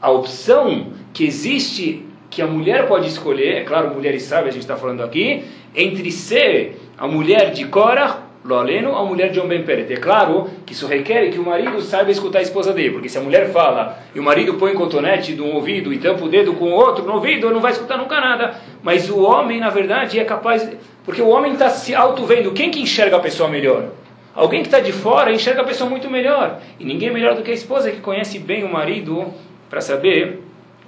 A 0.02 0.10
opção 0.10 0.88
que 1.13 1.24
existe, 1.24 2.06
que 2.30 2.41
a 2.41 2.48
mulher 2.48 2.88
pode 2.88 3.08
escolher, 3.08 3.58
é 3.58 3.63
claro, 3.63 3.93
mulheres 3.93 4.24
sábias 4.24 4.50
a 4.50 4.52
gente 4.54 4.63
está 4.63 4.76
falando 4.76 5.04
aqui, 5.04 5.46
entre 5.76 6.12
ser 6.12 6.82
a 6.98 7.08
mulher 7.08 7.52
de 7.52 7.65
Korah 7.65 8.22
lo 8.43 8.56
aleno, 8.56 8.95
a 8.95 9.06
mulher 9.06 9.32
de 9.32 9.39
um 9.39 9.47
bem. 9.47 9.63
É 9.89 9.95
claro 9.95 10.49
que 10.65 10.73
isso 10.73 10.86
requer 10.86 11.29
que 11.29 11.39
o 11.39 11.45
marido 11.45 11.82
saiba 11.82 12.12
escutar 12.12 12.39
a 12.39 12.41
esposa 12.41 12.73
dele, 12.73 12.91
porque 12.91 13.08
se 13.08 13.17
a 13.17 13.21
mulher 13.21 13.51
fala 13.51 13.97
e 14.13 14.19
o 14.19 14.23
marido 14.23 14.56
põe 14.56 14.73
cotonete 14.73 15.34
de 15.34 15.41
um 15.41 15.53
ouvido 15.53 15.93
e 15.93 15.97
tampa 15.97 16.25
o 16.25 16.29
dedo 16.29 16.53
com 16.53 16.65
o 16.65 16.71
outro 16.71 17.06
no 17.06 17.13
ouvido, 17.13 17.49
não 17.49 17.62
vai 17.62 17.71
escutar 17.71 17.97
nunca 17.97 18.19
nada. 18.19 18.56
Mas 18.82 19.10
o 19.10 19.21
homem, 19.21 19.60
na 19.60 19.69
verdade, 19.69 20.19
é 20.19 20.25
capaz, 20.25 20.69
porque 21.06 21.21
o 21.21 21.29
homem 21.29 21.53
está 21.53 21.69
se 21.69 21.95
auto-vendo. 21.95 22.51
Quem 22.51 22.69
que 22.69 22.82
enxerga 22.82 23.15
a 23.15 23.19
pessoa 23.19 23.47
melhor? 23.47 23.91
Alguém 24.36 24.62
que 24.62 24.67
está 24.67 24.79
de 24.79 24.91
fora 24.91 25.32
enxerga 25.32 25.62
a 25.62 25.65
pessoa 25.65 25.89
muito 25.89 26.10
melhor. 26.10 26.60
E 26.79 26.84
ninguém 26.84 27.10
é 27.10 27.13
melhor 27.13 27.36
do 27.36 27.43
que 27.43 27.51
a 27.51 27.53
esposa 27.53 27.91
que 27.91 28.01
conhece 28.01 28.39
bem 28.39 28.63
o 28.63 28.71
marido 28.71 29.32
para 29.69 29.79
saber 29.79 30.41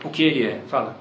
o 0.03 0.09
que 0.09 0.23
ele 0.23 0.45
é. 0.45 0.59
Fala. 0.67 0.97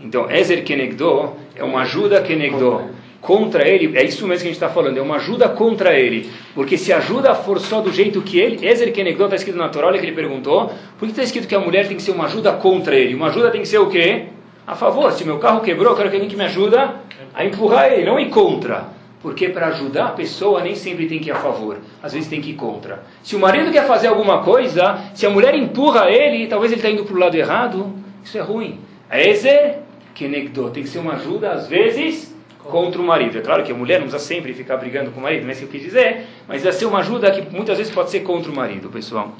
Então, 0.00 0.30
Ezer 0.30 0.62
Kenegdo 0.62 1.32
é 1.56 1.64
uma 1.64 1.82
ajuda 1.82 2.20
Kenegdo. 2.22 2.82
Contra 3.20 3.66
ele, 3.66 3.98
é 3.98 4.04
isso 4.04 4.26
mesmo 4.28 4.42
que 4.42 4.48
a 4.48 4.52
gente 4.52 4.54
está 4.54 4.68
falando, 4.68 4.96
é 4.96 5.02
uma 5.02 5.16
ajuda 5.16 5.48
contra 5.48 5.98
ele. 5.98 6.30
Porque 6.54 6.78
se 6.78 6.92
ajuda 6.92 7.34
for 7.34 7.58
só 7.58 7.80
do 7.80 7.92
jeito 7.92 8.22
que 8.22 8.38
ele, 8.38 8.64
Ezer 8.66 8.92
Kenegdo 8.92 9.24
está 9.24 9.34
escrito 9.34 9.58
na 9.58 9.68
Torá, 9.68 9.88
olha 9.88 9.98
que 9.98 10.06
ele 10.06 10.14
perguntou, 10.14 10.70
por 10.98 11.06
que 11.06 11.12
está 11.12 11.22
escrito 11.24 11.48
que 11.48 11.54
a 11.54 11.58
mulher 11.58 11.88
tem 11.88 11.96
que 11.96 12.02
ser 12.02 12.12
uma 12.12 12.26
ajuda 12.26 12.52
contra 12.52 12.94
ele? 12.94 13.14
Uma 13.14 13.26
ajuda 13.26 13.50
tem 13.50 13.60
que 13.60 13.68
ser 13.68 13.78
o 13.78 13.88
quê? 13.88 14.26
A 14.64 14.76
favor. 14.76 15.10
Se 15.12 15.24
meu 15.24 15.38
carro 15.38 15.60
quebrou, 15.60 15.90
eu 15.90 15.96
quero 15.96 16.10
que 16.10 16.16
alguém 16.16 16.30
que 16.30 16.36
me 16.36 16.44
ajuda 16.44 16.94
a 17.34 17.44
empurrar 17.44 17.92
ele, 17.92 18.04
não 18.04 18.20
ir 18.20 18.30
contra. 18.30 18.96
Porque 19.20 19.48
para 19.48 19.66
ajudar 19.66 20.06
a 20.06 20.10
pessoa 20.10 20.62
nem 20.62 20.76
sempre 20.76 21.06
tem 21.06 21.18
que 21.18 21.28
ir 21.28 21.32
a 21.32 21.36
favor, 21.36 21.78
às 22.00 22.12
vezes 22.12 22.28
tem 22.28 22.40
que 22.40 22.50
ir 22.50 22.54
contra. 22.54 23.02
Se 23.22 23.34
o 23.34 23.40
marido 23.40 23.72
quer 23.72 23.84
fazer 23.84 24.06
alguma 24.06 24.42
coisa, 24.44 24.96
se 25.12 25.26
a 25.26 25.30
mulher 25.30 25.56
empurra 25.56 26.08
ele, 26.08 26.46
talvez 26.46 26.70
ele 26.70 26.80
está 26.80 26.88
indo 26.88 27.04
para 27.04 27.16
o 27.16 27.18
lado 27.18 27.34
errado, 27.34 27.92
isso 28.22 28.38
é 28.38 28.40
ruim. 28.40 28.78
Ezer 29.10 29.78
Kenegdo 30.18 30.70
tem 30.70 30.82
que 30.82 30.88
ser 30.88 30.98
uma 30.98 31.12
ajuda, 31.12 31.52
às 31.52 31.68
vezes, 31.68 32.34
contra 32.58 33.00
o 33.00 33.04
marido. 33.04 33.38
É 33.38 33.40
claro 33.40 33.62
que 33.62 33.70
a 33.70 33.74
mulher 33.74 34.00
não 34.00 34.08
precisa 34.08 34.24
sempre 34.24 34.52
ficar 34.52 34.76
brigando 34.76 35.12
com 35.12 35.20
o 35.20 35.22
marido, 35.22 35.42
não 35.42 35.50
é 35.50 35.52
isso 35.52 35.60
que 35.60 35.66
eu 35.66 35.70
quis 35.70 35.82
dizer, 35.82 36.26
mas 36.48 36.64
vai 36.64 36.72
ser 36.72 36.86
uma 36.86 36.98
ajuda 36.98 37.30
que 37.30 37.54
muitas 37.54 37.78
vezes 37.78 37.94
pode 37.94 38.10
ser 38.10 38.20
contra 38.20 38.50
o 38.50 38.54
marido, 38.54 38.88
pessoal. 38.88 39.32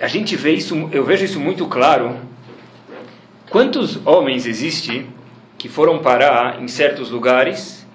A 0.00 0.08
gente 0.08 0.34
vê 0.34 0.52
isso, 0.52 0.88
eu 0.92 1.04
vejo 1.04 1.26
isso 1.26 1.38
muito 1.38 1.66
claro. 1.66 2.16
Quantos 3.50 4.04
homens 4.06 4.46
existem 4.46 5.06
que 5.58 5.68
foram 5.68 5.98
parar 5.98 6.62
em 6.62 6.66
certos 6.66 7.10
lugares 7.10 7.86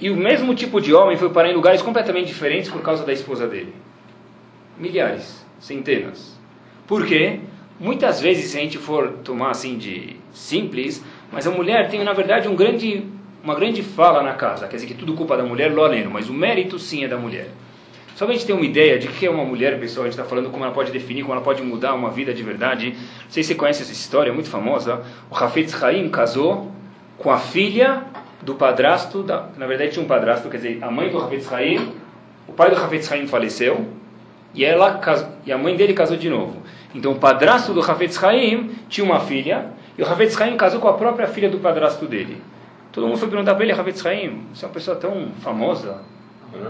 e 0.00 0.10
o 0.10 0.16
mesmo 0.16 0.54
tipo 0.56 0.80
de 0.80 0.92
homem 0.92 1.16
foi 1.16 1.30
parar 1.30 1.50
em 1.50 1.54
lugares 1.54 1.80
completamente 1.80 2.26
diferentes 2.26 2.68
por 2.68 2.82
causa 2.82 3.04
da 3.04 3.12
esposa 3.12 3.46
dele? 3.46 3.72
Milhares, 4.76 5.46
centenas. 5.60 6.36
Por 6.84 7.06
quê? 7.06 7.38
Muitas 7.82 8.20
vezes, 8.20 8.52
se 8.52 8.56
a 8.56 8.60
gente 8.60 8.78
for 8.78 9.08
tomar 9.24 9.50
assim 9.50 9.76
de 9.76 10.14
simples, 10.32 11.04
mas 11.32 11.48
a 11.48 11.50
mulher 11.50 11.90
tem, 11.90 12.04
na 12.04 12.12
verdade, 12.12 12.46
um 12.46 12.54
grande, 12.54 13.02
uma 13.42 13.56
grande 13.56 13.82
fala 13.82 14.22
na 14.22 14.34
casa. 14.34 14.68
Quer 14.68 14.76
dizer 14.76 14.86
que 14.86 14.94
tudo 14.94 15.14
culpa 15.14 15.36
da 15.36 15.42
mulher, 15.42 15.74
loleno, 15.74 16.08
mas 16.08 16.30
o 16.30 16.32
mérito 16.32 16.78
sim 16.78 17.02
é 17.02 17.08
da 17.08 17.16
mulher. 17.16 17.48
Só 18.14 18.24
para 18.24 18.36
a 18.36 18.38
gente 18.38 18.46
ter 18.46 18.52
uma 18.52 18.64
ideia 18.64 19.00
de 19.00 19.08
que 19.08 19.26
é 19.26 19.30
uma 19.30 19.44
mulher, 19.44 19.80
pessoal, 19.80 20.04
a 20.04 20.06
gente 20.06 20.16
está 20.16 20.24
falando 20.24 20.48
como 20.48 20.62
ela 20.62 20.72
pode 20.72 20.92
definir, 20.92 21.22
como 21.22 21.34
ela 21.34 21.42
pode 21.42 21.60
mudar 21.60 21.94
uma 21.94 22.08
vida 22.08 22.32
de 22.32 22.44
verdade. 22.44 22.90
Não 22.90 23.30
sei 23.30 23.42
se 23.42 23.48
você 23.48 23.54
conhece 23.56 23.82
essa 23.82 23.90
história, 23.90 24.30
é 24.30 24.32
muito 24.32 24.48
famosa. 24.48 25.02
O 25.28 25.34
Hafetz 25.34 25.82
Haim 25.82 26.08
casou 26.08 26.70
com 27.18 27.32
a 27.32 27.38
filha 27.38 28.04
do 28.40 28.54
padrasto, 28.54 29.24
da, 29.24 29.48
na 29.56 29.66
verdade 29.66 29.90
tinha 29.90 30.04
um 30.04 30.08
padrasto, 30.08 30.48
quer 30.48 30.58
dizer, 30.58 30.78
a 30.82 30.88
mãe 30.88 31.08
do 31.08 31.18
Hafetz 31.18 31.52
Haim, 31.52 31.94
o 32.46 32.52
pai 32.52 32.70
do 32.70 32.76
Hafetz 32.76 33.10
Haim 33.10 33.26
faleceu, 33.26 33.88
e, 34.54 34.64
ela, 34.64 35.00
e 35.44 35.52
a 35.52 35.58
mãe 35.58 35.76
dele 35.76 35.94
casou 35.94 36.16
de 36.16 36.28
novo. 36.28 36.62
Então 36.94 37.12
o 37.12 37.16
padrasto 37.16 37.72
do 37.72 37.80
Hafetz 37.80 38.22
Haim 38.22 38.70
tinha 38.88 39.04
uma 39.04 39.20
filha, 39.20 39.66
e 39.96 40.02
o 40.02 40.06
Havetz 40.06 40.40
Haim 40.40 40.56
casou 40.56 40.80
com 40.80 40.88
a 40.88 40.94
própria 40.94 41.26
filha 41.26 41.48
do 41.48 41.58
padrasto 41.58 42.06
dele. 42.06 42.40
Todo 42.92 43.06
mundo 43.06 43.18
foi 43.18 43.28
perguntar 43.28 43.54
para 43.54 43.64
ele, 43.64 43.72
Havetz 43.72 44.04
Haim, 44.04 44.46
você 44.52 44.64
é 44.64 44.68
uma 44.68 44.74
pessoa 44.74 44.96
tão 44.96 45.28
famosa. 45.40 46.00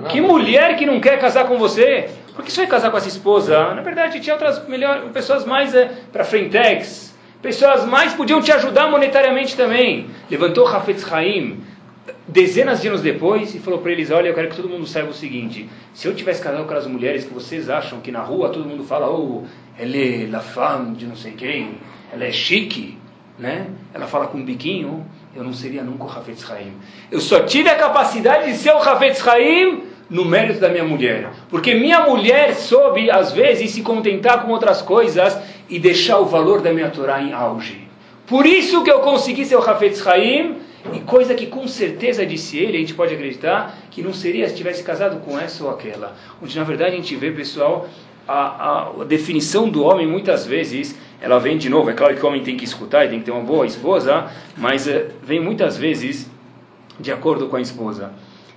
Que 0.08 0.20
mulher 0.20 0.76
que 0.76 0.86
não 0.86 1.00
quer 1.00 1.18
casar 1.18 1.46
com 1.46 1.58
você? 1.58 2.08
Por 2.34 2.44
que 2.44 2.52
você 2.52 2.60
vai 2.60 2.70
casar 2.70 2.90
com 2.90 2.96
essa 2.96 3.08
esposa? 3.08 3.74
Na 3.74 3.82
verdade, 3.82 4.20
tinha 4.20 4.34
outras 4.34 4.66
melhor, 4.68 5.10
pessoas 5.12 5.44
mais 5.44 5.74
é, 5.74 5.90
para 6.12 6.24
frentex, 6.24 7.16
pessoas 7.42 7.84
mais 7.84 8.14
podiam 8.14 8.40
te 8.40 8.52
ajudar 8.52 8.88
monetariamente 8.88 9.56
também. 9.56 10.08
Levantou 10.30 10.66
Hafetz 10.66 11.12
Haim 11.12 11.60
dezenas 12.26 12.80
de 12.80 12.88
anos 12.88 13.00
depois 13.00 13.54
e 13.54 13.58
falou 13.58 13.80
para 13.80 13.92
eles: 13.92 14.10
Olha, 14.10 14.28
eu 14.28 14.34
quero 14.34 14.48
que 14.48 14.56
todo 14.56 14.68
mundo 14.68 14.86
saiba 14.86 15.10
o 15.10 15.14
seguinte: 15.14 15.68
se 15.94 16.06
eu 16.06 16.14
tivesse 16.14 16.42
casado 16.42 16.58
com 16.58 16.64
aquelas 16.64 16.86
mulheres 16.86 17.24
que 17.24 17.32
vocês 17.32 17.68
acham 17.68 18.00
que 18.00 18.10
na 18.10 18.20
rua 18.20 18.50
todo 18.50 18.64
mundo 18.64 18.84
fala, 18.84 19.10
oh, 19.10 19.42
ela 19.78 19.96
é 19.96 20.26
la 20.30 20.40
femme 20.40 20.94
de 20.96 21.06
não 21.06 21.16
sei 21.16 21.32
quem, 21.32 21.76
ela 22.12 22.24
é 22.24 22.32
chique, 22.32 22.98
né? 23.38 23.66
Ela 23.92 24.06
fala 24.06 24.26
com 24.26 24.38
um 24.38 24.44
biquinho, 24.44 25.04
eu 25.34 25.42
não 25.42 25.52
seria 25.52 25.82
nunca 25.82 26.04
o 26.04 26.08
Hafetz 26.08 26.48
Haim. 26.50 26.72
Eu 27.10 27.20
só 27.20 27.40
tive 27.40 27.68
a 27.68 27.74
capacidade 27.74 28.50
de 28.50 28.58
ser 28.58 28.72
o 28.72 28.78
Hafetz 28.78 29.26
Haim 29.26 29.84
no 30.08 30.24
mérito 30.24 30.60
da 30.60 30.68
minha 30.68 30.84
mulher. 30.84 31.30
Porque 31.48 31.74
minha 31.74 32.00
mulher 32.00 32.54
soube, 32.54 33.10
às 33.10 33.32
vezes, 33.32 33.70
se 33.70 33.82
contentar 33.82 34.42
com 34.42 34.52
outras 34.52 34.82
coisas 34.82 35.38
e 35.68 35.78
deixar 35.78 36.18
o 36.18 36.26
valor 36.26 36.60
da 36.60 36.72
minha 36.72 36.90
Torá 36.90 37.22
em 37.22 37.32
auge. 37.32 37.88
Por 38.26 38.46
isso 38.46 38.84
que 38.84 38.90
eu 38.90 39.00
consegui 39.00 39.44
ser 39.44 39.56
o 39.56 39.68
Hafetz 39.68 40.06
Haim, 40.06 40.56
e 40.92 41.00
coisa 41.00 41.34
que 41.34 41.46
com 41.46 41.68
certeza 41.68 42.26
disse 42.26 42.58
ele, 42.58 42.76
a 42.76 42.80
gente 42.80 42.94
pode 42.94 43.14
acreditar, 43.14 43.78
que 43.90 44.02
não 44.02 44.12
seria 44.12 44.48
se 44.48 44.56
tivesse 44.56 44.82
casado 44.82 45.20
com 45.20 45.38
essa 45.38 45.64
ou 45.64 45.70
aquela. 45.70 46.16
Onde 46.42 46.58
na 46.58 46.64
verdade 46.64 46.94
a 46.94 46.96
gente 46.96 47.14
vê, 47.14 47.30
pessoal, 47.30 47.88
a, 48.26 48.32
a, 48.32 49.02
a 49.02 49.04
definição 49.04 49.68
do 49.68 49.84
homem 49.84 50.06
muitas 50.06 50.46
vezes 50.46 50.98
ela 51.20 51.38
vem 51.38 51.56
de 51.56 51.68
novo. 51.68 51.88
É 51.88 51.92
claro 51.92 52.16
que 52.16 52.24
o 52.24 52.28
homem 52.28 52.42
tem 52.42 52.56
que 52.56 52.64
escutar 52.64 53.04
e 53.04 53.08
tem 53.08 53.20
que 53.20 53.26
ter 53.26 53.30
uma 53.30 53.44
boa 53.44 53.64
esposa, 53.64 54.28
mas 54.56 54.88
uh, 54.88 55.06
vem 55.22 55.40
muitas 55.40 55.76
vezes 55.76 56.28
de 56.98 57.12
acordo 57.12 57.46
com 57.46 57.56
a 57.56 57.60
esposa. 57.60 58.12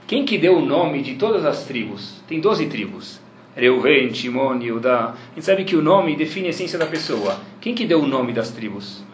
Quem 0.08 0.26
que 0.26 0.38
deu 0.38 0.58
o 0.58 0.66
nome 0.66 1.04
de 1.04 1.16
todas 1.16 1.46
as 1.46 1.64
tribos? 1.64 2.22
Tem 2.28 2.40
12 2.40 2.66
tribos. 2.66 3.20
Reuven, 3.56 4.14
Shimon, 4.14 4.60
Yudá. 4.62 5.14
A 5.32 5.36
gente 5.36 5.46
sabe 5.46 5.64
que 5.64 5.76
o 5.76 5.82
nome 5.82 6.16
define 6.16 6.48
a 6.48 6.50
essência 6.50 6.78
da 6.78 6.86
pessoa. 6.86 7.40
Quem 7.62 7.74
que 7.74 7.86
deu 7.86 8.02
o 8.02 8.08
nome 8.08 8.34
das 8.34 8.52
tribos? 8.52 9.05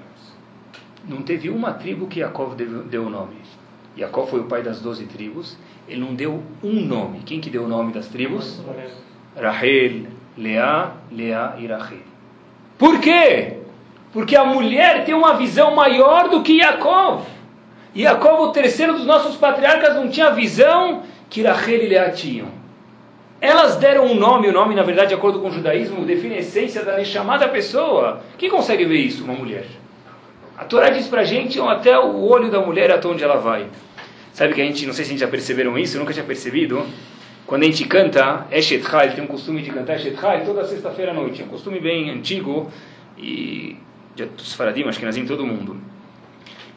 Não 1.07 1.21
teve 1.21 1.49
uma 1.49 1.73
tribo 1.73 2.07
que 2.07 2.19
Jacob 2.19 2.53
deu 2.55 3.05
o 3.05 3.09
nome. 3.09 3.35
Jacob 3.97 4.27
foi 4.27 4.39
o 4.39 4.45
pai 4.45 4.61
das 4.61 4.79
12 4.79 5.05
tribos. 5.05 5.57
Ele 5.87 5.99
não 5.99 6.13
deu 6.13 6.41
um 6.63 6.73
nome. 6.85 7.21
Quem 7.25 7.41
que 7.41 7.49
deu 7.49 7.63
o 7.63 7.67
nome 7.67 7.91
das 7.91 8.07
tribos? 8.07 8.61
Rahel, 9.35 10.03
Leá, 10.37 10.93
Leá 11.11 11.55
e 11.57 11.67
Rahel. 11.67 11.99
Por 12.77 12.99
quê? 12.99 13.57
Porque 14.13 14.35
a 14.35 14.45
mulher 14.45 15.05
tem 15.05 15.13
uma 15.13 15.33
visão 15.35 15.75
maior 15.75 16.29
do 16.29 16.41
que 16.43 16.57
Yaakov. 16.57 17.25
Yaakov, 17.95 18.49
o 18.49 18.51
terceiro 18.51 18.93
dos 18.93 19.05
nossos 19.05 19.35
patriarcas, 19.35 19.95
não 19.95 20.09
tinha 20.09 20.27
a 20.27 20.31
visão 20.31 21.03
que 21.29 21.41
Rachel 21.43 21.83
e 21.83 21.87
Leá 21.87 22.11
tinham. 22.11 22.47
Elas 23.39 23.75
deram 23.77 24.05
um 24.05 24.15
nome, 24.15 24.47
o 24.47 24.51
nome, 24.51 24.75
na 24.75 24.83
verdade, 24.83 25.09
de 25.09 25.15
acordo 25.15 25.39
com 25.39 25.47
o 25.47 25.51
judaísmo, 25.51 26.05
define 26.05 26.35
a 26.35 26.39
essência 26.39 26.85
da 26.85 27.03
chamada 27.03 27.47
pessoa. 27.49 28.21
Quem 28.37 28.49
consegue 28.49 28.85
ver 28.85 28.97
isso? 28.97 29.23
Uma 29.23 29.33
mulher. 29.33 29.65
A 30.61 30.65
Torá 30.65 30.91
diz 30.91 31.07
pra 31.07 31.23
gente 31.23 31.59
até 31.59 31.97
o 31.97 32.21
olho 32.21 32.51
da 32.51 32.59
mulher 32.61 32.91
até 32.91 33.07
onde 33.07 33.23
ela 33.23 33.37
vai. 33.37 33.65
Sabe 34.31 34.53
que 34.53 34.61
a 34.61 34.63
gente, 34.63 34.85
não 34.85 34.93
sei 34.93 35.03
se 35.03 35.09
a 35.09 35.13
gente 35.13 35.21
já 35.21 35.27
perceberam 35.27 35.75
isso, 35.75 35.97
nunca 35.97 36.13
tinha 36.13 36.23
percebido. 36.23 36.85
Quando 37.47 37.63
a 37.63 37.65
gente 37.65 37.83
canta 37.85 38.45
Eshet 38.51 38.87
Chai, 38.87 39.09
tem 39.15 39.23
um 39.23 39.27
costume 39.27 39.63
de 39.63 39.71
cantar 39.71 39.95
Eshet 39.95 40.15
Chai 40.21 40.45
toda 40.45 40.63
sexta-feira 40.63 41.13
à 41.13 41.15
noite. 41.15 41.41
É 41.41 41.45
um 41.45 41.47
costume 41.47 41.79
bem 41.79 42.11
antigo 42.11 42.71
e 43.17 43.75
dos 44.37 44.53
faradim, 44.53 44.83
acho 44.83 44.99
que 44.99 45.05
nascem 45.05 45.25
todo 45.25 45.43
mundo. 45.43 45.77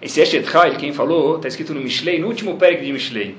Esse 0.01 0.23
Eshet 0.23 0.51
Chai, 0.51 0.77
quem 0.79 0.95
falou, 0.95 1.37
está 1.37 1.49
escrito 1.49 1.75
no 1.75 1.81
Mishlei, 1.83 2.19
no 2.19 2.29
último 2.29 2.57
Perek 2.57 2.83
de 2.83 2.91
Mishlei. 2.91 3.37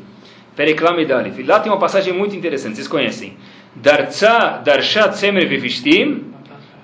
Perek 0.55 0.79
Lamedalef. 0.79 1.41
Lá 1.41 1.59
tem 1.59 1.71
uma 1.71 1.79
passagem 1.79 2.13
muito 2.13 2.35
interessante, 2.35 2.75
vocês 2.75 2.87
conhecem. 2.87 3.35
Dartza 3.75 4.61
darshat 4.63 5.17
semer 5.17 5.49
vefishtim 5.49 6.25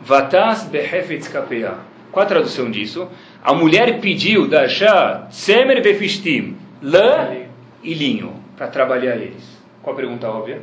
vatas 0.01 0.63
behefetz 0.63 1.27
kapea. 1.27 1.91
Qual 2.11 2.25
a 2.25 2.27
tradução 2.27 2.69
disso? 2.69 3.07
A 3.43 3.53
mulher 3.53 3.99
pediu 3.99 4.47
darshat 4.47 5.33
semer 5.33 5.81
vefishtim, 5.81 6.55
lã 6.81 7.29
e 7.83 7.93
linho, 7.93 8.35
para 8.55 8.67
trabalhar 8.67 9.15
eles. 9.15 9.43
Qual 9.81 9.95
a 9.95 9.97
pergunta 9.97 10.29
óbvia? 10.29 10.61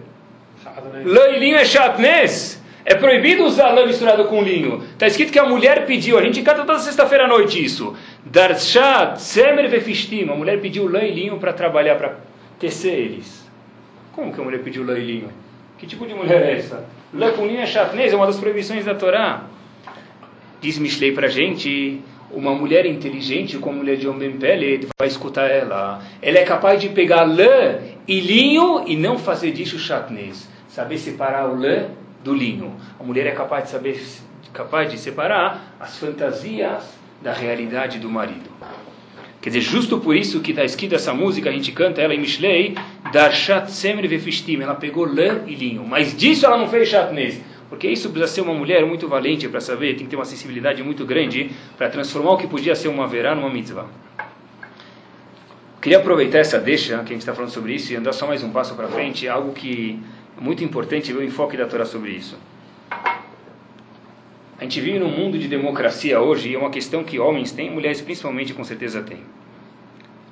Loilinho 1.05 1.57
é 1.57 1.64
chatnez. 1.64 2.62
É 2.85 2.95
proibido 2.95 3.45
usar 3.45 3.70
lã 3.72 3.85
misturado 3.85 4.24
com 4.26 4.41
linho. 4.41 4.83
Está 4.93 5.07
escrito 5.07 5.33
que 5.33 5.39
a 5.39 5.45
mulher 5.45 5.85
pediu, 5.85 6.16
a 6.16 6.22
gente 6.22 6.41
canta 6.41 6.64
toda 6.64 6.79
sexta-feira 6.79 7.24
à 7.24 7.29
noite 7.29 7.62
isso. 7.62 7.95
Darshat 8.24 9.20
semer 9.20 9.68
vefishtim. 9.68 10.29
A 10.31 10.35
mulher 10.35 10.61
pediu 10.61 10.89
lã 10.89 11.03
e 11.03 11.12
linho 11.12 11.37
para 11.39 11.53
trabalhar, 11.53 11.97
para 11.97 12.16
tecer 12.59 12.95
eles. 12.95 13.47
Como 14.12 14.33
que 14.33 14.41
a 14.41 14.45
mulher 14.45 14.62
pediu 14.62 14.85
lã 14.87 14.97
e 14.97 15.05
linho? 15.05 15.29
Que 15.76 15.87
tipo 15.87 16.07
de 16.07 16.14
mulher 16.14 16.43
é 16.43 16.57
essa? 16.57 16.87
Lã 17.12 17.33
com 17.33 17.47
linho 17.47 17.61
é 17.61 17.66
chatnez, 17.66 18.12
é 18.12 18.16
uma 18.16 18.26
das 18.26 18.39
proibições 18.39 18.85
da 18.85 18.95
Torá. 18.95 19.43
Diz 20.61 20.79
Mishlei 20.79 21.12
para 21.12 21.26
a 21.26 21.31
gente, 21.31 22.01
uma 22.31 22.55
mulher 22.55 22.87
inteligente 22.87 23.59
como 23.59 23.76
a 23.76 23.79
mulher 23.79 23.97
de 23.97 24.09
homem 24.09 24.33
pele 24.33 24.89
vai 24.99 25.09
escutar 25.09 25.51
ela. 25.51 26.03
Ela 26.20 26.39
é 26.39 26.45
capaz 26.45 26.81
de 26.81 26.89
pegar 26.89 27.22
lã 27.22 27.79
e 28.07 28.20
linho 28.20 28.85
e 28.87 28.97
não 28.97 29.18
fazer 29.18 29.53
disso 29.53 29.79
chatnez. 29.79 30.49
Saber 30.68 30.99
separar 30.99 31.49
o 31.49 31.59
lã 31.59 31.87
do 32.22 32.35
linho. 32.35 32.74
A 32.99 33.03
mulher 33.03 33.26
é 33.26 33.33
capaz 33.33 33.64
de 33.64 33.70
saber 33.70 34.01
capaz 34.53 34.91
de 34.91 34.99
separar 34.99 35.76
as 35.79 35.99
fantasias 35.99 36.85
da 37.22 37.33
realidade 37.33 37.99
do 37.99 38.09
marido. 38.09 38.51
Quer 39.41 39.51
dizer, 39.51 39.61
justo 39.61 39.99
por 39.99 40.16
isso 40.16 40.41
que 40.41 40.51
está 40.51 40.64
escrita 40.64 40.97
essa 40.97 41.14
música, 41.14 41.49
a 41.49 41.53
gente 41.53 41.70
canta 41.70 42.01
ela 42.01 42.12
em 42.12 42.18
Mishlei, 42.18 42.74
Darshat 43.12 43.70
Semer 43.70 44.09
Vefishtim, 44.09 44.61
ela 44.61 44.74
pegou 44.74 45.05
lã 45.05 45.43
e 45.47 45.55
linho, 45.55 45.85
mas 45.87 46.16
disso 46.16 46.45
ela 46.45 46.59
não 46.59 46.66
fez 46.66 46.89
chatnez, 46.89 47.41
porque 47.68 47.88
isso 47.88 48.10
precisa 48.10 48.32
ser 48.32 48.40
uma 48.40 48.54
mulher 48.54 48.84
muito 48.86 49.06
valente 49.08 49.48
para 49.48 49.60
saber, 49.60 49.94
tem 49.94 50.04
que 50.04 50.10
ter 50.10 50.16
uma 50.16 50.24
sensibilidade 50.24 50.82
muito 50.82 51.04
grande 51.04 51.50
para 51.76 51.88
transformar 51.88 52.32
o 52.32 52.36
que 52.38 52.46
podia 52.46 52.74
ser 52.74 52.88
uma 52.88 53.06
verá 53.06 53.34
numa 53.34 53.50
mitzvah. 53.50 53.86
Queria 55.80 55.98
aproveitar 55.98 56.38
essa 56.38 56.58
deixa, 56.58 56.96
que 56.96 57.00
a 57.00 57.12
gente 57.12 57.18
está 57.18 57.34
falando 57.34 57.50
sobre 57.50 57.74
isso, 57.74 57.92
e 57.92 57.96
andar 57.96 58.12
só 58.12 58.26
mais 58.26 58.42
um 58.42 58.50
passo 58.50 58.74
para 58.74 58.88
frente, 58.88 59.28
algo 59.28 59.52
que 59.52 60.00
é 60.36 60.40
muito 60.40 60.64
importante 60.64 61.12
ver 61.12 61.20
o 61.20 61.24
enfoque 61.24 61.56
da 61.56 61.66
Torá 61.66 61.84
sobre 61.84 62.10
isso. 62.10 62.36
A 64.58 64.64
gente 64.64 64.80
vive 64.80 64.98
num 64.98 65.08
mundo 65.08 65.38
de 65.38 65.46
democracia 65.46 66.20
hoje 66.20 66.48
e 66.50 66.54
é 66.54 66.58
uma 66.58 66.70
questão 66.70 67.04
que 67.04 67.18
homens 67.18 67.52
têm, 67.52 67.70
mulheres 67.70 68.00
principalmente 68.00 68.52
com 68.52 68.64
certeza 68.64 69.02
têm. 69.02 69.20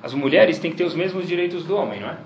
As 0.03 0.13
mulheres 0.13 0.59
têm 0.59 0.69
que 0.69 0.77
ter 0.77 0.83
os 0.83 0.93
mesmos 0.93 1.27
direitos 1.27 1.63
do 1.63 1.75
homem, 1.75 2.01
não 2.01 2.09
é? 2.09 2.17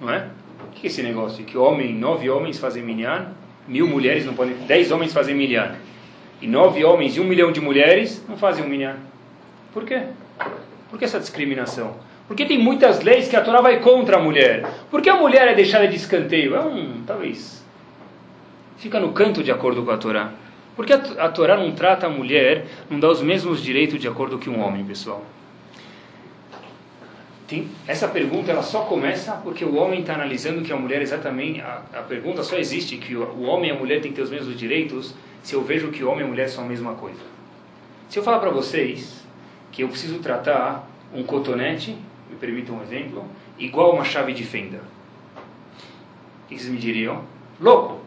Não 0.00 0.10
é? 0.10 0.30
O 0.66 0.70
que 0.72 0.86
é 0.86 0.90
esse 0.90 1.02
negócio? 1.02 1.44
Que 1.44 1.58
homem, 1.58 1.94
nove 1.94 2.30
homens 2.30 2.58
fazem 2.58 2.82
minyan, 2.82 3.32
mil 3.68 3.86
mulheres 3.86 4.24
não 4.24 4.34
podem, 4.34 4.54
dez 4.66 4.90
homens 4.90 5.12
fazem 5.12 5.34
minyan. 5.34 5.74
E 6.40 6.46
nove 6.46 6.84
homens 6.84 7.16
e 7.16 7.20
um 7.20 7.24
milhão 7.24 7.50
de 7.50 7.60
mulheres 7.60 8.24
não 8.28 8.36
fazem 8.36 8.64
um 8.64 8.68
minyan. 8.68 8.96
Por 9.72 9.84
quê? 9.84 10.02
Por 10.90 10.98
que 10.98 11.04
essa 11.04 11.18
discriminação? 11.18 11.94
Porque 12.28 12.44
tem 12.44 12.58
muitas 12.58 13.02
leis 13.02 13.28
que 13.28 13.36
a 13.36 13.40
Torá 13.40 13.60
vai 13.60 13.80
contra 13.80 14.16
a 14.16 14.20
mulher. 14.20 14.66
Por 14.90 15.00
que 15.00 15.08
a 15.08 15.16
mulher 15.16 15.48
é 15.48 15.54
deixada 15.54 15.86
de 15.86 15.96
escanteio? 15.96 16.56
É 16.56 16.60
um, 16.60 17.02
talvez, 17.06 17.64
fica 18.78 18.98
no 18.98 19.12
canto 19.12 19.42
de 19.42 19.50
acordo 19.50 19.82
com 19.84 19.90
a 19.90 19.96
Torá. 19.96 20.32
Porque 20.74 20.92
a, 20.92 20.96
a 20.96 21.28
Torá 21.28 21.56
não 21.56 21.72
trata 21.72 22.06
a 22.06 22.10
mulher, 22.10 22.66
não 22.90 23.00
dá 23.00 23.08
os 23.08 23.22
mesmos 23.22 23.62
direitos 23.62 24.00
de 24.00 24.08
acordo 24.08 24.38
que 24.38 24.50
um 24.50 24.60
homem, 24.60 24.84
pessoal? 24.84 25.24
Tem, 27.46 27.68
essa 27.86 28.08
pergunta 28.08 28.50
ela 28.50 28.62
só 28.62 28.80
começa 28.80 29.32
porque 29.44 29.64
o 29.64 29.76
homem 29.76 30.00
está 30.00 30.14
analisando 30.14 30.62
que 30.62 30.72
a 30.72 30.76
mulher 30.76 31.00
exatamente. 31.00 31.60
A, 31.60 31.82
a 31.94 32.02
pergunta 32.02 32.42
só 32.42 32.56
existe 32.56 32.96
que 32.96 33.14
o, 33.14 33.22
o, 33.22 33.42
homem 33.44 33.70
e 33.70 33.72
a 33.72 33.76
mulher 33.76 34.00
têm 34.00 34.10
que 34.10 34.16
ter 34.16 34.22
os 34.22 34.30
mesmos 34.30 34.58
direitos 34.58 35.14
se 35.42 35.54
eu 35.54 35.62
vejo 35.62 35.92
que 35.92 36.02
homem 36.02 36.26
e 36.26 36.28
mulher 36.28 36.48
são 36.48 36.64
a 36.64 36.66
mesma 36.66 36.94
coisa. 36.94 37.20
Se 38.08 38.18
eu 38.18 38.22
falar 38.22 38.40
para 38.40 38.50
vocês 38.50 39.24
que 39.70 39.82
eu 39.82 39.88
preciso 39.88 40.18
tratar 40.18 40.88
um 41.14 41.22
cotonete, 41.22 41.96
me 42.28 42.36
permitam 42.36 42.76
um 42.76 42.82
exemplo, 42.82 43.24
igual 43.58 43.92
uma 43.92 44.04
chave 44.04 44.32
de 44.32 44.44
fenda, 44.44 44.80
o 46.44 46.48
que 46.48 46.58
vocês 46.58 46.70
me 46.70 46.78
diriam? 46.78 47.22
Louco! 47.60 48.00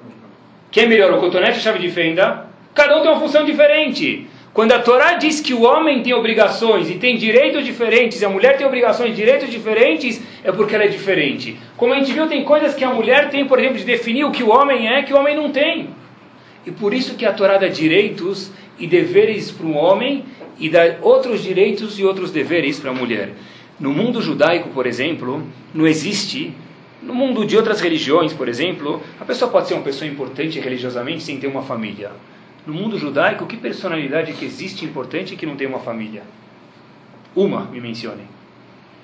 Quem 0.71 0.83
é 0.83 0.87
melhor, 0.87 1.13
o 1.13 1.19
cotonete 1.19 1.53
ou 1.53 1.57
a 1.57 1.61
chave 1.61 1.79
de 1.79 1.89
fenda? 1.89 2.45
Cada 2.75 2.97
um 2.97 3.01
tem 3.01 3.11
uma 3.11 3.19
função 3.19 3.45
diferente. 3.45 4.28
Quando 4.53 4.71
a 4.71 4.79
Torá 4.79 5.13
diz 5.13 5.39
que 5.39 5.53
o 5.53 5.63
homem 5.63 6.01
tem 6.01 6.13
obrigações 6.13 6.89
e 6.89 6.95
tem 6.95 7.17
direitos 7.17 7.63
diferentes, 7.63 8.21
e 8.21 8.25
a 8.25 8.29
mulher 8.29 8.57
tem 8.57 8.65
obrigações 8.65 9.11
e 9.11 9.15
direitos 9.15 9.49
diferentes, 9.49 10.21
é 10.43 10.51
porque 10.51 10.73
ela 10.73 10.85
é 10.85 10.87
diferente. 10.87 11.57
Como 11.77 11.93
a 11.93 11.99
gente 11.99 12.11
viu, 12.11 12.27
tem 12.27 12.43
coisas 12.43 12.73
que 12.73 12.83
a 12.83 12.89
mulher 12.89 13.29
tem, 13.29 13.45
por 13.45 13.59
exemplo, 13.59 13.77
de 13.77 13.85
definir 13.85 14.25
o 14.25 14.31
que 14.31 14.43
o 14.43 14.49
homem 14.49 14.87
é, 14.87 15.03
que 15.03 15.13
o 15.13 15.17
homem 15.17 15.35
não 15.35 15.51
tem. 15.51 15.89
E 16.65 16.71
por 16.71 16.93
isso 16.93 17.15
que 17.15 17.25
a 17.25 17.31
Torá 17.31 17.57
dá 17.57 17.67
direitos 17.67 18.51
e 18.77 18.87
deveres 18.87 19.51
para 19.51 19.67
o 19.67 19.73
homem 19.73 20.25
e 20.59 20.67
dá 20.69 20.95
outros 21.01 21.43
direitos 21.43 21.99
e 21.99 22.03
outros 22.03 22.31
deveres 22.31 22.79
para 22.79 22.91
a 22.91 22.93
mulher. 22.93 23.29
No 23.79 23.91
mundo 23.91 24.21
judaico, 24.21 24.69
por 24.69 24.85
exemplo, 24.85 25.43
não 25.73 25.87
existe 25.87 26.53
no 27.01 27.13
mundo 27.13 27.45
de 27.45 27.55
outras 27.55 27.79
religiões, 27.79 28.33
por 28.33 28.49
exemplo, 28.49 29.01
a 29.19 29.25
pessoa 29.25 29.49
pode 29.49 29.69
ser 29.69 29.73
uma 29.75 29.83
pessoa 29.83 30.09
importante 30.09 30.59
religiosamente 30.59 31.23
sem 31.23 31.39
ter 31.39 31.47
uma 31.47 31.61
família. 31.61 32.11
No 32.65 32.73
mundo 32.73 32.97
judaico, 32.97 33.45
que 33.45 33.57
personalidade 33.57 34.33
que 34.33 34.45
existe 34.45 34.85
importante 34.85 35.35
que 35.35 35.45
não 35.45 35.55
tem 35.55 35.67
uma 35.67 35.79
família? 35.79 36.23
Uma, 37.35 37.61
me 37.65 37.79
mencione. 37.79 38.23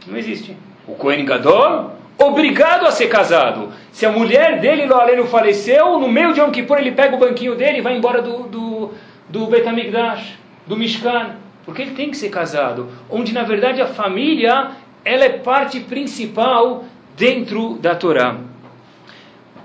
Não 0.08 0.18
existe. 0.18 0.56
O 0.88 0.94
Kohen 0.94 1.26
Gadol, 1.26 1.94
obrigado 2.18 2.86
a 2.86 2.92
ser 2.92 3.08
casado. 3.08 3.72
Se 3.92 4.06
a 4.06 4.12
mulher 4.12 4.60
dele, 4.60 4.86
Loaleno, 4.86 5.26
faleceu, 5.26 6.00
no 6.00 6.08
meio 6.08 6.34
de 6.34 6.40
Yom 6.40 6.52
Kippur 6.52 6.78
ele 6.78 6.92
pega 6.92 7.16
o 7.16 7.20
banquinho 7.20 7.56
dele 7.56 7.80
e 7.80 7.82
vai 7.82 7.98
embora 7.98 8.22
do, 8.22 8.44
do, 8.44 8.92
do 9.30 9.48
Betamigdash, 9.48 10.38
do 10.68 10.76
Mishkan. 10.76 11.36
Porque 11.66 11.82
ele 11.82 11.92
tem 11.92 12.12
que 12.12 12.18
ser 12.18 12.30
casado. 12.30 12.90
Onde, 13.10 13.34
na 13.34 13.44
verdade, 13.44 13.82
a 13.82 13.88
família 13.88 14.72
ela 15.04 15.26
é 15.26 15.30
parte 15.30 15.80
principal 15.80 16.86
dentro 17.16 17.76
da 17.76 17.96
Torá. 17.96 18.38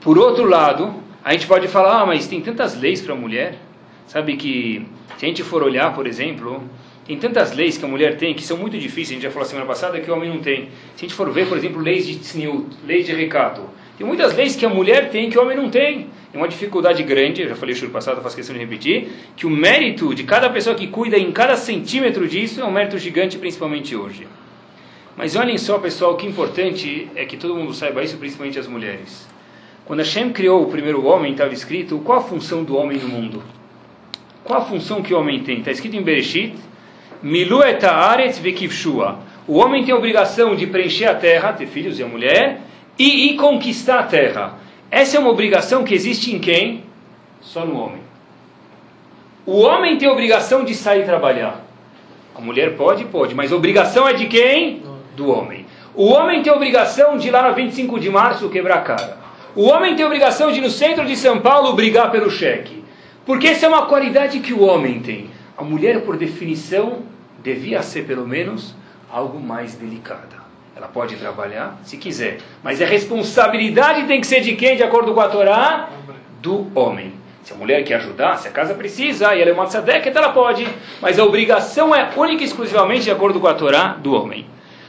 Por 0.01 0.19
outro 0.19 0.45
lado, 0.45 0.95
a 1.23 1.33
gente 1.33 1.47
pode 1.47 1.69
falar, 1.69 2.01
ah, 2.01 2.07
mas 2.07 2.27
tem 2.27 2.41
tantas 2.41 2.79
leis 2.79 3.01
para 3.03 3.15
a 3.15 3.17
mulher. 3.17 3.59
Sabe 4.11 4.37
que, 4.37 4.85
se 5.19 5.25
a 5.25 5.29
gente 5.29 5.45
for 5.45 5.63
olhar, 5.63 5.95
por 5.95 6.05
exemplo, 6.05 6.65
tem 7.07 7.17
tantas 7.17 7.55
leis 7.55 7.79
que 7.79 7.85
a 7.85 7.89
mulher 7.89 8.17
tem 8.17 8.35
que 8.35 8.43
são 8.43 8.57
muito 8.57 8.77
difíceis, 8.77 9.11
a 9.11 9.13
gente 9.13 9.23
já 9.23 9.31
falou 9.31 9.47
semana 9.47 9.69
passada 9.69 10.01
que 10.01 10.11
o 10.11 10.15
homem 10.17 10.29
não 10.29 10.41
tem. 10.41 10.65
Se 10.97 11.05
a 11.05 11.09
gente 11.09 11.15
for 11.15 11.31
ver, 11.31 11.47
por 11.47 11.57
exemplo, 11.57 11.81
leis 11.81 12.09
de 12.09 12.17
tzniut, 12.17 12.67
leis 12.85 13.07
de 13.07 13.13
recato, 13.13 13.63
tem 13.97 14.05
muitas 14.05 14.35
leis 14.35 14.57
que 14.57 14.67
a 14.67 14.69
mulher 14.69 15.11
tem 15.11 15.31
que 15.31 15.39
o 15.39 15.43
homem 15.43 15.57
não 15.57 15.71
tem. 15.71 16.09
É 16.35 16.37
uma 16.37 16.49
dificuldade 16.49 17.05
grande, 17.05 17.43
eu 17.43 17.51
já 17.51 17.55
falei 17.55 17.73
no 17.81 17.91
passado, 17.91 18.21
faço 18.21 18.35
questão 18.35 18.53
de 18.53 18.61
repetir, 18.61 19.11
que 19.37 19.47
o 19.47 19.51
mérito 19.51 20.13
de 20.13 20.25
cada 20.25 20.51
pessoa 20.51 20.75
que 20.75 20.89
cuida 20.89 21.17
em 21.17 21.31
cada 21.31 21.57
centímetro 21.57 22.27
disso 22.27 22.61
é 22.61 22.65
um 22.65 22.73
mérito 22.73 22.99
gigante, 22.99 23.39
principalmente 23.39 23.95
hoje. 23.95 24.27
Mas 25.17 25.37
olhem 25.37 25.57
só, 25.57 25.79
pessoal, 25.79 26.15
o 26.15 26.17
que 26.17 26.27
importante 26.27 27.09
é 27.15 27.25
que 27.25 27.37
todo 27.37 27.55
mundo 27.55 27.73
saiba 27.73 28.03
isso, 28.03 28.17
principalmente 28.17 28.59
as 28.59 28.67
mulheres. 28.67 29.29
Quando 29.85 30.01
Hashem 30.01 30.33
criou 30.33 30.65
o 30.65 30.67
primeiro 30.67 31.05
homem, 31.07 31.31
estava 31.31 31.55
escrito 31.55 31.97
qual 32.01 32.19
a 32.19 32.23
função 32.23 32.65
do 32.65 32.77
homem 32.77 32.99
no 32.99 33.09
mundo. 33.09 33.60
Qual 34.45 34.61
a 34.61 34.65
função 34.65 35.03
que 35.03 35.13
o 35.13 35.19
homem 35.19 35.43
tem? 35.43 35.59
Está 35.59 35.71
escrito 35.71 35.97
em 35.97 36.03
Bereshit, 36.03 36.55
Milu 37.23 37.63
etaaretz 37.63 38.39
vekivshua. 38.39 39.19
O 39.47 39.59
homem 39.59 39.85
tem 39.85 39.93
a 39.93 39.99
obrigação 39.99 40.55
de 40.55 40.67
preencher 40.67 41.07
a 41.07 41.15
terra, 41.15 41.53
ter 41.53 41.67
filhos 41.67 41.99
e 41.99 42.03
a 42.03 42.07
mulher, 42.07 42.61
e, 42.99 43.31
e 43.31 43.37
conquistar 43.37 44.01
a 44.01 44.03
terra. 44.05 44.55
Essa 44.91 45.17
é 45.17 45.21
uma 45.21 45.31
obrigação 45.31 45.85
que 45.85 45.95
existe 45.95 46.35
em 46.35 46.39
quem? 46.39 46.85
Só 47.41 47.65
no 47.65 47.79
homem. 47.79 48.01
O 49.45 49.61
homem 49.61 49.97
tem 49.97 50.09
a 50.09 50.13
obrigação 50.13 50.65
de 50.65 50.75
sair 50.75 51.05
trabalhar. 51.05 51.65
A 52.35 52.41
mulher 52.41 52.77
pode? 52.77 53.05
Pode. 53.05 53.35
Mas 53.35 53.53
a 53.53 53.57
obrigação 53.57 54.09
é 54.09 54.13
de 54.13 54.27
quem? 54.27 54.83
Do 55.17 55.31
homem. 55.31 55.67
O 55.95 56.07
homem 56.07 56.43
tem 56.43 56.53
a 56.53 56.57
obrigação 56.57 57.19
de 57.19 57.29
ir 57.29 57.31
lá 57.31 57.49
no 57.49 57.55
25 57.55 57.99
de 57.99 58.09
março 58.09 58.49
quebrar 58.49 58.79
a 58.79 58.83
cara. 58.83 59.19
O 59.55 59.65
homem 59.65 59.95
tem 59.95 60.05
a 60.05 60.07
obrigação 60.07 60.53
de 60.53 60.59
ir 60.59 60.63
no 60.63 60.71
centro 60.71 61.05
de 61.05 61.17
São 61.17 61.41
Paulo 61.41 61.73
brigar 61.73 62.11
pelo 62.11 62.31
cheque. 62.31 62.80
Porque 63.31 63.47
essa 63.47 63.67
é 63.67 63.69
uma 63.69 63.87
qualidade 63.87 64.41
que 64.41 64.53
o 64.53 64.63
homem 64.63 64.99
tem. 64.99 65.31
A 65.57 65.63
mulher, 65.63 66.01
por 66.01 66.17
definição, 66.17 67.05
devia 67.41 67.81
ser 67.81 68.05
pelo 68.05 68.27
menos 68.27 68.75
algo 69.09 69.39
mais 69.39 69.77
delicada. 69.77 70.43
Ela 70.75 70.89
pode 70.89 71.15
trabalhar 71.15 71.79
se 71.85 71.97
quiser, 71.97 72.39
mas 72.61 72.83
a 72.83 72.87
responsabilidade 72.87 74.09
tem 74.09 74.21
que 74.21 74.27
ser 74.27 74.41
de 74.41 74.57
quem, 74.57 74.77
de 74.77 74.83
acordo 74.83 75.15
com 75.15 75.21
a 75.21 75.29
Torá? 75.29 75.91
Do 76.43 76.67
homem. 76.75 77.13
Se 77.45 77.53
a 77.53 77.57
mulher 77.57 77.85
quer 77.85 77.99
ajudar, 77.99 78.37
se 78.37 78.49
a 78.49 78.51
casa 78.51 78.75
precisa, 78.75 79.33
e 79.33 79.41
ela 79.41 79.51
é 79.51 79.55
uma 79.55 79.67
tzadek, 79.67 80.09
então 80.09 80.25
ela 80.25 80.33
pode. 80.33 80.67
Mas 81.01 81.17
a 81.17 81.25
obrigação 81.25 81.95
é 81.95 82.11
única 82.17 82.43
e 82.43 82.47
exclusivamente 82.47 83.05
de 83.05 83.13
acordo 83.13 83.39
com 83.39 83.47
a 83.47 83.55
Torá 83.55 83.97
do 83.97 84.13
homem. 84.13 84.45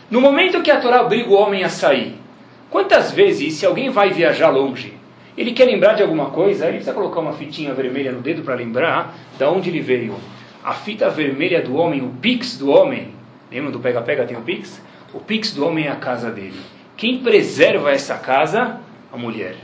No 0.09 0.19
momento 0.19 0.63
que 0.63 0.71
a 0.71 0.81
Torá 0.81 1.03
obriga 1.03 1.29
o 1.29 1.35
homem 1.35 1.63
a 1.63 1.69
sair, 1.69 2.15
quantas 2.71 3.11
vezes, 3.11 3.53
se 3.53 3.67
alguém 3.67 3.91
vai 3.91 4.09
viajar 4.09 4.49
longe, 4.49 4.99
ele 5.41 5.51
quer 5.53 5.65
lembrar 5.65 5.93
de 5.93 6.01
alguma 6.01 6.29
coisa, 6.29 6.65
ele 6.65 6.75
precisa 6.75 6.93
colocar 6.93 7.19
uma 7.19 7.33
fitinha 7.33 7.73
vermelha 7.73 8.11
no 8.11 8.21
dedo 8.21 8.43
para 8.43 8.55
lembrar 8.55 9.15
de 9.37 9.43
onde 9.43 9.69
ele 9.69 9.81
veio. 9.81 10.15
A 10.63 10.73
fita 10.73 11.09
vermelha 11.09 11.61
do 11.61 11.75
homem, 11.75 12.01
o 12.01 12.09
pix 12.21 12.57
do 12.57 12.69
homem, 12.69 13.13
lembra 13.51 13.71
do 13.71 13.79
pega-pega 13.79 14.25
tem 14.25 14.37
o 14.37 14.41
pix? 14.41 14.81
O 15.13 15.19
pix 15.19 15.53
do 15.53 15.65
homem 15.65 15.87
é 15.87 15.89
a 15.89 15.95
casa 15.95 16.29
dele. 16.29 16.59
Quem 16.95 17.17
preserva 17.17 17.91
essa 17.91 18.15
casa? 18.15 18.79
A 19.11 19.17
mulher. 19.17 19.55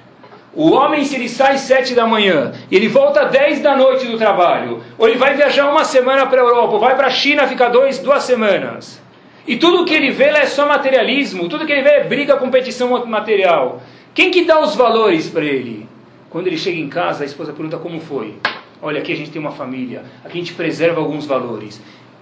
O 0.54 0.72
homem, 0.72 1.06
se 1.06 1.16
ele 1.16 1.30
sai 1.30 1.60
sete 1.60 1.94
da 1.94 2.08
manhã 2.08 2.52
e 2.72 2.76
ele 2.76 2.88
volta 2.88 3.26
dez 3.26 3.62
da 3.62 3.76
noite 3.76 4.08
do 4.08 4.18
trabalho, 4.18 4.82
ou 4.98 5.08
ele 5.08 5.18
vai 5.18 5.36
viajar 5.36 5.70
uma 5.70 5.86
semana 5.86 6.26
para 6.26 6.42
a 6.42 6.44
Europa, 6.44 6.74
ou 6.74 6.80
vai 6.80 6.96
para 6.96 7.08
a 7.08 7.12
China 7.12 7.48
ficar 7.48 7.70
dois, 7.70 8.00
duas 8.00 8.24
semanas, 8.24 9.00
e 9.46 9.56
tudo 9.56 9.86
que 9.86 9.94
ele 9.94 10.10
vê 10.10 10.32
lá 10.32 10.40
é 10.40 10.46
só 10.48 10.68
materialismo, 10.68 11.48
tudo 11.48 11.66
que 11.66 11.72
ele 11.72 11.84
vê 11.84 11.92
é 11.92 12.04
briga, 12.04 12.36
competição 12.36 13.06
material. 13.06 13.82
Quem 14.18 14.32
que 14.32 14.46
dá 14.46 14.60
os 14.60 14.74
valores 14.74 15.30
para 15.30 15.46
ele? 15.46 15.88
Quando 16.28 16.48
ele 16.48 16.58
chega 16.58 16.80
em 16.80 16.90
casa, 16.90 17.22
a 17.22 17.26
esposa 17.28 17.54
pergunta 17.54 17.78
como 17.78 18.02
foi. 18.02 18.34
Olha, 18.82 18.98
aqui 18.98 19.14
a 19.14 19.16
gente 19.16 19.30
tem 19.30 19.40
uma 19.40 19.52
família, 19.52 20.04
aqui 20.26 20.40
a 20.40 20.42
gente 20.42 20.54
preserva 20.56 21.00
alguns 21.00 21.28
valores. 21.28 21.80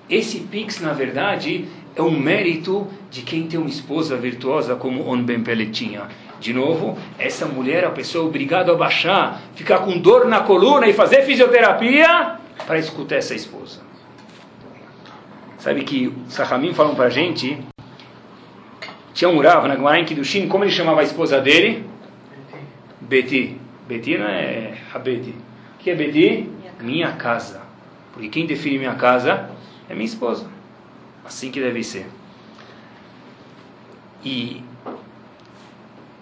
Esse 0.10 0.42
Pix, 0.42 0.82
na 0.82 0.92
verdade, 0.92 1.70
é 1.96 2.02
um 2.02 2.20
mérito 2.20 2.86
de 3.10 3.22
quem 3.22 3.48
tem 3.48 3.58
uma 3.58 3.70
esposa 3.70 4.18
virtuosa 4.18 4.76
como 4.76 5.10
On 5.10 5.24
Ben 5.24 5.42
Pelet 5.42 5.72
tinha. 5.72 6.10
De 6.38 6.52
novo, 6.52 6.98
essa 7.18 7.46
mulher, 7.46 7.86
a 7.86 7.92
pessoa 7.92 8.26
é 8.26 8.28
obrigada 8.28 8.74
a 8.74 8.76
baixar, 8.76 9.42
ficar 9.56 9.78
com 9.80 9.98
dor 9.98 10.28
na 10.28 10.42
coluna 10.42 10.88
e 10.88 10.94
fazer 10.94 11.22
fisioterapia 11.22 12.36
para 12.68 12.78
escutar 12.78 13.16
essa 13.16 13.34
esposa. 13.34 13.80
Sabe 15.60 15.86
que 15.86 16.12
Sahamim 16.28 16.74
falam 16.74 16.94
para 16.94 17.06
a 17.06 17.10
gente, 17.10 17.58
tinha 19.16 19.30
um 19.30 19.40
Rav 19.40 19.66
na 19.66 19.78
Gemara 19.78 19.98
em 19.98 20.04
Kiddushin, 20.04 20.50
como 20.50 20.66
ele 20.66 20.72
chamava 20.72 21.00
a 21.00 21.04
esposa 21.04 21.40
dele? 21.40 21.86
Beti. 23.00 23.58
Beti 23.88 24.18
não 24.18 24.28
é 24.28 24.74
Habeti. 24.94 25.30
O 25.30 25.78
que 25.80 25.90
é 25.90 25.96
Beti? 25.96 26.50
Minha 26.82 27.14
casa. 27.14 27.62
Porque 28.12 28.28
quem 28.28 28.46
define 28.46 28.78
minha 28.78 28.96
casa 28.96 29.50
é 29.90 29.94
minha 29.94 30.06
esposa. 30.06 30.48
Assim 31.24 31.50
que 31.50 31.62
deve 31.62 31.82
ser. 31.82 32.08
E 34.22 34.62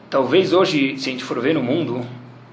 talvez 0.08 0.54
hoje, 0.54 0.96
se 1.00 1.10
a 1.10 1.12
gente 1.14 1.24
for 1.24 1.40
ver 1.40 1.56
no 1.56 1.64
mundo, 1.64 2.06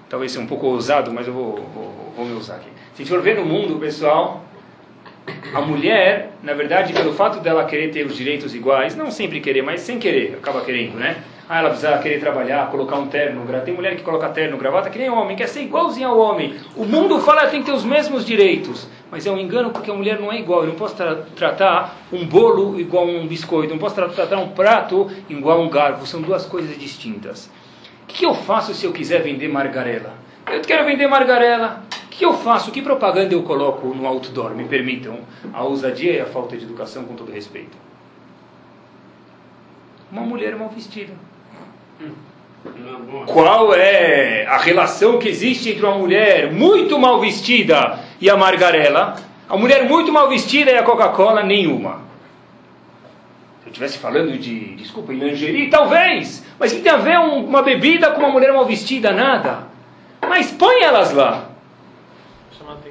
talvez 0.08 0.32
seja 0.32 0.42
um 0.42 0.48
pouco 0.48 0.68
ousado, 0.68 1.12
mas 1.12 1.26
eu 1.26 1.34
vou, 1.34 1.56
vou, 1.74 2.14
vou 2.16 2.24
me 2.24 2.32
usar 2.32 2.56
aqui. 2.56 2.70
Se 2.94 3.02
a 3.02 3.04
gente 3.04 3.10
for 3.10 3.20
ver 3.20 3.36
no 3.36 3.44
mundo, 3.44 3.78
pessoal, 3.78 4.42
a 5.54 5.60
mulher, 5.60 6.32
na 6.42 6.52
verdade, 6.52 6.92
pelo 6.92 7.12
fato 7.12 7.40
dela 7.40 7.64
querer 7.64 7.90
ter 7.90 8.06
os 8.06 8.16
direitos 8.16 8.54
iguais, 8.54 8.96
não 8.96 9.10
sempre 9.10 9.40
querer, 9.40 9.62
mas 9.62 9.80
sem 9.80 9.98
querer, 9.98 10.38
acaba 10.40 10.60
querendo, 10.62 10.96
né? 10.96 11.16
Ah, 11.48 11.58
ela 11.58 11.70
precisa 11.70 11.98
querer 11.98 12.20
trabalhar, 12.20 12.70
colocar 12.70 12.96
um 12.96 13.08
terno, 13.08 13.44
tem 13.64 13.74
mulher 13.74 13.96
que 13.96 14.02
coloca 14.02 14.28
terno, 14.28 14.56
gravata, 14.56 14.88
que 14.88 14.96
nem 14.96 15.10
homem, 15.10 15.36
quer 15.36 15.48
ser 15.48 15.62
igualzinho 15.62 16.08
ao 16.08 16.16
homem. 16.16 16.54
O 16.76 16.84
mundo 16.84 17.18
fala 17.18 17.46
que 17.46 17.50
tem 17.50 17.60
que 17.60 17.66
ter 17.66 17.72
os 17.72 17.84
mesmos 17.84 18.24
direitos, 18.24 18.86
mas 19.10 19.26
é 19.26 19.32
um 19.32 19.36
engano 19.36 19.70
porque 19.70 19.90
a 19.90 19.94
mulher 19.94 20.20
não 20.20 20.30
é 20.30 20.38
igual. 20.38 20.60
Eu 20.60 20.68
não 20.68 20.76
posso 20.76 20.94
tra 20.94 21.16
tratar 21.34 22.06
um 22.12 22.24
bolo 22.24 22.78
igual 22.78 23.02
a 23.02 23.08
um 23.08 23.26
biscoito, 23.26 23.72
não 23.72 23.80
posso 23.80 23.96
tra 23.96 24.08
tratar 24.08 24.38
um 24.38 24.50
prato 24.50 25.10
igual 25.28 25.60
a 25.60 25.64
um 25.64 25.68
garfo, 25.68 26.06
são 26.06 26.22
duas 26.22 26.46
coisas 26.46 26.78
distintas. 26.78 27.50
O 28.04 28.06
que 28.06 28.24
eu 28.24 28.32
faço 28.32 28.72
se 28.72 28.86
eu 28.86 28.92
quiser 28.92 29.20
vender 29.20 29.48
margarela? 29.48 30.14
Eu 30.52 30.60
quero 30.60 30.84
vender 30.84 31.08
margarela. 31.08 31.82
Que 32.20 32.26
eu 32.26 32.34
faço? 32.34 32.70
Que 32.70 32.82
propaganda 32.82 33.32
eu 33.32 33.42
coloco 33.42 33.86
no 33.94 34.06
outdoor? 34.06 34.54
Me 34.54 34.66
permitam 34.66 35.20
a 35.54 35.62
ousadia 35.64 36.12
e 36.12 36.20
a 36.20 36.26
falta 36.26 36.54
de 36.54 36.64
educação, 36.64 37.04
com 37.04 37.14
todo 37.14 37.32
respeito. 37.32 37.78
Uma 40.12 40.20
mulher 40.20 40.54
mal 40.54 40.68
vestida. 40.68 41.14
Qual 43.24 43.74
é 43.74 44.44
a 44.44 44.58
relação 44.58 45.18
que 45.18 45.30
existe 45.30 45.70
entre 45.70 45.86
uma 45.86 45.96
mulher 45.96 46.52
muito 46.52 46.98
mal 46.98 47.18
vestida 47.20 47.98
e 48.20 48.28
a 48.28 48.36
margarela? 48.36 49.16
A 49.48 49.56
mulher 49.56 49.88
muito 49.88 50.12
mal 50.12 50.28
vestida 50.28 50.70
e 50.70 50.76
a 50.76 50.82
Coca-Cola, 50.82 51.42
nenhuma. 51.42 52.02
Se 53.62 53.68
eu 53.68 53.70
estivesse 53.70 53.96
falando 53.96 54.36
de, 54.36 54.74
desculpa, 54.74 55.10
lingerie, 55.10 55.70
talvez. 55.70 56.44
Mas 56.58 56.70
o 56.70 56.76
que 56.76 56.82
tem 56.82 56.92
a 56.92 56.98
ver 56.98 57.18
uma 57.18 57.62
bebida 57.62 58.10
com 58.10 58.18
uma 58.18 58.28
mulher 58.28 58.52
mal 58.52 58.66
vestida? 58.66 59.10
Nada. 59.10 59.68
Mas 60.28 60.50
põe 60.50 60.82
elas 60.82 61.14
lá. 61.14 61.49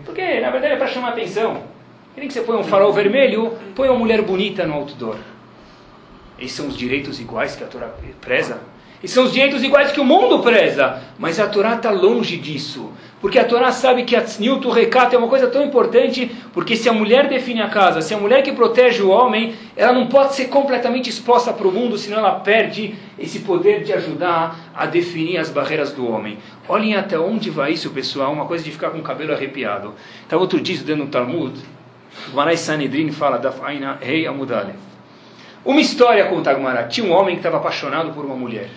Porque, 0.06 0.40
na 0.40 0.50
verdade, 0.50 0.74
é 0.74 0.78
para 0.78 0.88
chamar 0.88 1.10
atenção. 1.10 1.64
Querem 2.14 2.28
que 2.28 2.34
você 2.34 2.42
põe 2.42 2.58
um 2.58 2.64
farol 2.64 2.92
vermelho, 2.92 3.58
põe 3.76 3.90
uma 3.90 3.98
mulher 3.98 4.22
bonita 4.22 4.66
no 4.66 4.74
outdoor. 4.74 5.18
Esses 6.38 6.54
são 6.54 6.68
os 6.68 6.78
direitos 6.78 7.20
iguais 7.20 7.56
que 7.56 7.64
a 7.64 7.68
Torá 7.68 7.90
preza. 8.22 8.60
E 9.02 9.08
são 9.08 9.26
os 9.26 9.32
direitos 9.32 9.64
iguais 9.64 9.92
que 9.92 10.00
o 10.00 10.06
mundo 10.06 10.40
preza. 10.40 11.02
Mas 11.18 11.40
a 11.40 11.48
Torá 11.48 11.76
está 11.76 11.92
longe 11.92 12.38
disso. 12.38 12.92
Porque 13.22 13.38
a 13.38 13.44
Torá 13.44 13.72
sabe 13.72 14.04
que 14.04 14.16
a 14.16 14.22
tzniut, 14.22 14.66
o 14.66 14.72
recato, 14.72 15.14
é 15.14 15.20
uma 15.20 15.28
coisa 15.28 15.48
tão 15.48 15.64
importante, 15.64 16.32
porque 16.54 16.76
se 16.76 16.88
a 16.88 16.94
mulher 16.94 17.28
define 17.28 17.62
a 17.62 17.68
casa, 17.68 18.02
se 18.02 18.14
a 18.14 18.18
mulher 18.18 18.42
que 18.44 18.54
protege 18.54 19.02
o 19.02 19.10
homem, 19.10 19.56
ela 19.76 19.92
não 19.92 20.08
pode 20.08 20.36
ser 20.36 20.46
completamente 20.46 21.10
exposta 21.10 21.52
para 21.52 21.68
o 21.68 21.72
mundo, 21.72 21.98
senão 21.98 22.20
ela 22.20 22.40
perde 22.40 22.96
esse 23.18 23.40
poder 23.40 23.84
de 23.84 23.92
ajudar 23.92 24.72
a 24.74 24.86
definir 24.86 25.38
as 25.38 25.50
barreiras 25.50 25.92
do 25.92 26.10
homem. 26.10 26.38
Olhem 26.68 26.96
até 26.96 27.20
onde 27.20 27.50
vai 27.50 27.74
isso, 27.74 27.90
pessoal, 27.90 28.32
uma 28.32 28.46
coisa 28.46 28.64
de 28.64 28.72
ficar 28.72 28.92
com 28.92 29.00
o 29.00 29.04
cabelo 29.04 29.34
arrepiado. 29.34 29.94
Estava 30.24 30.42
outro 30.42 30.62
dia 30.62 30.76
estudando 30.76 31.00
no 31.00 31.08
Talmud, 31.08 31.60
o 32.32 32.36
Manai 32.36 32.58
Sanedrin 32.58 33.12
fala 33.12 33.38
da 33.38 33.52
Faina 33.52 33.98
Rei 34.02 34.26
Amudale. 34.26 34.74
Uma 35.66 35.82
história 35.82 36.26
conta 36.28 36.52
Agmará. 36.52 36.88
Tinha 36.88 37.06
um 37.06 37.12
homem 37.12 37.36
que 37.36 37.40
estava 37.40 37.58
apaixonado 37.58 38.14
por 38.14 38.24
uma 38.24 38.36
mulher. 38.36 38.70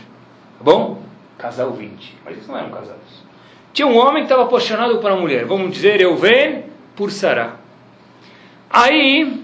Tá 0.59 0.65
bom? 0.65 1.01
Casal 1.39 1.73
20. 1.73 2.17
Mas 2.25 2.35
eles 2.35 2.49
não 2.49 2.59
eram 2.59 2.71
casados. 2.71 3.22
Tinha 3.73 3.87
um 3.87 3.97
homem 3.97 4.23
que 4.23 4.25
estava 4.25 4.43
apaixonado 4.43 4.99
por 4.99 5.11
uma 5.11 5.21
mulher. 5.21 5.45
Vamos 5.47 5.73
dizer, 5.73 6.01
eu 6.01 6.17
venho 6.17 6.65
por 6.95 7.11
Sará. 7.11 7.57
Aí, 8.69 9.43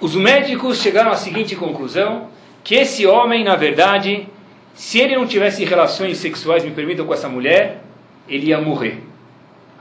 os 0.00 0.14
médicos 0.14 0.80
chegaram 0.80 1.10
à 1.10 1.16
seguinte 1.16 1.56
conclusão: 1.56 2.28
que 2.62 2.74
esse 2.74 3.06
homem, 3.06 3.44
na 3.44 3.56
verdade, 3.56 4.28
se 4.74 4.98
ele 4.98 5.16
não 5.16 5.26
tivesse 5.26 5.64
relações 5.64 6.18
sexuais, 6.18 6.64
me 6.64 6.70
permitam, 6.70 7.06
com 7.06 7.14
essa 7.14 7.28
mulher, 7.28 7.82
ele 8.28 8.46
ia 8.48 8.60
morrer. 8.60 9.02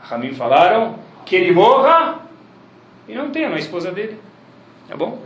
Ramim 0.01 0.33
falaram 0.33 0.95
que 1.25 1.35
ele 1.35 1.51
morra 1.51 2.19
e 3.07 3.13
não 3.13 3.29
tenha 3.29 3.49
a 3.49 3.59
esposa 3.59 3.91
dele. 3.91 4.17
Tá 4.87 4.95
bom? 4.95 5.21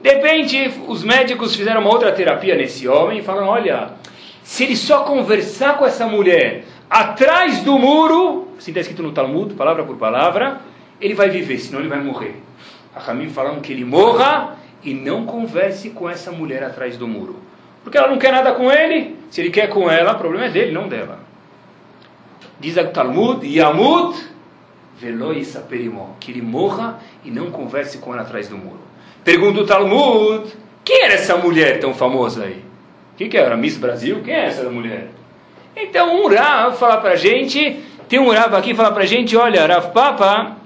De 0.00 0.10
repente, 0.10 0.72
os 0.86 1.02
médicos 1.02 1.54
fizeram 1.56 1.80
uma 1.80 1.90
outra 1.90 2.12
terapia 2.12 2.54
nesse 2.54 2.86
homem 2.88 3.18
e 3.18 3.22
falaram: 3.22 3.48
olha, 3.48 3.90
se 4.42 4.64
ele 4.64 4.76
só 4.76 5.04
conversar 5.04 5.78
com 5.78 5.86
essa 5.86 6.06
mulher 6.06 6.64
atrás 6.88 7.62
do 7.62 7.78
muro, 7.78 8.48
assim 8.58 8.70
está 8.70 8.80
escrito 8.80 9.02
no 9.02 9.12
Talmud, 9.12 9.54
palavra 9.54 9.84
por 9.84 9.96
palavra, 9.96 10.60
ele 11.00 11.14
vai 11.14 11.28
viver, 11.28 11.58
senão 11.58 11.80
ele 11.80 11.88
vai 11.88 12.00
morrer. 12.00 12.36
A 12.94 13.00
Ramim 13.00 13.28
falaram 13.28 13.60
que 13.60 13.72
ele 13.72 13.84
morra 13.84 14.56
e 14.82 14.94
não 14.94 15.26
converse 15.26 15.90
com 15.90 16.08
essa 16.08 16.32
mulher 16.32 16.62
atrás 16.62 16.96
do 16.96 17.06
muro. 17.06 17.36
Porque 17.82 17.98
ela 17.98 18.08
não 18.08 18.18
quer 18.18 18.32
nada 18.32 18.52
com 18.52 18.70
ele, 18.70 19.16
se 19.30 19.40
ele 19.40 19.50
quer 19.50 19.68
com 19.68 19.90
ela, 19.90 20.12
o 20.12 20.18
problema 20.18 20.46
é 20.46 20.50
dele, 20.50 20.72
não 20.72 20.88
dela. 20.88 21.20
Diz 22.58 22.76
o 22.76 22.84
Talmud, 22.88 23.46
Yamut 23.46 24.36
veloi 24.98 25.44
saperimó, 25.44 26.10
que 26.18 26.32
ele 26.32 26.42
morra 26.42 26.98
e 27.24 27.30
não 27.30 27.50
converse 27.50 27.98
com 27.98 28.12
ela 28.12 28.22
atrás 28.22 28.48
do 28.48 28.56
muro. 28.56 28.80
Pergunta 29.22 29.60
o 29.60 29.66
Talmud, 29.66 30.50
quem 30.84 31.02
era 31.02 31.14
essa 31.14 31.36
mulher 31.36 31.80
tão 31.80 31.92
famosa 31.92 32.44
aí? 32.44 32.64
Quem 33.16 33.28
que 33.28 33.36
era? 33.36 33.56
Miss 33.56 33.76
Brasil? 33.76 34.22
Quem 34.22 34.34
é 34.34 34.46
essa 34.46 34.68
mulher? 34.70 35.08
Então 35.76 36.24
um 36.24 36.26
Rav 36.26 36.74
fala 36.78 36.96
pra 37.02 37.16
gente, 37.16 37.84
tem 38.08 38.18
um 38.18 38.30
Rav 38.30 38.54
aqui 38.54 38.74
fala 38.74 38.92
pra 38.92 39.04
gente, 39.04 39.36
olha, 39.36 39.66
Rav 39.66 39.92
Papa 39.92 40.56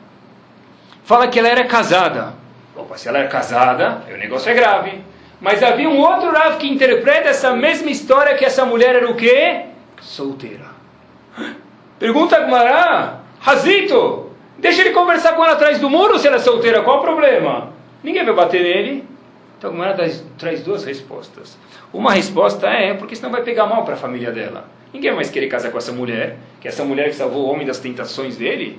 fala 1.03 1.27
que 1.27 1.37
ela 1.37 1.49
era 1.49 1.65
casada. 1.65 2.35
Opa, 2.77 2.97
se 2.97 3.09
ela 3.09 3.19
era 3.19 3.29
casada, 3.29 4.05
o 4.09 4.17
negócio 4.17 4.49
é 4.49 4.55
grave. 4.55 5.01
Mas 5.41 5.65
havia 5.65 5.89
um 5.89 5.99
outro 5.99 6.31
Rav 6.31 6.59
que 6.59 6.69
interpreta 6.69 7.29
essa 7.29 7.53
mesma 7.57 7.91
história 7.91 8.37
que 8.37 8.45
essa 8.45 8.65
mulher 8.65 8.95
era 8.95 9.11
o 9.11 9.17
quê? 9.17 9.63
Solteira. 10.01 10.67
Pergunta 11.99 12.37
a 12.37 12.41
Gmará, 12.41 13.19
Razito, 13.41 14.31
deixa 14.59 14.83
ele 14.83 14.91
conversar 14.91 15.35
com 15.35 15.43
ela 15.43 15.55
atrás 15.55 15.81
do 15.81 15.91
muro 15.91 16.21
se 16.21 16.29
ela 16.29 16.37
é 16.37 16.41
solteira, 16.41 16.83
qual 16.83 16.99
o 16.99 17.03
problema? 17.03 17.73
Ninguém 18.01 18.25
vai 18.25 18.35
bater 18.35 18.63
nele. 18.63 19.05
Então 19.59 19.71
a 19.71 19.73
Gmará 19.73 19.97
traz 20.39 20.63
duas 20.63 20.85
respostas. 20.85 21.59
Uma 21.93 22.13
resposta 22.13 22.69
é 22.69 22.95
porque 22.95 23.17
senão 23.17 23.33
vai 23.33 23.43
pegar 23.43 23.67
mal 23.67 23.85
para 23.85 23.95
a 23.95 23.99
família 23.99 24.31
dela. 24.31 24.79
Ninguém 24.93 25.11
vai 25.11 25.17
mais 25.17 25.31
querer 25.31 25.47
casar 25.47 25.71
com 25.71 25.79
essa 25.79 25.93
mulher, 25.93 26.37
que 26.61 26.67
é 26.67 26.71
essa 26.71 26.85
mulher 26.85 27.09
que 27.11 27.17
salvou 27.17 27.47
o 27.47 27.51
homem 27.51 27.67
das 27.67 27.79
tentações 27.79 28.37
dele. 28.37 28.79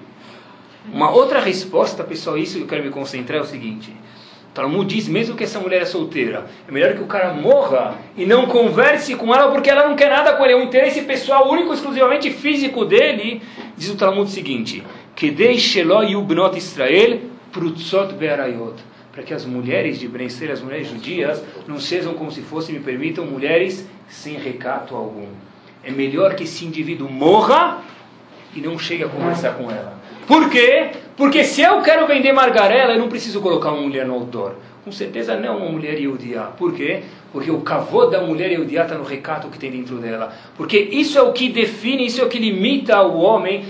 Uma 0.91 1.11
outra 1.11 1.39
resposta, 1.39 2.03
pessoal, 2.03 2.37
isso 2.37 2.57
que 2.57 2.63
eu 2.63 2.67
quero 2.67 2.83
me 2.83 2.89
concentrar 2.89 3.39
é 3.39 3.41
o 3.41 3.45
seguinte. 3.45 3.93
Talmud 4.53 4.93
diz 4.93 5.07
mesmo 5.07 5.35
que 5.35 5.45
essa 5.45 5.59
mulher 5.59 5.81
é 5.81 5.85
solteira. 5.85 6.45
É 6.67 6.71
melhor 6.71 6.93
que 6.93 7.01
o 7.01 7.05
cara 7.05 7.33
morra 7.33 7.97
e 8.17 8.25
não 8.25 8.47
converse 8.47 9.15
com 9.15 9.33
ela 9.33 9.49
porque 9.49 9.69
ela 9.69 9.87
não 9.87 9.95
quer 9.95 10.09
nada 10.09 10.33
com 10.33 10.43
ele. 10.43 10.53
É 10.53 10.57
um 10.57 10.63
interesse 10.63 11.03
pessoal 11.03 11.49
único, 11.49 11.73
exclusivamente 11.73 12.29
físico 12.31 12.83
dele. 12.83 13.41
Diz 13.77 13.89
o 13.89 13.95
Talmud 13.95 14.29
o 14.29 14.33
seguinte: 14.33 14.83
Kedei 15.15 15.57
Shelo 15.57 16.03
Yubnot 16.03 16.57
Israel 16.57 17.19
Prutzot 17.53 18.13
Be'arayot. 18.13 18.75
Para 19.13 19.23
que 19.23 19.33
as 19.33 19.45
mulheres 19.45 19.99
de 19.99 20.07
Ben 20.07 20.25
as 20.25 20.61
mulheres 20.61 20.87
judias, 20.87 21.41
não 21.67 21.79
sejam 21.79 22.13
como 22.13 22.31
se 22.31 22.41
fossem, 22.41 22.75
me 22.75 22.81
permitam, 22.81 23.25
mulheres 23.25 23.87
sem 24.09 24.37
recato 24.37 24.95
algum. 24.95 25.27
É 25.83 25.91
melhor 25.91 26.35
que 26.35 26.43
esse 26.43 26.65
indivíduo 26.65 27.09
morra 27.09 27.81
e 28.55 28.61
não 28.61 28.77
chegue 28.77 29.03
a 29.03 29.07
conversar 29.07 29.53
com 29.53 29.71
ela. 29.71 29.99
Por 30.27 30.49
quê? 30.49 30.91
Porque 31.17 31.43
se 31.43 31.61
eu 31.61 31.81
quero 31.81 32.07
vender 32.07 32.31
margarela, 32.31 32.93
eu 32.93 32.99
não 32.99 33.09
preciso 33.09 33.41
colocar 33.41 33.71
uma 33.71 33.81
mulher 33.81 34.05
no 34.05 34.13
outdoor. 34.13 34.53
Com 34.83 34.91
certeza 34.91 35.35
não 35.35 35.57
uma 35.57 35.69
mulher 35.69 35.99
Yehudiá. 35.99 36.43
Por 36.57 36.73
quê? 36.73 37.03
Porque 37.31 37.51
o 37.51 37.61
cavô 37.61 38.05
da 38.05 38.21
mulher 38.21 38.51
Yehudiá 38.51 38.83
está 38.83 38.95
no 38.95 39.03
recato 39.03 39.47
que 39.47 39.59
tem 39.59 39.69
dentro 39.69 39.97
dela. 39.97 40.33
Porque 40.57 40.77
isso 40.77 41.17
é 41.17 41.21
o 41.21 41.31
que 41.31 41.49
define, 41.49 42.05
isso 42.05 42.19
é 42.19 42.23
o 42.23 42.29
que 42.29 42.39
limita 42.39 43.01
o 43.03 43.19
homem, 43.19 43.63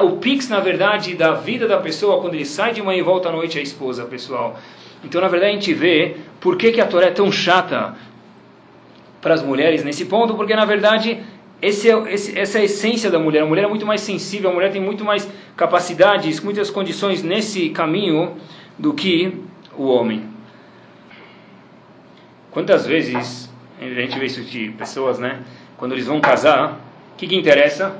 o 0.00 0.12
pix, 0.12 0.48
na 0.48 0.60
verdade, 0.60 1.14
da 1.14 1.32
vida 1.32 1.68
da 1.68 1.78
pessoa 1.78 2.20
quando 2.20 2.34
ele 2.34 2.46
sai 2.46 2.72
de 2.72 2.82
manhã 2.82 3.00
e 3.00 3.02
volta 3.02 3.28
à 3.28 3.32
noite 3.32 3.58
à 3.58 3.62
esposa, 3.62 4.04
pessoal. 4.04 4.58
Então, 5.04 5.20
na 5.20 5.28
verdade, 5.28 5.52
a 5.52 5.54
gente 5.54 5.74
vê 5.74 6.16
por 6.40 6.56
que, 6.56 6.72
que 6.72 6.80
a 6.80 6.86
Torá 6.86 7.06
é 7.06 7.10
tão 7.10 7.30
chata 7.30 7.94
para 9.20 9.34
as 9.34 9.42
mulheres 9.42 9.84
nesse 9.84 10.06
ponto, 10.06 10.34
porque, 10.34 10.56
na 10.56 10.64
verdade, 10.64 11.18
esse 11.64 11.90
é, 11.90 12.12
esse, 12.12 12.38
essa 12.38 12.58
é 12.58 12.60
a 12.60 12.64
essência 12.64 13.10
da 13.10 13.18
mulher. 13.18 13.42
A 13.42 13.46
mulher 13.46 13.64
é 13.64 13.66
muito 13.66 13.86
mais 13.86 14.02
sensível, 14.02 14.50
a 14.50 14.52
mulher 14.52 14.70
tem 14.70 14.80
muito 14.80 15.04
mais 15.04 15.28
capacidades, 15.56 16.40
muitas 16.40 16.70
condições 16.70 17.22
nesse 17.22 17.70
caminho 17.70 18.36
do 18.78 18.92
que 18.92 19.40
o 19.76 19.86
homem. 19.86 20.28
Quantas 22.50 22.86
vezes 22.86 23.50
a 23.80 23.84
gente 23.84 24.18
vê 24.18 24.26
isso 24.26 24.42
de 24.42 24.70
pessoas, 24.72 25.18
né? 25.18 25.42
Quando 25.78 25.92
eles 25.92 26.06
vão 26.06 26.20
casar, 26.20 26.80
o 27.14 27.16
que, 27.16 27.26
que 27.26 27.34
interessa? 27.34 27.96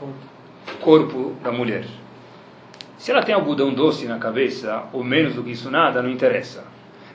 O 0.00 0.76
corpo 0.80 1.34
da 1.42 1.50
mulher. 1.50 1.84
Se 2.96 3.10
ela 3.10 3.22
tem 3.22 3.34
algodão 3.34 3.74
doce 3.74 4.06
na 4.06 4.18
cabeça, 4.18 4.84
ou 4.92 5.02
menos 5.02 5.34
do 5.34 5.42
que 5.42 5.50
isso, 5.50 5.70
nada, 5.70 6.00
não 6.02 6.10
interessa. 6.10 6.64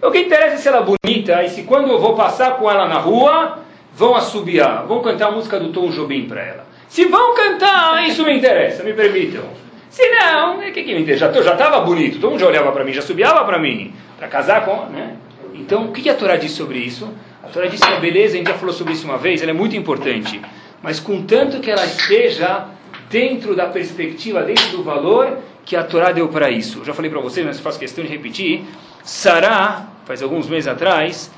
O 0.01 0.11
que 0.11 0.19
interessa 0.19 0.55
é 0.55 0.57
se 0.57 0.67
ela 0.67 0.79
é 0.79 0.83
bonita 0.83 1.43
e 1.43 1.49
se 1.49 1.63
quando 1.63 1.89
eu 1.89 1.99
vou 1.99 2.13
passar 2.13 2.57
com 2.57 2.69
ela 2.69 2.87
na 2.87 2.99
rua, 2.99 3.59
vão 3.93 4.15
assobiar, 4.15 4.85
vão 4.85 5.01
cantar 5.01 5.27
a 5.27 5.31
música 5.31 5.59
do 5.59 5.71
Tom 5.71 5.89
Jobim 5.89 6.27
para 6.27 6.41
ela. 6.41 6.67
Se 6.87 7.05
vão 7.05 7.35
cantar, 7.35 8.07
isso 8.07 8.23
me 8.23 8.35
interessa, 8.35 8.83
me 8.83 8.93
permitam. 8.93 9.43
Se 9.89 10.07
não, 10.09 10.59
o 10.59 10.71
que, 10.71 10.83
que 10.83 10.93
me 10.93 11.01
interessa? 11.01 11.31
Já 11.43 11.53
estava 11.53 11.81
bonito, 11.81 12.19
todo 12.19 12.31
mundo 12.31 12.39
já 12.39 12.47
olhava 12.47 12.71
para 12.71 12.83
mim, 12.83 12.93
já 12.93 13.01
subiava 13.01 13.43
para 13.43 13.59
mim, 13.59 13.93
para 14.17 14.27
casar 14.27 14.65
com. 14.65 14.85
Né? 14.85 15.15
Então, 15.53 15.85
o 15.85 15.91
que, 15.91 16.09
a 16.09 16.15
Torá 16.15 16.35
diz 16.35 16.51
sobre 16.51 16.79
isso? 16.79 17.09
A 17.43 17.47
Torá 17.47 17.67
diz 17.67 17.79
que 17.79 17.91
a 17.91 17.99
beleza, 17.99 18.35
a 18.35 18.37
gente 18.37 18.47
já 18.47 18.53
falou 18.55 18.73
sobre 18.73 18.93
isso 18.93 19.05
uma 19.05 19.17
vez, 19.17 19.41
ela 19.41 19.51
é 19.51 19.53
muito 19.53 19.75
importante, 19.75 20.39
mas 20.81 20.99
contanto 20.99 21.59
que 21.59 21.69
ela 21.69 21.85
esteja 21.85 22.65
dentro 23.09 23.55
da 23.55 23.65
perspectiva, 23.65 24.43
dentro 24.43 24.69
do 24.77 24.83
valor 24.83 25.37
que 25.65 25.75
a 25.75 25.83
Torá 25.83 26.11
deu 26.11 26.27
para 26.27 26.49
isso. 26.49 26.79
Eu 26.79 26.85
já 26.85 26.93
falei 26.93 27.11
para 27.11 27.19
vocês, 27.19 27.45
mas 27.45 27.59
faço 27.59 27.77
questão 27.77 28.03
de 28.03 28.09
repetir. 28.09 28.63
Sará, 29.03 29.87
faz 30.05 30.21
alguns 30.23 30.47
meses 30.47 30.67
atrás, 30.67 31.31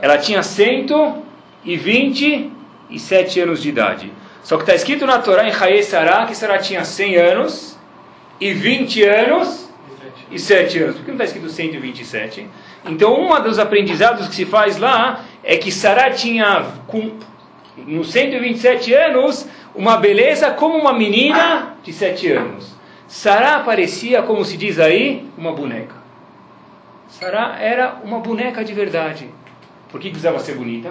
ela 0.00 0.18
tinha 0.18 0.42
127 1.64 3.40
anos 3.40 3.62
de 3.62 3.68
idade. 3.68 4.12
Só 4.42 4.56
que 4.56 4.62
está 4.62 4.74
escrito 4.74 5.06
na 5.06 5.18
Torá 5.18 5.48
em 5.48 5.52
Haye 5.52 5.82
Sará 5.82 6.26
que 6.26 6.34
Sará 6.34 6.58
tinha 6.58 6.84
100 6.84 7.16
anos 7.16 7.78
e 8.40 8.52
20 8.52 9.04
anos 9.04 9.70
e 10.30 10.38
7 10.38 10.78
anos. 10.82 10.96
Por 10.96 11.04
que 11.04 11.10
não 11.12 11.14
está 11.14 11.24
escrito 11.24 11.48
127? 11.48 12.48
Então, 12.86 13.20
um 13.20 13.42
dos 13.42 13.58
aprendizados 13.58 14.28
que 14.28 14.34
se 14.34 14.44
faz 14.44 14.78
lá 14.78 15.24
é 15.44 15.56
que 15.56 15.70
Sará 15.70 16.10
tinha, 16.10 16.66
com, 16.88 17.12
nos 17.86 18.10
127 18.10 18.92
anos, 18.94 19.46
uma 19.74 19.96
beleza 19.96 20.50
como 20.50 20.76
uma 20.76 20.92
menina 20.92 21.76
de 21.82 21.92
7 21.92 22.32
anos. 22.32 22.72
Sará 23.06 23.60
parecia, 23.60 24.22
como 24.22 24.44
se 24.44 24.56
diz 24.56 24.78
aí, 24.78 25.28
uma 25.36 25.52
boneca. 25.52 25.94
Sará 27.08 27.58
era 27.60 28.00
uma 28.02 28.18
boneca 28.18 28.64
de 28.64 28.72
verdade. 28.72 29.28
Por 29.90 30.00
que 30.00 30.08
precisava 30.08 30.38
ser 30.38 30.54
bonita? 30.54 30.90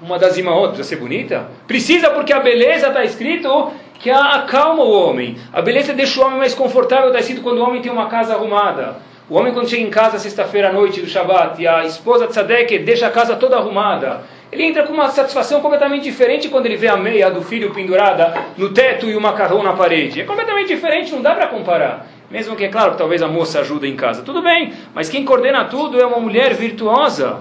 Uma 0.00 0.18
das 0.18 0.36
imaot 0.36 0.74
precisa 0.74 0.88
ser 0.88 0.96
bonita? 0.96 1.48
Precisa 1.66 2.10
porque 2.10 2.32
a 2.32 2.40
beleza 2.40 2.88
está 2.88 3.02
escrito 3.04 3.72
que 3.98 4.10
acalma 4.10 4.82
o 4.82 4.90
homem. 4.90 5.38
A 5.52 5.62
beleza 5.62 5.94
deixa 5.94 6.20
o 6.20 6.24
homem 6.24 6.38
mais 6.38 6.54
confortável, 6.54 7.08
está 7.08 7.20
escrito 7.20 7.40
quando 7.40 7.58
o 7.58 7.62
homem 7.62 7.80
tem 7.80 7.90
uma 7.90 8.06
casa 8.06 8.34
arrumada. 8.34 8.96
O 9.28 9.36
homem 9.36 9.54
quando 9.54 9.68
chega 9.68 9.82
em 9.82 9.90
casa 9.90 10.18
sexta-feira 10.18 10.68
à 10.68 10.72
noite 10.72 11.00
do 11.00 11.08
Shabat 11.08 11.60
e 11.60 11.66
a 11.66 11.84
esposa 11.84 12.26
de 12.26 12.32
Tzadek 12.32 12.78
deixa 12.80 13.06
a 13.06 13.10
casa 13.10 13.36
toda 13.36 13.56
arrumada, 13.56 14.20
ele 14.52 14.62
entra 14.62 14.84
com 14.84 14.92
uma 14.92 15.08
satisfação 15.08 15.60
completamente 15.60 16.04
diferente 16.04 16.48
quando 16.48 16.66
ele 16.66 16.76
vê 16.76 16.88
a 16.88 16.96
meia 16.96 17.30
do 17.30 17.42
filho 17.42 17.72
pendurada 17.72 18.34
no 18.56 18.68
teto 18.72 19.06
e 19.06 19.16
o 19.16 19.20
macarrão 19.20 19.62
na 19.62 19.72
parede. 19.72 20.20
É 20.20 20.24
completamente 20.24 20.68
diferente, 20.68 21.10
não 21.10 21.22
dá 21.22 21.34
para 21.34 21.46
comparar. 21.46 22.06
Mesmo 22.30 22.54
que 22.54 22.64
é 22.64 22.68
claro 22.68 22.92
que 22.92 22.98
talvez 22.98 23.22
a 23.22 23.28
moça 23.28 23.60
ajude 23.60 23.88
em 23.88 23.96
casa. 23.96 24.22
Tudo 24.22 24.42
bem, 24.42 24.72
mas 24.94 25.08
quem 25.08 25.24
coordena 25.24 25.64
tudo 25.64 26.00
é 26.00 26.06
uma 26.06 26.20
mulher 26.20 26.54
virtuosa. 26.54 27.40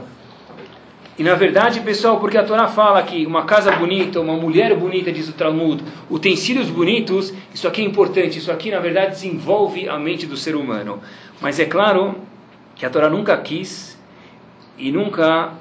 E 1.18 1.24
na 1.24 1.34
verdade, 1.34 1.80
pessoal, 1.80 2.20
porque 2.20 2.38
a 2.38 2.44
Torá 2.44 2.68
fala 2.68 3.02
que 3.02 3.26
uma 3.26 3.46
casa 3.46 3.72
bonita, 3.72 4.20
uma 4.20 4.36
mulher 4.36 4.76
bonita, 4.76 5.14
diz 5.14 5.30
o 5.30 5.34
Talmud, 5.34 5.82
utensílios 6.10 6.70
bonitos, 6.70 7.34
isso 7.54 7.66
aqui 7.68 7.82
é 7.82 7.86
importante, 7.86 8.38
isso 8.38 8.52
aqui 8.52 8.70
na 8.70 8.80
verdade 8.80 9.12
desenvolve 9.12 9.88
a 9.88 9.98
mente 9.98 10.26
do 10.26 10.36
ser 10.36 10.58
humano. 10.58 11.00
Mas 11.40 11.58
é 11.58 11.66
claro 11.66 12.16
que 12.76 12.86
a 12.86 12.90
Torá 12.90 13.10
nunca 13.10 13.38
quis 13.38 13.98
e 14.78 14.92
nunca 14.92 15.54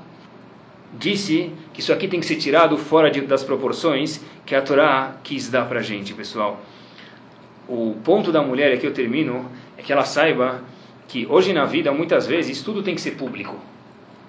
disse 0.99 1.53
que 1.73 1.81
isso 1.81 1.93
aqui 1.93 2.09
tem 2.09 2.19
que 2.19 2.27
ser 2.27 2.37
tirado 2.37 2.77
fora 2.77 3.09
de, 3.09 3.21
das 3.21 3.45
proporções 3.45 4.21
que 4.45 4.57
a 4.57 4.63
Torá 4.63 5.17
quis 5.23 5.49
dar 5.49 5.67
para 5.69 5.79
a 5.79 5.83
gente, 5.83 6.13
pessoal. 6.15 6.61
O 7.69 7.95
ponto 8.03 8.33
da 8.33 8.43
mulher, 8.43 8.73
aqui 8.73 8.87
eu 8.87 8.93
termino, 8.93 9.49
é 9.79 9.83
que 9.83 9.93
ela 9.93 10.05
saiba 10.05 10.65
que 11.07 11.29
hoje 11.31 11.53
na 11.53 11.65
vida, 11.65 11.93
muitas 11.93 12.27
vezes, 12.27 12.61
tudo 12.61 12.83
tem 12.83 12.97
que 12.97 13.01
ser 13.01 13.13
público. 13.13 13.57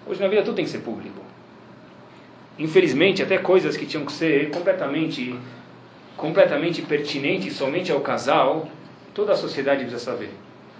Hoje 0.07 0.21
na 0.21 0.27
vida 0.27 0.43
tudo 0.43 0.55
tem 0.55 0.65
que 0.65 0.71
ser 0.71 0.79
público. 0.79 1.21
Infelizmente, 2.59 3.23
até 3.23 3.37
coisas 3.37 3.75
que 3.75 3.85
tinham 3.85 4.05
que 4.05 4.11
ser 4.11 4.49
completamente, 4.51 5.35
completamente 6.15 6.81
pertinentes 6.81 7.55
somente 7.55 7.91
ao 7.91 7.99
casal, 7.99 8.69
toda 9.13 9.33
a 9.33 9.35
sociedade 9.35 9.81
precisa 9.81 10.03
saber. 10.03 10.29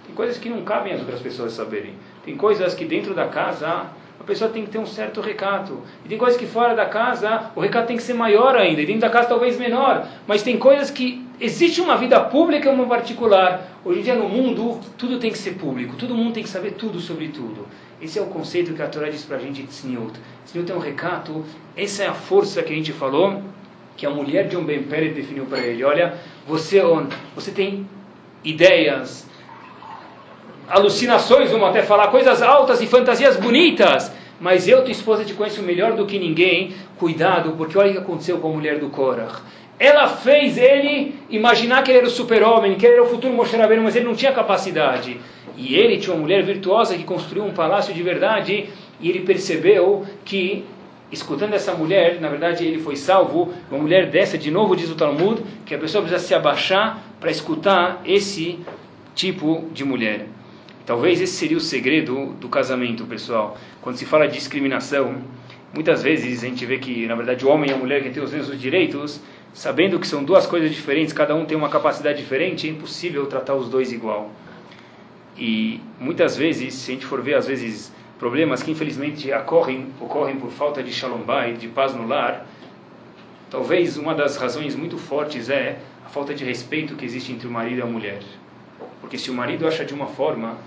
Tem 0.06 0.14
coisas 0.14 0.38
que 0.38 0.48
não 0.48 0.62
cabem 0.62 0.92
as 0.92 1.00
outras 1.00 1.20
pessoas 1.20 1.52
saberem. 1.52 1.94
Tem 2.24 2.36
coisas 2.36 2.74
que 2.74 2.84
dentro 2.84 3.12
da 3.12 3.26
casa 3.26 3.86
a 4.18 4.24
pessoa 4.24 4.50
tem 4.50 4.64
que 4.64 4.70
ter 4.70 4.78
um 4.78 4.86
certo 4.86 5.20
recato. 5.20 5.82
E 6.04 6.08
tem 6.08 6.16
coisas 6.16 6.38
que 6.38 6.46
fora 6.46 6.74
da 6.74 6.86
casa 6.86 7.50
o 7.56 7.60
recato 7.60 7.88
tem 7.88 7.96
que 7.96 8.02
ser 8.02 8.14
maior 8.14 8.56
ainda. 8.56 8.80
E 8.80 8.86
dentro 8.86 9.00
da 9.02 9.10
casa 9.10 9.28
talvez 9.28 9.58
menor. 9.58 10.06
Mas 10.26 10.42
tem 10.42 10.56
coisas 10.56 10.90
que 10.90 11.26
existe 11.40 11.80
uma 11.80 11.96
vida 11.96 12.20
pública 12.20 12.70
e 12.70 12.72
uma 12.72 12.86
particular. 12.86 13.76
Hoje 13.84 14.00
em 14.00 14.02
dia 14.02 14.14
no 14.14 14.28
mundo 14.28 14.80
tudo 14.96 15.18
tem 15.18 15.32
que 15.32 15.38
ser 15.38 15.54
público. 15.54 15.96
Todo 15.96 16.14
mundo 16.14 16.32
tem 16.32 16.42
que 16.44 16.48
saber 16.48 16.72
tudo 16.72 17.00
sobre 17.00 17.28
tudo. 17.28 17.66
Esse 18.00 18.18
é 18.18 18.22
o 18.22 18.26
conceito 18.26 18.74
que 18.74 18.82
a 18.82 18.86
Torá 18.86 19.08
diz 19.08 19.24
para 19.24 19.36
a 19.36 19.40
gente 19.40 19.62
de 19.62 19.68
Tzniut. 19.68 20.12
Tzniut 20.44 20.70
é 20.70 20.74
um 20.74 20.78
recato. 20.78 21.44
Essa 21.76 22.04
é 22.04 22.06
a 22.06 22.14
força 22.14 22.62
que 22.62 22.72
a 22.72 22.76
gente 22.76 22.92
falou 22.92 23.42
que 23.96 24.04
a 24.04 24.10
mulher 24.10 24.46
de 24.46 24.56
um 24.56 24.64
Ben 24.64 24.82
definiu 24.82 25.46
para 25.46 25.58
ele. 25.60 25.82
Olha, 25.82 26.14
você, 26.46 26.80
você 27.34 27.50
tem 27.50 27.88
ideias, 28.44 29.26
alucinações, 30.68 31.50
vamos 31.50 31.68
até 31.68 31.82
falar 31.82 32.08
coisas 32.08 32.42
altas 32.42 32.80
e 32.82 32.86
fantasias 32.86 33.36
bonitas, 33.36 34.12
mas 34.38 34.68
eu, 34.68 34.82
tua 34.82 34.92
esposa, 34.92 35.24
te 35.24 35.32
conheço 35.32 35.62
melhor 35.62 35.94
do 35.94 36.04
que 36.04 36.18
ninguém. 36.18 36.74
Cuidado, 36.98 37.54
porque 37.56 37.78
olha 37.78 37.90
o 37.90 37.92
que 37.94 37.98
aconteceu 37.98 38.38
com 38.38 38.50
a 38.50 38.52
mulher 38.52 38.78
do 38.78 38.90
Korach. 38.90 39.40
Ela 39.78 40.08
fez 40.08 40.56
ele 40.56 41.14
imaginar 41.28 41.82
que 41.82 41.90
ele 41.90 41.98
era 41.98 42.06
o 42.06 42.10
super-homem, 42.10 42.76
que 42.76 42.86
ele 42.86 42.94
era 42.94 43.02
o 43.02 43.08
futuro 43.08 43.34
Moshe 43.34 43.56
Rabbeinu, 43.56 43.82
mas 43.82 43.94
ele 43.94 44.06
não 44.06 44.14
tinha 44.14 44.32
capacidade. 44.32 45.20
E 45.56 45.74
ele 45.74 45.98
tinha 45.98 46.14
uma 46.14 46.22
mulher 46.22 46.42
virtuosa 46.42 46.96
que 46.96 47.04
construiu 47.04 47.44
um 47.44 47.52
palácio 47.52 47.92
de 47.92 48.02
verdade, 48.02 48.70
e 49.00 49.08
ele 49.08 49.20
percebeu 49.20 50.06
que, 50.24 50.64
escutando 51.12 51.54
essa 51.54 51.74
mulher, 51.74 52.20
na 52.20 52.28
verdade 52.28 52.64
ele 52.64 52.78
foi 52.78 52.96
salvo. 52.96 53.52
Uma 53.70 53.80
mulher 53.80 54.10
dessa, 54.10 54.38
de 54.38 54.50
novo 54.50 54.74
diz 54.74 54.90
o 54.90 54.94
Talmud, 54.94 55.42
que 55.66 55.74
a 55.74 55.78
pessoa 55.78 56.02
precisa 56.02 56.26
se 56.26 56.34
abaixar 56.34 57.02
para 57.20 57.30
escutar 57.30 58.00
esse 58.04 58.58
tipo 59.14 59.68
de 59.72 59.84
mulher. 59.84 60.26
Talvez 60.86 61.20
esse 61.20 61.32
seria 61.32 61.56
o 61.56 61.60
segredo 61.60 62.34
do 62.40 62.48
casamento, 62.48 63.04
pessoal. 63.04 63.58
Quando 63.82 63.96
se 63.96 64.06
fala 64.06 64.28
de 64.28 64.34
discriminação, 64.34 65.16
muitas 65.74 66.02
vezes 66.02 66.44
a 66.44 66.46
gente 66.46 66.64
vê 66.64 66.78
que, 66.78 67.06
na 67.06 67.14
verdade, 67.14 67.44
o 67.44 67.48
homem 67.48 67.70
e 67.70 67.74
a 67.74 67.76
mulher 67.76 68.02
que 68.02 68.10
têm 68.10 68.22
os 68.22 68.32
mesmos 68.32 68.60
direitos, 68.60 69.20
sabendo 69.56 69.98
que 69.98 70.06
são 70.06 70.22
duas 70.22 70.46
coisas 70.46 70.70
diferentes, 70.70 71.14
cada 71.14 71.34
um 71.34 71.46
tem 71.46 71.56
uma 71.56 71.70
capacidade 71.70 72.18
diferente, 72.18 72.68
é 72.68 72.70
impossível 72.70 73.24
tratar 73.24 73.54
os 73.54 73.70
dois 73.70 73.90
igual. 73.90 74.30
E 75.34 75.80
muitas 75.98 76.36
vezes, 76.36 76.74
se 76.74 76.90
a 76.90 76.94
gente 76.94 77.06
for 77.06 77.22
ver, 77.22 77.36
às 77.36 77.46
vezes, 77.46 77.90
problemas 78.18 78.62
que 78.62 78.70
infelizmente 78.70 79.32
ocorrem, 79.32 79.86
ocorrem 79.98 80.36
por 80.36 80.50
falta 80.50 80.82
de 80.82 80.92
shalom 80.92 81.22
bayit, 81.22 81.58
de 81.58 81.68
paz 81.68 81.94
no 81.94 82.06
lar, 82.06 82.46
talvez 83.50 83.96
uma 83.96 84.14
das 84.14 84.36
razões 84.36 84.76
muito 84.76 84.98
fortes 84.98 85.48
é 85.48 85.78
a 86.04 86.08
falta 86.10 86.34
de 86.34 86.44
respeito 86.44 86.94
que 86.94 87.06
existe 87.06 87.32
entre 87.32 87.48
o 87.48 87.50
marido 87.50 87.78
e 87.78 87.82
a 87.82 87.86
mulher. 87.86 88.20
Porque 89.00 89.16
se 89.16 89.30
o 89.30 89.34
marido 89.34 89.66
acha 89.66 89.86
de 89.86 89.94
uma 89.94 90.06
forma 90.06 90.58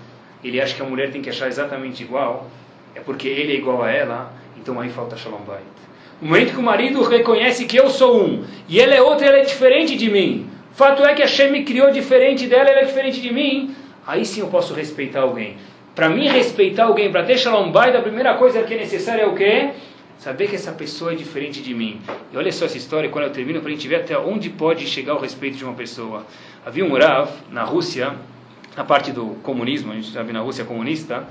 ele 0.42 0.60
acha 0.60 0.74
que 0.74 0.82
a 0.82 0.84
mulher 0.84 1.12
tem 1.12 1.22
que 1.22 1.30
achar 1.30 1.46
exatamente 1.46 2.02
igual, 2.02 2.48
é 2.94 3.00
porque 3.00 3.28
ele 3.28 3.52
é 3.52 3.56
igual 3.56 3.84
a 3.84 3.90
ela, 3.90 4.32
então 4.56 4.80
aí 4.80 4.88
falta 4.88 5.16
Shalom 5.16 5.42
Bait. 5.42 5.89
O 6.20 6.26
momento 6.26 6.52
que 6.52 6.60
o 6.60 6.62
marido 6.62 7.02
reconhece 7.02 7.64
que 7.64 7.78
eu 7.78 7.88
sou 7.88 8.22
um 8.22 8.44
e 8.68 8.78
ela 8.78 8.94
é 8.94 9.00
outra, 9.00 9.26
ela 9.26 9.38
é 9.38 9.44
diferente 9.44 9.96
de 9.96 10.10
mim. 10.10 10.50
Fato 10.72 11.02
é 11.02 11.14
que 11.14 11.22
a 11.22 11.26
Shem 11.26 11.50
me 11.50 11.64
criou 11.64 11.90
diferente 11.90 12.46
dela, 12.46 12.68
ela 12.68 12.80
é 12.80 12.84
diferente 12.84 13.20
de 13.20 13.32
mim. 13.32 13.74
Aí 14.06 14.24
sim 14.26 14.40
eu 14.40 14.48
posso 14.48 14.74
respeitar 14.74 15.20
alguém. 15.20 15.56
Para 15.94 16.08
mim 16.08 16.28
respeitar 16.28 16.84
alguém, 16.84 17.10
para 17.10 17.22
ter 17.22 17.38
Shalom 17.38 17.72
Bait, 17.72 17.96
a 17.96 18.02
primeira 18.02 18.34
coisa 18.34 18.62
que 18.62 18.74
é 18.74 18.78
necessária 18.78 19.22
é 19.22 19.26
o 19.26 19.34
quê? 19.34 19.70
Saber 20.18 20.48
que 20.48 20.56
essa 20.56 20.72
pessoa 20.72 21.12
é 21.12 21.14
diferente 21.14 21.62
de 21.62 21.74
mim. 21.74 22.00
E 22.32 22.36
olha 22.36 22.52
só 22.52 22.66
essa 22.66 22.76
história, 22.76 23.08
quando 23.08 23.24
eu 23.24 23.30
termino, 23.30 23.60
para 23.60 23.70
a 23.70 23.72
gente 23.72 23.88
ver 23.88 23.96
até 23.96 24.18
onde 24.18 24.50
pode 24.50 24.86
chegar 24.86 25.14
o 25.14 25.18
respeito 25.18 25.56
de 25.56 25.64
uma 25.64 25.72
pessoa. 25.72 26.26
Havia 26.64 26.84
um 26.84 26.92
Rav 26.92 27.30
na 27.50 27.64
Rússia, 27.64 28.14
na 28.76 28.84
parte 28.84 29.10
do 29.10 29.36
comunismo, 29.42 29.92
a 29.92 29.94
gente 29.94 30.12
sabe 30.12 30.32
na 30.32 30.40
Rússia 30.40 30.64
comunista, 30.64 31.26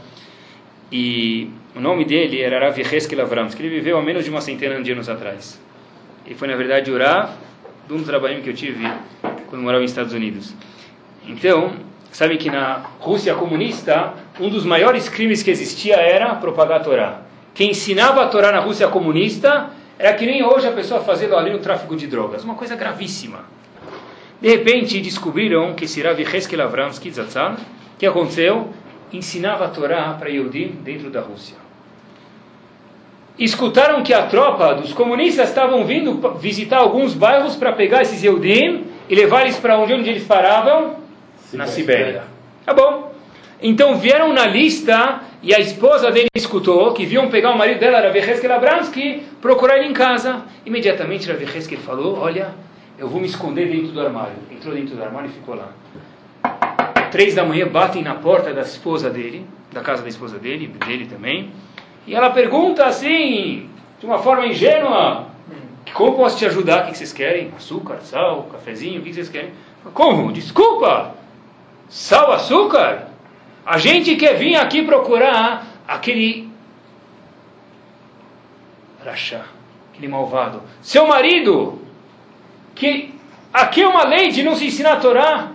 e 0.92 1.50
o 1.76 1.80
nome 1.80 2.06
dele 2.06 2.42
era 2.42 2.60
Rav 2.60 2.78
Yecheskel 2.78 3.28
que 3.28 3.62
ele 3.62 3.70
viveu 3.70 3.98
há 3.98 4.02
menos 4.02 4.24
de 4.24 4.30
uma 4.30 4.42
centena 4.42 4.82
de 4.82 4.92
anos 4.92 5.08
atrás. 5.08 5.60
Ele 6.26 6.36
foi, 6.36 6.48
na 6.48 6.56
verdade, 6.56 6.92
o 6.92 6.98
Rav 6.98 7.32
de 7.88 7.94
um 7.94 7.98
dos 7.98 8.06
trabalhos 8.06 8.44
que 8.44 8.50
eu 8.50 8.54
tive 8.54 8.88
quando 9.50 9.62
morava 9.62 9.82
nos 9.82 9.92
Estados 9.92 10.14
Unidos. 10.14 10.54
Então, 11.28 11.74
sabe 12.12 12.38
que 12.38 12.50
na 12.50 12.84
Rússia 13.00 13.34
comunista, 13.36 14.14
um 14.40 14.50
dos 14.50 14.66
maiores 14.66 15.10
crimes 15.10 15.42
que 15.42 15.50
existia 15.52 15.96
era 15.96 16.36
propagar 16.36 16.82
a 16.82 16.84
Torá. 16.84 17.22
Quem 17.54 17.72
ensinava 17.72 18.24
a 18.24 18.28
Torá 18.28 18.52
na 18.52 18.60
Rússia 18.60 18.88
comunista 18.88 19.72
Era 20.00 20.14
que 20.14 20.26
nem 20.26 20.42
hoje 20.42 20.66
a 20.66 20.72
pessoa 20.72 21.02
fazendo 21.02 21.36
ali 21.36 21.54
o 21.54 21.60
tráfico 21.60 21.94
de 21.94 22.08
drogas, 22.08 22.46
uma 22.46 22.56
coisa 22.56 22.74
gravíssima. 22.74 23.40
De 24.42 24.48
repente 24.48 25.02
descobriram 25.02 25.74
que 25.74 25.84
esse 25.84 26.02
Rav 26.02 26.18
Heskel 26.18 26.62
Avramsky 26.62 27.12
Zatzal, 27.12 27.56
o 27.56 28.00
que 28.00 28.06
aconteceu? 28.06 28.70
Ensinava 29.12 29.66
a 29.66 29.70
Torá 29.70 30.16
para 30.20 30.30
Yehudim 30.30 30.80
dentro 30.84 31.10
da 31.10 31.22
Rússia. 31.22 31.58
Escutaram 33.38 34.04
que 34.04 34.14
a 34.14 34.28
tropa 34.28 34.76
dos 34.76 34.94
comunistas 34.94 35.50
estavam 35.50 35.86
vindo 35.86 36.38
visitar 36.38 36.78
alguns 36.78 37.14
bairros 37.14 37.56
para 37.56 37.72
pegar 37.72 38.02
esses 38.02 38.22
Yehudim 38.22 38.86
e 39.08 39.16
levar 39.16 39.44
eles 39.44 39.58
para 39.58 39.80
onde, 39.80 39.94
onde 39.94 40.10
eles 40.10 40.26
paravam? 40.26 40.98
Na 41.54 41.66
Sibéria. 41.66 42.24
Tá 42.66 42.74
bom. 42.74 43.14
Então 43.62 43.96
vieram 43.98 44.34
na 44.34 44.46
lista 44.46 45.22
e 45.42 45.56
a 45.56 45.60
esposa 45.60 46.12
dele 46.12 46.28
escutou 46.36 46.94
que 46.94 47.06
viam 47.06 47.30
pegar 47.30 47.52
o 47.52 47.58
marido 47.58 47.80
dela, 47.80 48.02
Rav 48.02 48.16
Heskel 48.16 48.54
Abramsky, 48.54 49.24
procurar 49.42 49.78
ele 49.78 49.88
em 49.88 49.94
casa. 49.94 50.44
Imediatamente 50.66 51.30
Rav 51.30 51.42
Heskel 51.42 51.80
falou, 51.80 52.20
olha, 52.20 52.54
eu 52.98 53.08
vou 53.08 53.22
me 53.22 53.28
esconder 53.28 53.70
dentro 53.70 53.94
do 53.94 54.02
armário. 54.02 54.36
Entrou 54.52 54.76
dentro 54.76 54.96
do 54.96 55.04
armário 55.04 55.30
e 55.30 55.34
ficou 55.34 55.56
lá. 55.56 55.70
Três 57.12 57.36
da 57.36 57.44
manhã 57.44 57.68
batem 57.68 58.04
na 58.04 58.16
porta 58.16 58.54
da 58.54 58.62
esposa 58.62 59.10
dele, 59.10 59.46
da 59.72 59.82
casa 59.82 60.02
da 60.04 60.10
esposa 60.10 60.38
dele, 60.38 60.68
dele 60.68 61.06
também. 61.06 61.52
E 62.06 62.16
ela 62.16 62.30
pergunta 62.30 62.86
assim, 62.86 63.70
de 64.00 64.06
uma 64.06 64.20
forma 64.20 64.48
ingênua, 64.48 65.28
como 65.94 66.16
posso 66.16 66.38
te 66.38 66.46
ajudar? 66.46 66.84
O 66.84 66.92
que 66.92 66.98
vocês 66.98 67.14
querem? 67.14 67.52
Açúcar, 67.56 68.00
sal, 68.02 68.50
cafezinho, 68.52 69.02
o 69.02 69.04
que 69.04 69.14
vocês 69.14 69.30
querem? 69.30 69.52
Como? 69.94 70.32
Desculpa! 70.32 71.16
Sal, 71.88 72.32
açúcar? 72.32 73.08
A 73.66 73.78
gente 73.78 74.16
quer 74.16 74.36
vir 74.36 74.56
aqui 74.56 74.84
procurar 74.84 75.66
aquele 75.88 76.50
rachá, 79.04 79.46
aquele 79.92 80.08
malvado. 80.08 80.62
Seu 80.82 81.08
marido, 81.08 81.80
que 82.76 83.14
aqui 83.54 83.82
é 83.82 83.88
uma 83.88 84.06
lei 84.06 84.30
de 84.30 84.44
não 84.44 84.56
se 84.56 84.68
ensinar 84.68 84.94
a 84.94 85.00
Torá. 85.00 85.52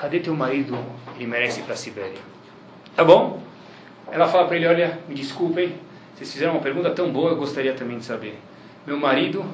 Cadê 0.00 0.18
teu 0.18 0.34
marido? 0.34 0.78
Ele 1.14 1.26
merece 1.26 1.60
ir 1.60 1.64
para 1.64 1.74
a 1.74 1.76
Sibéria. 1.76 2.18
Tá 2.96 3.04
bom? 3.04 3.42
Ela 4.10 4.26
fala 4.26 4.46
para 4.46 4.56
ele, 4.56 4.66
olha, 4.66 4.98
me 5.06 5.14
desculpem, 5.14 5.74
vocês 6.14 6.32
fizeram 6.32 6.52
uma 6.52 6.62
pergunta 6.62 6.90
tão 6.90 7.12
boa, 7.12 7.32
eu 7.32 7.36
gostaria 7.36 7.74
também 7.74 7.98
de 7.98 8.06
saber. 8.06 8.38
Meu 8.86 8.98
marido, 8.98 9.44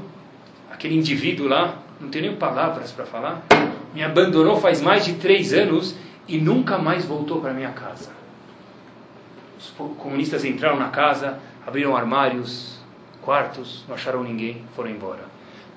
aquele 0.71 0.95
indivíduo 0.95 1.49
lá, 1.49 1.77
não 2.01 2.09
tem 2.09 2.23
nem 2.23 2.37
palavras 2.37 2.93
para 2.93 3.05
falar, 3.05 3.43
me 3.93 4.05
abandonou 4.05 4.57
faz 4.57 4.81
mais 4.81 5.05
de 5.05 5.15
três 5.15 5.53
anos 5.53 5.97
e 6.29 6.39
nunca 6.39 6.79
mais 6.79 7.05
voltou 7.05 7.41
para 7.41 7.53
minha 7.53 7.73
casa. 7.73 8.11
Os 9.59 9.71
comunistas 9.99 10.45
entraram 10.45 10.79
na 10.79 10.91
casa, 10.91 11.41
abriram 11.67 11.97
armários, 11.97 12.79
quartos, 13.21 13.85
não 13.89 13.97
acharam 13.97 14.23
ninguém, 14.23 14.63
foram 14.77 14.91
embora. 14.91 15.25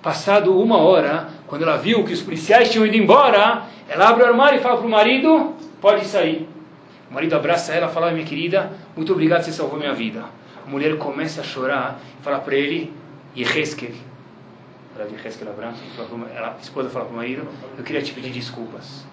Passado 0.02 0.58
uma 0.58 0.78
hora, 0.78 1.30
quando 1.48 1.64
ela 1.64 1.78
viu 1.78 2.04
que 2.06 2.14
os 2.14 2.22
policiais 2.22 2.70
tinham 2.70 2.86
ido 2.86 2.96
embora, 2.96 3.64
ela 3.88 4.10
abre 4.10 4.24
o 4.24 4.28
armário 4.28 4.60
e 4.60 4.62
fala 4.62 4.78
para 4.78 4.88
o 4.88 4.90
marido: 4.90 5.54
pode 5.82 6.06
sair. 6.06 6.48
O 7.10 7.14
marido 7.14 7.36
abraça 7.36 7.74
ela 7.74 7.88
e 7.88 7.94
fala: 7.94 8.12
minha 8.12 8.26
querida, 8.26 8.72
muito 8.96 9.12
obrigado, 9.12 9.44
você 9.44 9.52
salvou 9.52 9.78
minha 9.78 9.94
vida. 9.94 10.24
A 10.66 10.70
mulher 10.70 10.98
começa 10.98 11.42
a 11.42 11.44
chorar 11.44 12.00
e 12.20 12.24
fala 12.24 12.40
para 12.40 12.56
ele: 12.56 12.94
Yeheskel, 13.36 13.92
ela 14.98 15.08
de 15.08 15.16
Yeheskel 15.16 15.50
Abraham, 15.50 15.74
ela- 16.36 16.56
a 16.58 16.62
esposa 16.62 16.90
fala 16.90 17.06
para 17.06 17.14
o 17.14 17.18
marido: 17.18 17.46
eu 17.78 17.84
queria 17.84 18.02
te 18.02 18.14
pedir 18.14 18.30
desculpas. 18.30 19.06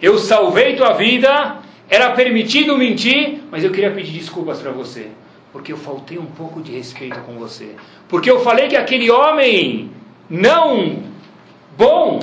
Eu 0.00 0.18
salvei 0.18 0.76
tua 0.76 0.92
vida, 0.92 1.56
era 1.88 2.10
permitido 2.12 2.76
mentir, 2.76 3.40
mas 3.50 3.64
eu 3.64 3.70
queria 3.70 3.90
pedir 3.90 4.12
desculpas 4.12 4.60
para 4.60 4.70
você, 4.72 5.08
porque 5.52 5.72
eu 5.72 5.76
faltei 5.76 6.18
um 6.18 6.26
pouco 6.26 6.62
de 6.62 6.72
respeito 6.72 7.20
com 7.20 7.34
você. 7.34 7.76
Porque 8.08 8.30
eu 8.30 8.40
falei 8.40 8.68
que 8.68 8.76
aquele 8.76 9.10
homem 9.10 9.90
não 10.28 11.02
bom 11.76 12.20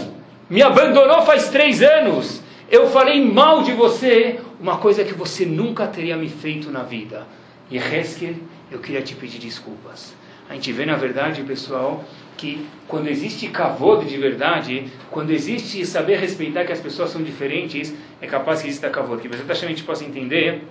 me 0.49 0.63
abandonou 0.63 1.21
faz 1.21 1.49
três 1.49 1.81
anos. 1.81 2.41
Eu 2.71 2.87
falei 2.89 3.23
mal 3.23 3.61
de 3.61 3.71
você, 3.71 4.39
uma 4.59 4.77
coisa 4.77 5.03
que 5.03 5.13
você 5.13 5.45
nunca 5.45 5.85
teria 5.85 6.17
me 6.17 6.27
feito 6.27 6.71
na 6.71 6.81
vida. 6.81 7.27
E 7.69 7.77
Heskel, 7.77 8.35
eu 8.71 8.79
queria 8.79 9.01
te 9.01 9.13
pedir 9.13 9.37
desculpas. 9.37 10.15
A 10.49 10.55
gente 10.55 10.71
vê 10.71 10.83
na 10.83 10.95
verdade, 10.95 11.43
pessoal, 11.43 12.03
que 12.35 12.65
quando 12.87 13.07
existe 13.07 13.47
kavod 13.49 14.07
de 14.07 14.17
verdade, 14.17 14.87
quando 15.11 15.29
existe 15.29 15.85
saber 15.85 16.17
respeitar 16.17 16.65
que 16.65 16.71
as 16.71 16.79
pessoas 16.79 17.11
são 17.11 17.21
diferentes, 17.21 17.93
é 18.19 18.25
capaz 18.25 18.61
que 18.61 18.67
exista 18.67 18.89
kavod. 18.89 19.21
Que 19.21 19.51
a 19.51 19.55
gente 19.67 19.83
possa 19.83 20.03
entender 20.03 20.63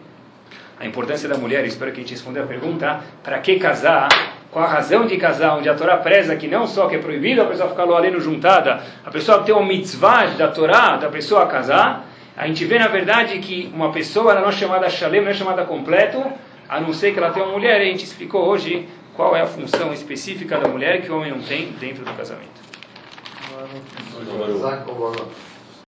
a 0.80 0.86
importância 0.86 1.28
da 1.28 1.36
mulher, 1.36 1.64
espero 1.64 1.90
que 1.90 1.98
a 1.98 2.02
gente 2.02 2.12
responda 2.12 2.42
a 2.42 2.46
pergunta, 2.46 3.00
para 3.22 3.38
que 3.38 3.58
casar, 3.58 4.08
qual 4.50 4.64
a 4.64 4.68
razão 4.68 5.06
de 5.06 5.16
casar, 5.16 5.56
onde 5.58 5.68
a 5.68 5.74
Torá 5.74 5.96
preza 5.96 6.36
que 6.36 6.46
não 6.46 6.66
só 6.66 6.86
que 6.86 6.96
é 6.96 6.98
proibido 6.98 7.42
a 7.42 7.46
pessoa 7.46 7.68
ficar 7.68 7.84
loaleno 7.84 8.20
juntada, 8.20 8.82
a 9.04 9.10
pessoa 9.10 9.42
tem 9.42 9.54
uma 9.54 9.66
mitzvah 9.66 10.26
da 10.36 10.48
Torá, 10.48 10.96
da 10.96 11.08
pessoa 11.08 11.46
casar, 11.46 12.06
a 12.36 12.46
gente 12.46 12.64
vê 12.64 12.78
na 12.78 12.86
verdade 12.86 13.38
que 13.40 13.70
uma 13.74 13.90
pessoa 13.90 14.34
não 14.34 14.48
é 14.48 14.52
chamada 14.52 14.88
shalem, 14.88 15.22
não 15.22 15.30
é 15.30 15.34
chamada 15.34 15.64
completo, 15.64 16.24
a 16.68 16.80
não 16.80 16.92
ser 16.92 17.12
que 17.12 17.18
ela 17.18 17.30
tenha 17.30 17.44
uma 17.44 17.54
mulher, 17.54 17.80
e 17.80 17.88
a 17.88 17.90
gente 17.90 18.04
explicou 18.04 18.46
hoje 18.46 18.88
qual 19.16 19.34
é 19.34 19.40
a 19.40 19.46
função 19.46 19.92
específica 19.92 20.58
da 20.58 20.68
mulher 20.68 21.02
que 21.02 21.10
o 21.10 21.16
homem 21.16 21.32
não 21.32 21.40
tem 21.40 21.72
dentro 21.72 22.04
do 22.04 22.12
casamento. 22.12 22.68